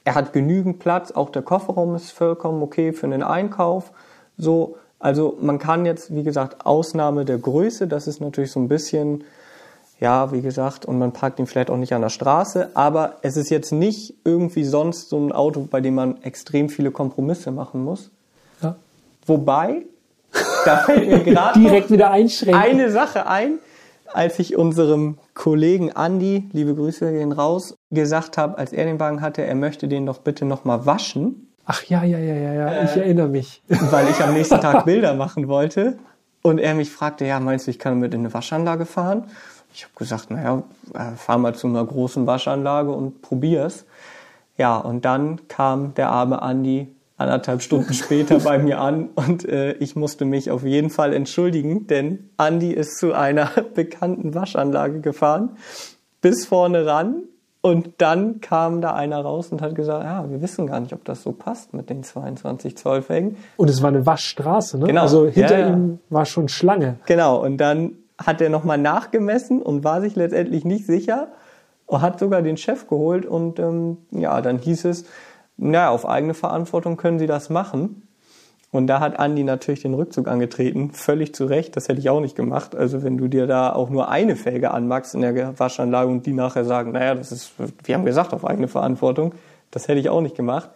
er 0.05 0.15
hat 0.15 0.33
genügend 0.33 0.79
Platz, 0.79 1.13
auch 1.13 1.31
der 1.31 1.43
Kofferraum 1.43 1.95
ist 1.95 2.11
vollkommen 2.11 2.63
okay 2.63 2.93
für 2.93 3.07
einen 3.07 3.23
Einkauf. 3.23 3.93
So, 4.39 4.77
also 4.99 5.37
man 5.41 5.59
kann 5.59 5.87
jetzt, 5.87 6.15
wie 6.15 6.23
gesagt, 6.23 6.65
Ausnahme 6.67 7.25
der 7.25 7.39
Größe, 7.39 7.87
das 7.87 8.07
ist 8.07 8.21
natürlich 8.21 8.53
so 8.53 8.61
ein 8.61 8.69
bisschen, 8.69 9.25
ja, 9.99 10.33
wie 10.33 10.41
gesagt, 10.41 10.87
und 10.87 10.99
man 10.99 11.13
parkt 11.13 11.39
ihn 11.39 11.47
vielleicht 11.47 11.71
auch 11.71 11.77
nicht 11.77 11.93
an 11.93 12.03
der 12.03 12.09
Straße, 12.09 12.71
aber 12.75 13.17
es 13.23 13.37
ist 13.37 13.51
jetzt 13.51 13.73
nicht 13.73 14.15
irgendwie 14.25 14.65
sonst 14.65 15.11
so 15.11 15.19
ein 15.19 15.33
Auto, 15.33 15.69
bei 15.71 15.81
dem 15.81 15.95
man 15.95 16.23
extrem 16.23 16.69
viele 16.71 16.91
Kompromisse 16.91 17.51
machen 17.51 17.85
muss. 17.85 18.11
Ja. 18.63 18.77
Wobei, 19.27 19.83
da 20.65 20.79
fällt 20.79 21.09
mir 21.09 21.19
gerade 21.25 21.59
direkt 21.59 21.91
wieder 21.91 22.11
einschränken. 22.11 22.61
eine 22.61 22.91
Sache 22.91 23.27
ein, 23.27 23.59
als 24.13 24.39
ich 24.39 24.57
unserem 24.57 25.19
Kollegen 25.35 25.91
Andy, 25.91 26.49
liebe 26.53 26.75
Grüße 26.75 27.13
gehen 27.13 27.33
raus, 27.33 27.77
gesagt 27.91 28.39
habe, 28.39 28.59
als 28.59 28.73
er 28.73 28.85
den 28.85 29.01
Wagen 29.01 29.21
hatte, 29.21 29.43
er 29.43 29.55
möchte 29.55 29.89
den 29.89 30.07
doch 30.07 30.19
bitte 30.19 30.45
nochmal 30.45 30.87
waschen. 30.87 31.49
Ach 31.65 31.83
ja, 31.85 32.03
ja, 32.03 32.19
ja, 32.19 32.35
ja, 32.35 32.53
ja, 32.53 32.83
ich 32.83 32.97
äh, 32.97 33.01
erinnere 33.01 33.29
mich. 33.29 33.63
Weil 33.69 34.09
ich 34.09 34.21
am 34.23 34.35
nächsten 34.35 34.61
Tag 34.61 34.85
Bilder 34.87 35.15
machen 35.15 35.49
wollte. 35.49 35.99
Und 36.43 36.59
er 36.59 36.75
mich 36.75 36.91
fragte, 36.91 37.27
ja, 37.27 37.39
meinst 37.39 37.67
du, 37.67 37.71
ich 37.71 37.79
kann 37.79 37.99
mit 37.99 38.15
in 38.15 38.21
eine 38.21 38.35
Waschanlage 38.35 38.87
fahren? 38.87 39.25
Ich 39.73 39.85
habe 39.85 39.95
gesagt, 39.97 40.31
naja, 40.31 40.63
äh, 40.95 41.13
fahr 41.17 41.39
mal 41.39 41.55
zu 41.55 41.67
einer 41.67 41.85
großen 41.85 42.27
Waschanlage 42.27 42.91
und 42.91 43.23
probier's. 43.23 43.85
Ja, 44.57 44.77
und 44.79 45.05
dann 45.05 45.47
kam 45.49 45.95
der 45.95 46.11
arme 46.11 46.43
Andi 46.43 46.89
anderthalb 47.21 47.63
Stunden 47.63 47.93
später 47.95 48.39
bei 48.41 48.59
mir 48.59 48.81
an 48.81 49.11
und 49.15 49.49
äh, 49.49 49.73
ich 49.75 49.95
musste 49.97 50.25
mich 50.25 50.51
auf 50.51 50.65
jeden 50.65 50.91
Fall 50.91 51.13
entschuldigen, 51.13 51.87
denn 51.87 52.31
Andy 52.39 52.73
ist 52.73 52.99
zu 52.99 53.13
einer 53.13 53.51
bekannten 53.75 54.35
Waschanlage 54.35 55.01
gefahren, 55.01 55.57
bis 56.21 56.47
vorne 56.47 56.87
ran 56.87 57.25
und 57.63 57.91
dann 57.99 58.41
kam 58.41 58.81
da 58.81 58.95
einer 58.95 59.21
raus 59.21 59.49
und 59.53 59.61
hat 59.61 59.75
gesagt, 59.75 60.05
ja, 60.05 60.29
wir 60.31 60.41
wissen 60.41 60.67
gar 60.67 60.81
nicht, 60.81 60.95
ob 60.95 61.05
das 61.05 61.23
so 61.23 61.33
passt 61.33 61.75
mit 61.75 61.91
den 61.91 62.03
22 62.03 62.77
Zoll 62.77 63.03
Felgen. 63.03 63.37
Und 63.59 63.69
es 63.69 63.83
war 63.83 63.89
eine 63.89 64.07
Waschstraße, 64.07 64.79
ne? 64.79 64.87
Genau. 64.87 65.03
Also 65.03 65.27
hinter 65.27 65.59
ja, 65.59 65.69
ja. 65.69 65.75
ihm 65.75 65.99
war 66.09 66.25
schon 66.25 66.49
Schlange. 66.49 66.97
Genau, 67.05 67.45
und 67.45 67.59
dann 67.59 67.93
hat 68.17 68.41
er 68.41 68.49
nochmal 68.49 68.79
nachgemessen 68.79 69.61
und 69.61 69.85
war 69.85 70.01
sich 70.01 70.17
letztendlich 70.17 70.65
nicht 70.65 70.87
sicher 70.87 71.29
und 71.85 72.01
hat 72.01 72.19
sogar 72.19 72.41
den 72.41 72.57
Chef 72.57 72.89
geholt 72.89 73.27
und 73.27 73.59
ähm, 73.59 73.99
ja, 74.11 74.41
dann 74.41 74.59
hieß 74.59 74.87
es, 74.87 75.05
naja, 75.61 75.91
auf 75.91 76.09
eigene 76.09 76.35
Verantwortung 76.35 76.97
können 76.97 77.19
sie 77.19 77.27
das 77.27 77.51
machen. 77.51 78.03
Und 78.73 78.87
da 78.87 79.01
hat 79.01 79.19
Andi 79.19 79.43
natürlich 79.43 79.83
den 79.83 79.95
Rückzug 79.95 80.29
angetreten, 80.29 80.93
völlig 80.93 81.35
zu 81.35 81.45
Recht, 81.47 81.77
das 81.77 81.89
hätte 81.89 81.99
ich 81.99 82.09
auch 82.09 82.21
nicht 82.21 82.37
gemacht. 82.37 82.77
Also 82.77 83.03
wenn 83.03 83.19
du 83.19 83.27
dir 83.27 83.49
da 83.49 83.73
auch 83.73 83.91
nur 83.91 84.09
eine 84.09 84.37
Felge 84.37 84.71
anmachst 84.71 85.15
in 85.15 85.23
der 85.23 85.59
Waschanlage 85.59 86.09
und 86.09 86.25
die 86.25 86.33
nachher 86.33 86.65
sagen, 86.65 86.93
naja, 86.93 87.17
das 87.17 87.33
ist, 87.33 87.53
wir 87.83 87.95
haben 87.95 88.05
gesagt, 88.05 88.33
auf 88.33 88.45
eigene 88.45 88.69
Verantwortung, 88.69 89.35
das 89.73 89.89
hätte 89.89 89.99
ich 89.99 90.09
auch 90.09 90.21
nicht 90.21 90.37
gemacht. 90.37 90.71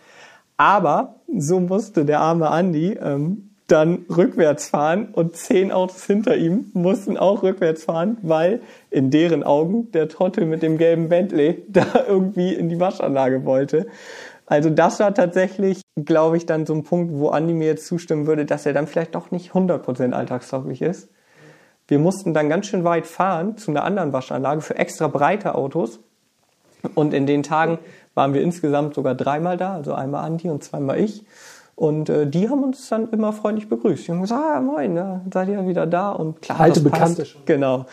Aber 0.56 1.14
so 1.36 1.60
musste 1.60 2.04
der 2.04 2.20
arme 2.20 2.50
Andi 2.50 2.98
ähm, 3.00 3.50
dann 3.66 4.04
rückwärts 4.14 4.68
fahren 4.68 5.08
und 5.12 5.36
zehn 5.36 5.72
Autos 5.72 6.04
hinter 6.04 6.36
ihm 6.36 6.70
mussten 6.74 7.16
auch 7.16 7.42
rückwärts 7.42 7.84
fahren, 7.84 8.18
weil 8.22 8.60
in 8.90 9.10
deren 9.10 9.42
Augen 9.42 9.90
der 9.92 10.08
Trottel 10.08 10.44
mit 10.44 10.62
dem 10.62 10.76
gelben 10.78 11.08
Bentley 11.08 11.62
da 11.68 11.86
irgendwie 12.06 12.52
in 12.52 12.68
die 12.68 12.80
Waschanlage 12.80 13.44
wollte. 13.44 13.86
Also 14.46 14.70
das 14.70 15.00
war 15.00 15.14
tatsächlich, 15.14 15.80
glaube 15.96 16.36
ich, 16.36 16.46
dann 16.46 16.66
so 16.66 16.74
ein 16.74 16.82
Punkt, 16.82 17.12
wo 17.14 17.28
Andi 17.28 17.54
mir 17.54 17.66
jetzt 17.66 17.86
zustimmen 17.86 18.26
würde, 18.26 18.44
dass 18.44 18.66
er 18.66 18.72
dann 18.72 18.86
vielleicht 18.86 19.14
doch 19.14 19.30
nicht 19.30 19.52
100% 19.52 20.12
alltagstauglich 20.12 20.82
ist. 20.82 21.08
Wir 21.88 21.98
mussten 21.98 22.34
dann 22.34 22.48
ganz 22.48 22.66
schön 22.66 22.84
weit 22.84 23.06
fahren 23.06 23.56
zu 23.56 23.70
einer 23.70 23.84
anderen 23.84 24.12
Waschanlage 24.12 24.60
für 24.60 24.76
extra 24.76 25.08
breite 25.08 25.54
Autos. 25.54 26.00
Und 26.94 27.14
in 27.14 27.26
den 27.26 27.42
Tagen 27.42 27.78
waren 28.14 28.34
wir 28.34 28.42
insgesamt 28.42 28.94
sogar 28.94 29.14
dreimal 29.14 29.56
da, 29.56 29.74
also 29.74 29.94
einmal 29.94 30.24
Andi 30.24 30.50
und 30.50 30.62
zweimal 30.62 30.98
ich. 30.98 31.24
Und 31.76 32.08
äh, 32.08 32.26
die 32.26 32.48
haben 32.48 32.62
uns 32.62 32.88
dann 32.88 33.10
immer 33.10 33.32
freundlich 33.32 33.68
begrüßt. 33.68 34.06
Die 34.06 34.12
haben 34.12 34.20
gesagt, 34.20 34.40
ah, 34.40 34.60
moin, 34.60 34.94
ja, 34.96 35.22
seid 35.32 35.48
ihr 35.48 35.66
wieder 35.66 35.86
da? 35.86 36.12
Und 36.12 36.40
klar, 36.40 36.60
Alte 36.60 36.80
Bekannte 36.80 37.26
schon. 37.26 37.42
Genau. 37.46 37.86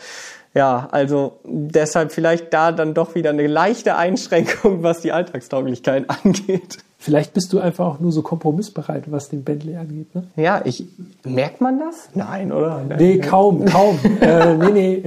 Ja, 0.54 0.88
also 0.90 1.40
deshalb 1.44 2.12
vielleicht 2.12 2.52
da 2.52 2.72
dann 2.72 2.92
doch 2.92 3.14
wieder 3.14 3.30
eine 3.30 3.46
leichte 3.46 3.96
Einschränkung, 3.96 4.82
was 4.82 5.00
die 5.00 5.12
Alltagstauglichkeit 5.12 6.10
angeht. 6.24 6.78
Vielleicht 6.98 7.34
bist 7.34 7.52
du 7.52 7.58
einfach 7.58 7.86
auch 7.86 8.00
nur 8.00 8.12
so 8.12 8.22
kompromissbereit, 8.22 9.10
was 9.10 9.28
den 9.28 9.42
Bentley 9.42 9.76
angeht. 9.76 10.14
Ne? 10.14 10.28
Ja, 10.36 10.60
ich 10.64 10.86
merkt 11.24 11.60
man 11.60 11.80
das? 11.80 12.10
Nein, 12.14 12.52
oder? 12.52 12.84
Nein, 12.86 12.98
nee, 12.98 13.18
kaum, 13.18 13.64
kaum. 13.64 13.98
äh, 14.20 14.54
nee, 14.54 14.70
nee. 14.70 15.04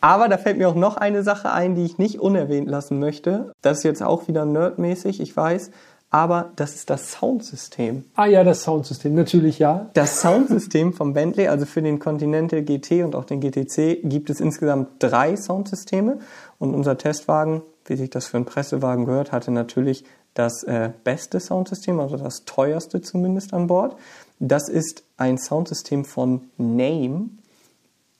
Aber 0.00 0.28
da 0.28 0.38
fällt 0.38 0.56
mir 0.56 0.68
auch 0.68 0.76
noch 0.76 0.96
eine 0.96 1.22
Sache 1.24 1.52
ein, 1.52 1.74
die 1.74 1.84
ich 1.84 1.98
nicht 1.98 2.20
unerwähnt 2.20 2.70
lassen 2.70 3.00
möchte. 3.00 3.52
Das 3.60 3.78
ist 3.78 3.84
jetzt 3.84 4.02
auch 4.02 4.28
wieder 4.28 4.44
nerdmäßig, 4.44 5.20
ich 5.20 5.36
weiß 5.36 5.72
aber 6.10 6.52
das 6.56 6.74
ist 6.74 6.88
das 6.88 7.12
Soundsystem. 7.12 8.04
Ah 8.14 8.26
ja, 8.26 8.42
das 8.42 8.62
Soundsystem, 8.62 9.14
natürlich 9.14 9.58
ja. 9.58 9.90
Das 9.92 10.20
Soundsystem 10.22 10.94
vom 10.94 11.12
Bentley, 11.12 11.48
also 11.48 11.66
für 11.66 11.82
den 11.82 11.98
Continental 11.98 12.62
GT 12.62 13.04
und 13.04 13.14
auch 13.14 13.24
den 13.24 13.40
GTC, 13.40 14.00
gibt 14.04 14.30
es 14.30 14.40
insgesamt 14.40 14.88
drei 15.00 15.36
Soundsysteme. 15.36 16.18
Und 16.58 16.74
unser 16.74 16.96
Testwagen, 16.96 17.62
wie 17.84 17.96
sich 17.96 18.08
das 18.08 18.26
für 18.26 18.38
einen 18.38 18.46
Pressewagen 18.46 19.04
gehört, 19.04 19.32
hatte 19.32 19.50
natürlich 19.50 20.04
das 20.32 20.62
äh, 20.62 20.90
beste 21.04 21.40
Soundsystem, 21.40 22.00
also 22.00 22.16
das 22.16 22.44
teuerste 22.46 23.02
zumindest 23.02 23.52
an 23.52 23.66
Bord. 23.66 23.96
Das 24.38 24.68
ist 24.68 25.04
ein 25.18 25.36
Soundsystem 25.36 26.06
von 26.06 26.48
Name, 26.56 27.28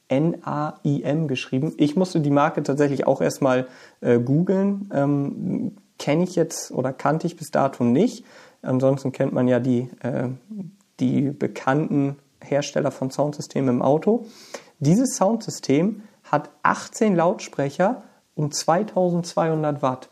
N-A-I-M 0.08 1.28
geschrieben. 1.28 1.72
Ich 1.78 1.96
musste 1.96 2.20
die 2.20 2.30
Marke 2.30 2.62
tatsächlich 2.62 3.06
auch 3.06 3.20
erstmal 3.20 3.68
äh, 4.00 4.18
googeln. 4.18 4.90
Ähm, 4.92 5.72
kenne 5.98 6.24
ich 6.24 6.36
jetzt 6.36 6.70
oder 6.70 6.92
kannte 6.92 7.26
ich 7.26 7.36
bis 7.36 7.50
dato 7.50 7.84
nicht. 7.84 8.24
Ansonsten 8.62 9.12
kennt 9.12 9.32
man 9.32 9.48
ja 9.48 9.60
die, 9.60 9.90
äh, 10.02 10.28
die 11.00 11.30
bekannten 11.30 12.16
Hersteller 12.40 12.90
von 12.90 13.10
Soundsystemen 13.10 13.76
im 13.76 13.82
Auto. 13.82 14.26
Dieses 14.78 15.16
Soundsystem 15.16 16.02
hat 16.24 16.50
18 16.62 17.16
Lautsprecher 17.16 18.02
und 18.34 18.54
2200 18.54 19.82
Watt. 19.82 20.08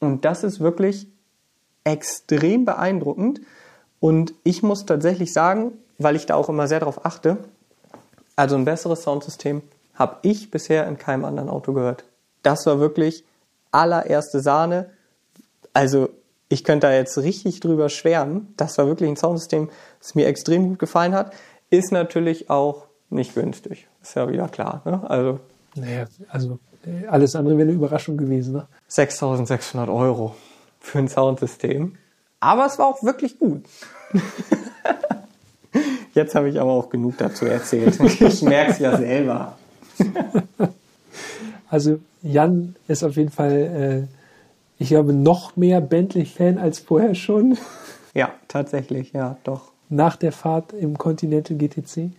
Und 0.00 0.24
das 0.24 0.44
ist 0.44 0.60
wirklich 0.60 1.08
extrem 1.84 2.64
beeindruckend. 2.64 3.40
Und 4.00 4.34
ich 4.44 4.62
muss 4.62 4.86
tatsächlich 4.86 5.32
sagen, 5.32 5.72
weil 5.98 6.16
ich 6.16 6.26
da 6.26 6.34
auch 6.34 6.48
immer 6.48 6.68
sehr 6.68 6.80
darauf 6.80 7.04
achte, 7.04 7.38
also 8.36 8.56
ein 8.56 8.64
besseres 8.64 9.02
Soundsystem 9.02 9.62
habe 9.94 10.16
ich 10.22 10.50
bisher 10.50 10.86
in 10.86 10.98
keinem 10.98 11.24
anderen 11.24 11.48
Auto 11.48 11.72
gehört. 11.72 12.04
Das 12.42 12.66
war 12.66 12.80
wirklich 12.80 13.24
allererste 13.72 14.40
Sahne. 14.40 14.90
Also 15.72 16.10
ich 16.48 16.64
könnte 16.64 16.86
da 16.86 16.92
jetzt 16.92 17.16
richtig 17.18 17.60
drüber 17.60 17.88
schwärmen. 17.88 18.52
Das 18.56 18.76
war 18.78 18.86
wirklich 18.86 19.08
ein 19.08 19.16
Soundsystem, 19.16 19.70
das 19.98 20.14
mir 20.14 20.26
extrem 20.26 20.68
gut 20.68 20.78
gefallen 20.78 21.14
hat. 21.14 21.32
Ist 21.70 21.92
natürlich 21.92 22.50
auch 22.50 22.86
nicht 23.08 23.34
günstig. 23.34 23.88
Ist 24.02 24.14
ja 24.16 24.28
wieder 24.28 24.48
klar. 24.48 24.82
Ne? 24.84 25.00
Also, 25.08 25.40
naja, 25.74 26.04
also 26.28 26.58
äh, 26.84 27.06
alles 27.06 27.34
andere 27.34 27.56
wäre 27.56 27.68
eine 27.68 27.76
Überraschung 27.76 28.18
gewesen. 28.18 28.52
Ne? 28.54 28.66
6600 28.88 29.88
Euro 29.88 30.34
für 30.78 30.98
ein 30.98 31.08
Soundsystem. 31.08 31.96
Aber 32.40 32.66
es 32.66 32.78
war 32.78 32.86
auch 32.86 33.02
wirklich 33.02 33.38
gut. 33.38 33.64
Jetzt 36.14 36.34
habe 36.34 36.50
ich 36.50 36.60
aber 36.60 36.72
auch 36.72 36.90
genug 36.90 37.16
dazu 37.16 37.46
erzählt. 37.46 37.98
Ich 37.98 38.42
merke 38.42 38.72
es 38.72 38.78
ja 38.78 38.96
selber. 38.98 39.56
Also 41.72 42.00
Jan 42.22 42.76
ist 42.86 43.02
auf 43.02 43.16
jeden 43.16 43.30
Fall, 43.30 44.06
äh, 44.10 44.82
ich 44.82 44.88
glaube, 44.88 45.14
noch 45.14 45.56
mehr 45.56 45.80
Bentley-Fan 45.80 46.58
als 46.58 46.78
vorher 46.78 47.16
schon. 47.16 47.56
Ja, 48.14 48.28
tatsächlich, 48.46 49.14
ja, 49.14 49.38
doch. 49.42 49.72
Nach 49.88 50.16
der 50.16 50.32
Fahrt 50.32 50.74
im 50.74 50.98
Continental 50.98 51.56
GTC. 51.56 52.10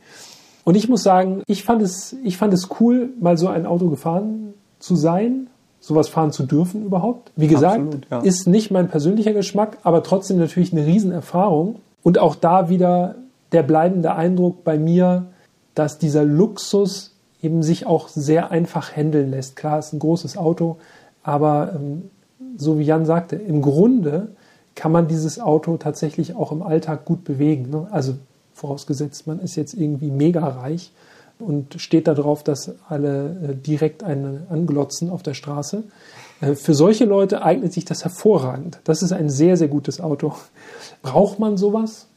Und 0.64 0.74
ich 0.74 0.90
muss 0.90 1.04
sagen, 1.04 1.44
ich 1.46 1.64
fand 1.64 1.84
es, 1.84 2.16
ich 2.24 2.38
fand 2.38 2.52
es 2.52 2.68
cool, 2.80 3.12
mal 3.22 3.38
so 3.38 3.48
ein 3.48 3.68
Auto 3.68 3.92
gefahren 3.92 4.56
zu 4.80 4.96
sein, 4.96 5.52
sowas 5.80 6.10
fahren 6.10 6.32
zu 6.32 6.48
dürfen 6.48 6.84
überhaupt. 6.84 7.32
Wie 7.36 7.48
gesagt, 7.48 7.76
Absolut, 7.76 8.08
ja. 8.10 8.22
ist 8.22 8.48
nicht 8.48 8.72
mein 8.72 8.90
persönlicher 8.90 9.34
Geschmack, 9.34 9.78
aber 9.84 10.02
trotzdem 10.02 10.40
natürlich 10.40 10.74
eine 10.74 10.88
Riesenerfahrung. 10.88 11.76
Und 12.02 12.18
auch 12.18 12.34
da 12.34 12.70
wieder 12.70 13.14
der 13.52 13.62
bleibende 13.62 14.16
Eindruck 14.16 14.64
bei 14.64 14.80
mir, 14.80 15.28
dass 15.76 16.00
dieser 16.00 16.26
Luxus 16.26 17.13
eben 17.44 17.62
sich 17.62 17.86
auch 17.86 18.08
sehr 18.08 18.52
einfach 18.52 18.96
handeln 18.96 19.32
lässt. 19.32 19.56
Klar, 19.56 19.80
es 19.80 19.88
ist 19.88 19.94
ein 19.94 20.00
großes 20.00 20.38
Auto, 20.38 20.78
aber 21.22 21.74
ähm, 21.76 22.10
so 22.58 22.80
wie 22.80 22.84
Jan 22.84 23.06
sagte, 23.06 23.36
im 23.36 23.62
Grunde 23.62 24.30
kann 24.76 24.92
man 24.92 25.08
dieses 25.08 25.40
Auto 25.40 25.78
tatsächlich 25.78 26.36
auch 26.36 26.52
im 26.52 26.64
Alltag 26.64 27.06
gut 27.06 27.24
bewegen. 27.24 27.70
Ne? 27.70 27.88
Also 27.92 28.16
vorausgesetzt, 28.54 29.28
man 29.28 29.40
ist 29.40 29.56
jetzt 29.56 29.74
irgendwie 29.74 30.10
mega 30.10 30.48
reich 30.48 30.92
und 31.40 31.80
steht 31.82 32.08
darauf, 32.08 32.44
dass 32.44 32.74
alle 32.88 33.38
äh, 33.44 33.56
direkt 33.56 34.04
einen 34.04 34.48
anglotzen 34.50 35.10
auf 35.10 35.24
der 35.24 35.34
Straße. 35.34 35.84
Äh, 36.42 36.56
für 36.56 36.74
solche 36.74 37.06
Leute 37.06 37.44
eignet 37.44 37.74
sich 37.74 37.86
das 37.86 38.04
hervorragend. 38.04 38.80
Das 38.84 39.02
ist 39.02 39.12
ein 39.12 39.30
sehr, 39.30 39.58
sehr 39.58 39.68
gutes 39.68 40.00
Auto. 40.00 40.34
Braucht 41.02 41.40
man 41.40 41.58
sowas? 41.58 42.08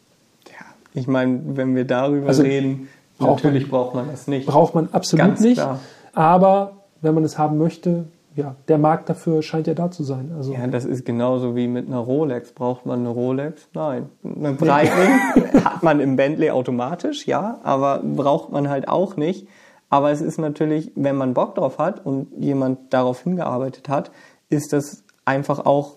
Ja, 0.46 0.66
ich 0.94 1.06
meine, 1.06 1.40
wenn 1.56 1.74
wir 1.74 1.84
darüber 1.84 2.28
also, 2.28 2.42
reden, 2.42 2.88
Braucht 3.18 3.44
Natürlich 3.44 3.64
man, 3.64 3.70
braucht 3.70 3.94
man 3.94 4.10
das 4.10 4.26
nicht. 4.26 4.46
Braucht 4.46 4.74
man 4.74 4.88
absolut 4.92 5.26
Ganz 5.26 5.40
nicht. 5.40 5.54
Klar. 5.54 5.80
Aber 6.14 6.72
wenn 7.00 7.14
man 7.14 7.24
es 7.24 7.38
haben 7.38 7.58
möchte, 7.58 8.06
ja, 8.34 8.54
der 8.68 8.76
Markt 8.76 9.08
dafür 9.08 9.42
scheint 9.42 9.66
ja 9.66 9.74
da 9.74 9.90
zu 9.90 10.04
sein. 10.04 10.32
Also 10.36 10.52
ja, 10.52 10.66
das 10.66 10.84
ist 10.84 11.06
genauso 11.06 11.56
wie 11.56 11.66
mit 11.66 11.86
einer 11.86 11.98
Rolex. 11.98 12.52
Braucht 12.52 12.84
man 12.84 13.00
eine 13.00 13.08
Rolex? 13.08 13.68
Nein. 13.72 14.10
Eine 14.22 14.52
Breitling 14.52 15.64
hat 15.64 15.82
man 15.82 16.00
im 16.00 16.16
Bentley 16.16 16.50
automatisch, 16.50 17.26
ja, 17.26 17.58
aber 17.62 18.02
braucht 18.04 18.52
man 18.52 18.68
halt 18.68 18.88
auch 18.88 19.16
nicht. 19.16 19.48
Aber 19.88 20.10
es 20.10 20.20
ist 20.20 20.38
natürlich, 20.38 20.92
wenn 20.96 21.16
man 21.16 21.32
Bock 21.32 21.54
drauf 21.54 21.78
hat 21.78 22.04
und 22.04 22.28
jemand 22.38 22.92
darauf 22.92 23.22
hingearbeitet 23.22 23.88
hat, 23.88 24.10
ist 24.50 24.72
das 24.72 25.04
einfach 25.24 25.64
auch 25.64 25.94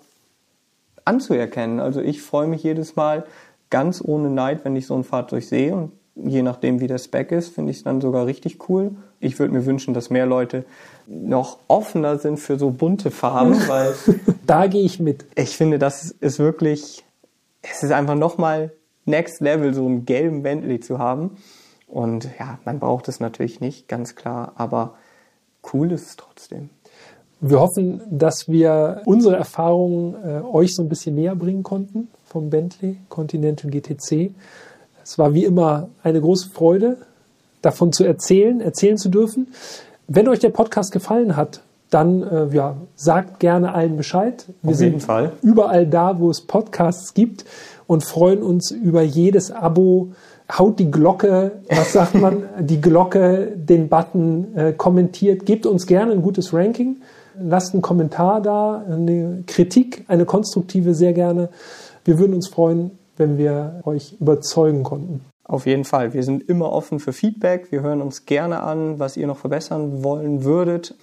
anzuerkennen. 1.04 1.80
Also 1.82 2.00
ich 2.00 2.22
freue 2.22 2.48
mich 2.48 2.64
jedes 2.64 2.96
Mal 2.96 3.26
ganz 3.70 4.02
ohne 4.04 4.30
Neid, 4.30 4.64
wenn 4.64 4.76
ich 4.76 4.88
so 4.88 4.96
ein 4.96 5.04
Fahrzeug 5.04 5.44
sehe 5.44 5.76
und 5.76 5.92
je 6.26 6.42
nachdem, 6.42 6.80
wie 6.80 6.88
der 6.88 6.98
Spec 6.98 7.32
ist, 7.32 7.50
finde 7.54 7.72
ich 7.72 7.78
es 7.78 7.84
dann 7.84 8.02
sogar 8.02 8.26
richtig 8.26 8.70
cool. 8.70 8.92
Ich 9.20 9.40
würde 9.40 9.54
mir 9.54 9.66
wünschen, 9.66 9.94
dass 9.94 10.10
mehr 10.10 10.26
Leute 10.26 10.66
noch 11.08 11.60
offener 11.68 12.18
sind 12.18 12.38
für 12.38 12.58
so 12.58 12.72
bunte 12.72 13.12
Farben, 13.12 13.56
weil 13.68 13.94
da 14.46 14.68
gehe 14.68 14.84
ich 14.84 15.00
mit. 15.00 15.26
Ich 15.36 15.56
finde, 15.58 15.80
das 15.80 16.12
ist 16.12 16.40
wirklich, 16.40 17.04
es 17.62 17.84
ist 17.84 17.92
einfach 17.92 18.16
nochmal 18.16 18.72
Next 19.06 19.42
Level, 19.42 19.74
so 19.74 19.86
einen 19.86 20.06
gelben 20.06 20.44
Bentley 20.44 20.80
zu 20.80 21.00
haben. 21.00 21.38
Und 21.88 22.30
ja, 22.40 22.60
man 22.66 22.80
braucht 22.80 23.08
es 23.08 23.20
natürlich 23.20 23.60
nicht, 23.62 23.88
ganz 23.88 24.16
klar, 24.16 24.54
aber 24.56 24.96
cool 25.74 25.92
ist 25.92 26.08
es 26.08 26.16
trotzdem. 26.16 26.70
Wir 27.42 27.60
hoffen, 27.62 28.02
dass 28.10 28.50
wir 28.50 29.02
unsere 29.06 29.38
Erfahrungen 29.38 30.16
äh, 30.24 30.42
euch 30.42 30.76
so 30.76 30.84
ein 30.84 30.90
bisschen 30.90 31.16
näher 31.16 31.36
bringen 31.36 31.64
konnten 31.64 32.10
vom 32.26 32.50
Bentley 32.50 32.98
Continental 33.08 33.72
GTC. 33.72 34.36
Es 35.10 35.18
war 35.18 35.34
wie 35.34 35.43
immer 35.43 35.89
eine 36.03 36.22
große 36.22 36.49
Freude, 36.49 36.97
davon 37.64 37.91
zu 37.91 38.03
erzählen, 38.03 38.62
erzählen 38.62 38.95
zu 38.95 39.10
dürfen. 39.10 39.47
Wenn 40.07 40.28
euch 40.28 40.38
der 40.38 40.51
Podcast 40.51 40.91
gefallen 40.91 41.36
hat, 41.36 41.62
dann 41.89 42.22
äh, 42.22 42.55
ja, 42.55 42.76
sagt 42.95 43.39
gerne 43.39 43.74
allen 43.74 43.97
Bescheid. 43.97 44.45
Wir 44.62 44.76
Auf 44.76 44.82
jeden 44.82 44.99
Fall. 44.99 45.32
überall 45.41 45.88
da, 45.88 46.20
wo 46.20 46.30
es 46.30 46.41
Podcasts 46.41 47.16
gibt 47.16 47.45
und 47.88 48.03
freuen 48.03 48.43
uns 48.43 48.70
über 48.70 49.01
jedes 49.01 49.49
Abo. 49.49 50.10
Haut 50.55 50.78
die 50.78 50.91
Glocke, 50.91 51.53
was 51.72 51.91
sagt 51.93 52.14
man, 52.14 52.43
die 52.60 52.80
Glocke, 52.80 53.51
den 53.55 53.89
Button, 53.89 54.55
äh, 54.55 54.74
kommentiert, 54.74 55.43
gebt 55.43 55.66
uns 55.66 55.88
gerne 55.88 56.12
ein 56.12 56.22
gutes 56.22 56.53
Ranking, 56.53 56.97
lasst 57.41 57.74
einen 57.74 57.82
Kommentar 57.82 58.43
da, 58.43 58.86
eine 58.88 59.43
Kritik, 59.47 60.05
eine 60.07 60.26
konstruktive 60.26 60.93
sehr 60.93 61.14
gerne. 61.14 61.49
Wir 62.05 62.20
würden 62.20 62.36
uns 62.36 62.47
freuen, 62.47 62.91
wenn 63.20 63.38
wir 63.38 63.82
euch 63.84 64.18
überzeugen 64.20 64.84
konnten. 64.84 65.22
Auf 65.44 65.66
jeden 65.66 65.84
Fall. 65.84 66.14
Wir 66.14 66.24
sind 66.24 66.48
immer 66.48 66.72
offen 66.72 67.00
für 67.00 67.14
Feedback. 67.14 67.72
Wir 67.72 67.82
hören 67.82 68.02
uns 68.02 68.26
gerne 68.26 68.62
an, 68.64 69.00
was 69.00 69.18
ihr 69.18 69.28
noch 69.28 69.38
verbessern 69.38 70.04
wollen 70.04 70.44
würdet. 70.44 70.96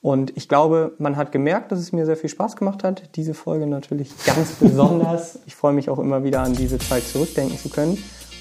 Und 0.00 0.36
ich 0.36 0.48
glaube, 0.48 0.92
man 0.98 1.16
hat 1.16 1.32
gemerkt, 1.32 1.72
dass 1.72 1.78
es 1.78 1.92
mir 1.92 2.04
sehr 2.04 2.16
viel 2.16 2.28
Spaß 2.28 2.56
gemacht 2.56 2.84
hat. 2.84 3.16
Diese 3.16 3.32
Folge 3.32 3.66
natürlich 3.66 4.10
ganz 4.26 4.52
besonders. 4.60 5.38
Ich 5.46 5.56
freue 5.56 5.72
mich 5.72 5.88
auch 5.88 5.98
immer 5.98 6.22
wieder 6.22 6.42
an 6.42 6.52
diese 6.52 6.78
Zeit 6.78 7.04
zurückdenken 7.04 7.58
zu 7.58 7.70
können. 7.70 7.96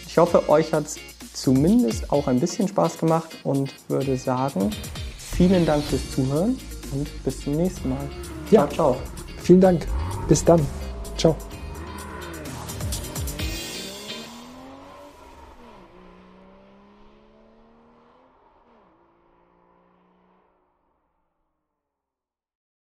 Ich 0.05 0.17
hoffe, 0.17 0.49
euch 0.49 0.73
hat 0.73 0.85
es 0.85 0.97
zumindest 1.33 2.11
auch 2.11 2.27
ein 2.27 2.39
bisschen 2.39 2.67
Spaß 2.67 2.97
gemacht 2.97 3.29
und 3.45 3.73
würde 3.89 4.17
sagen, 4.17 4.69
vielen 5.17 5.65
Dank 5.65 5.83
fürs 5.83 6.11
Zuhören 6.11 6.57
und 6.91 7.23
bis 7.23 7.39
zum 7.39 7.55
nächsten 7.55 7.89
Mal. 7.89 8.09
Ja, 8.51 8.67
ciao. 8.69 8.93
ciao. 8.93 8.97
Vielen 9.37 9.61
Dank. 9.61 9.87
Bis 10.27 10.43
dann. 10.43 10.59
Ciao. 11.17 11.35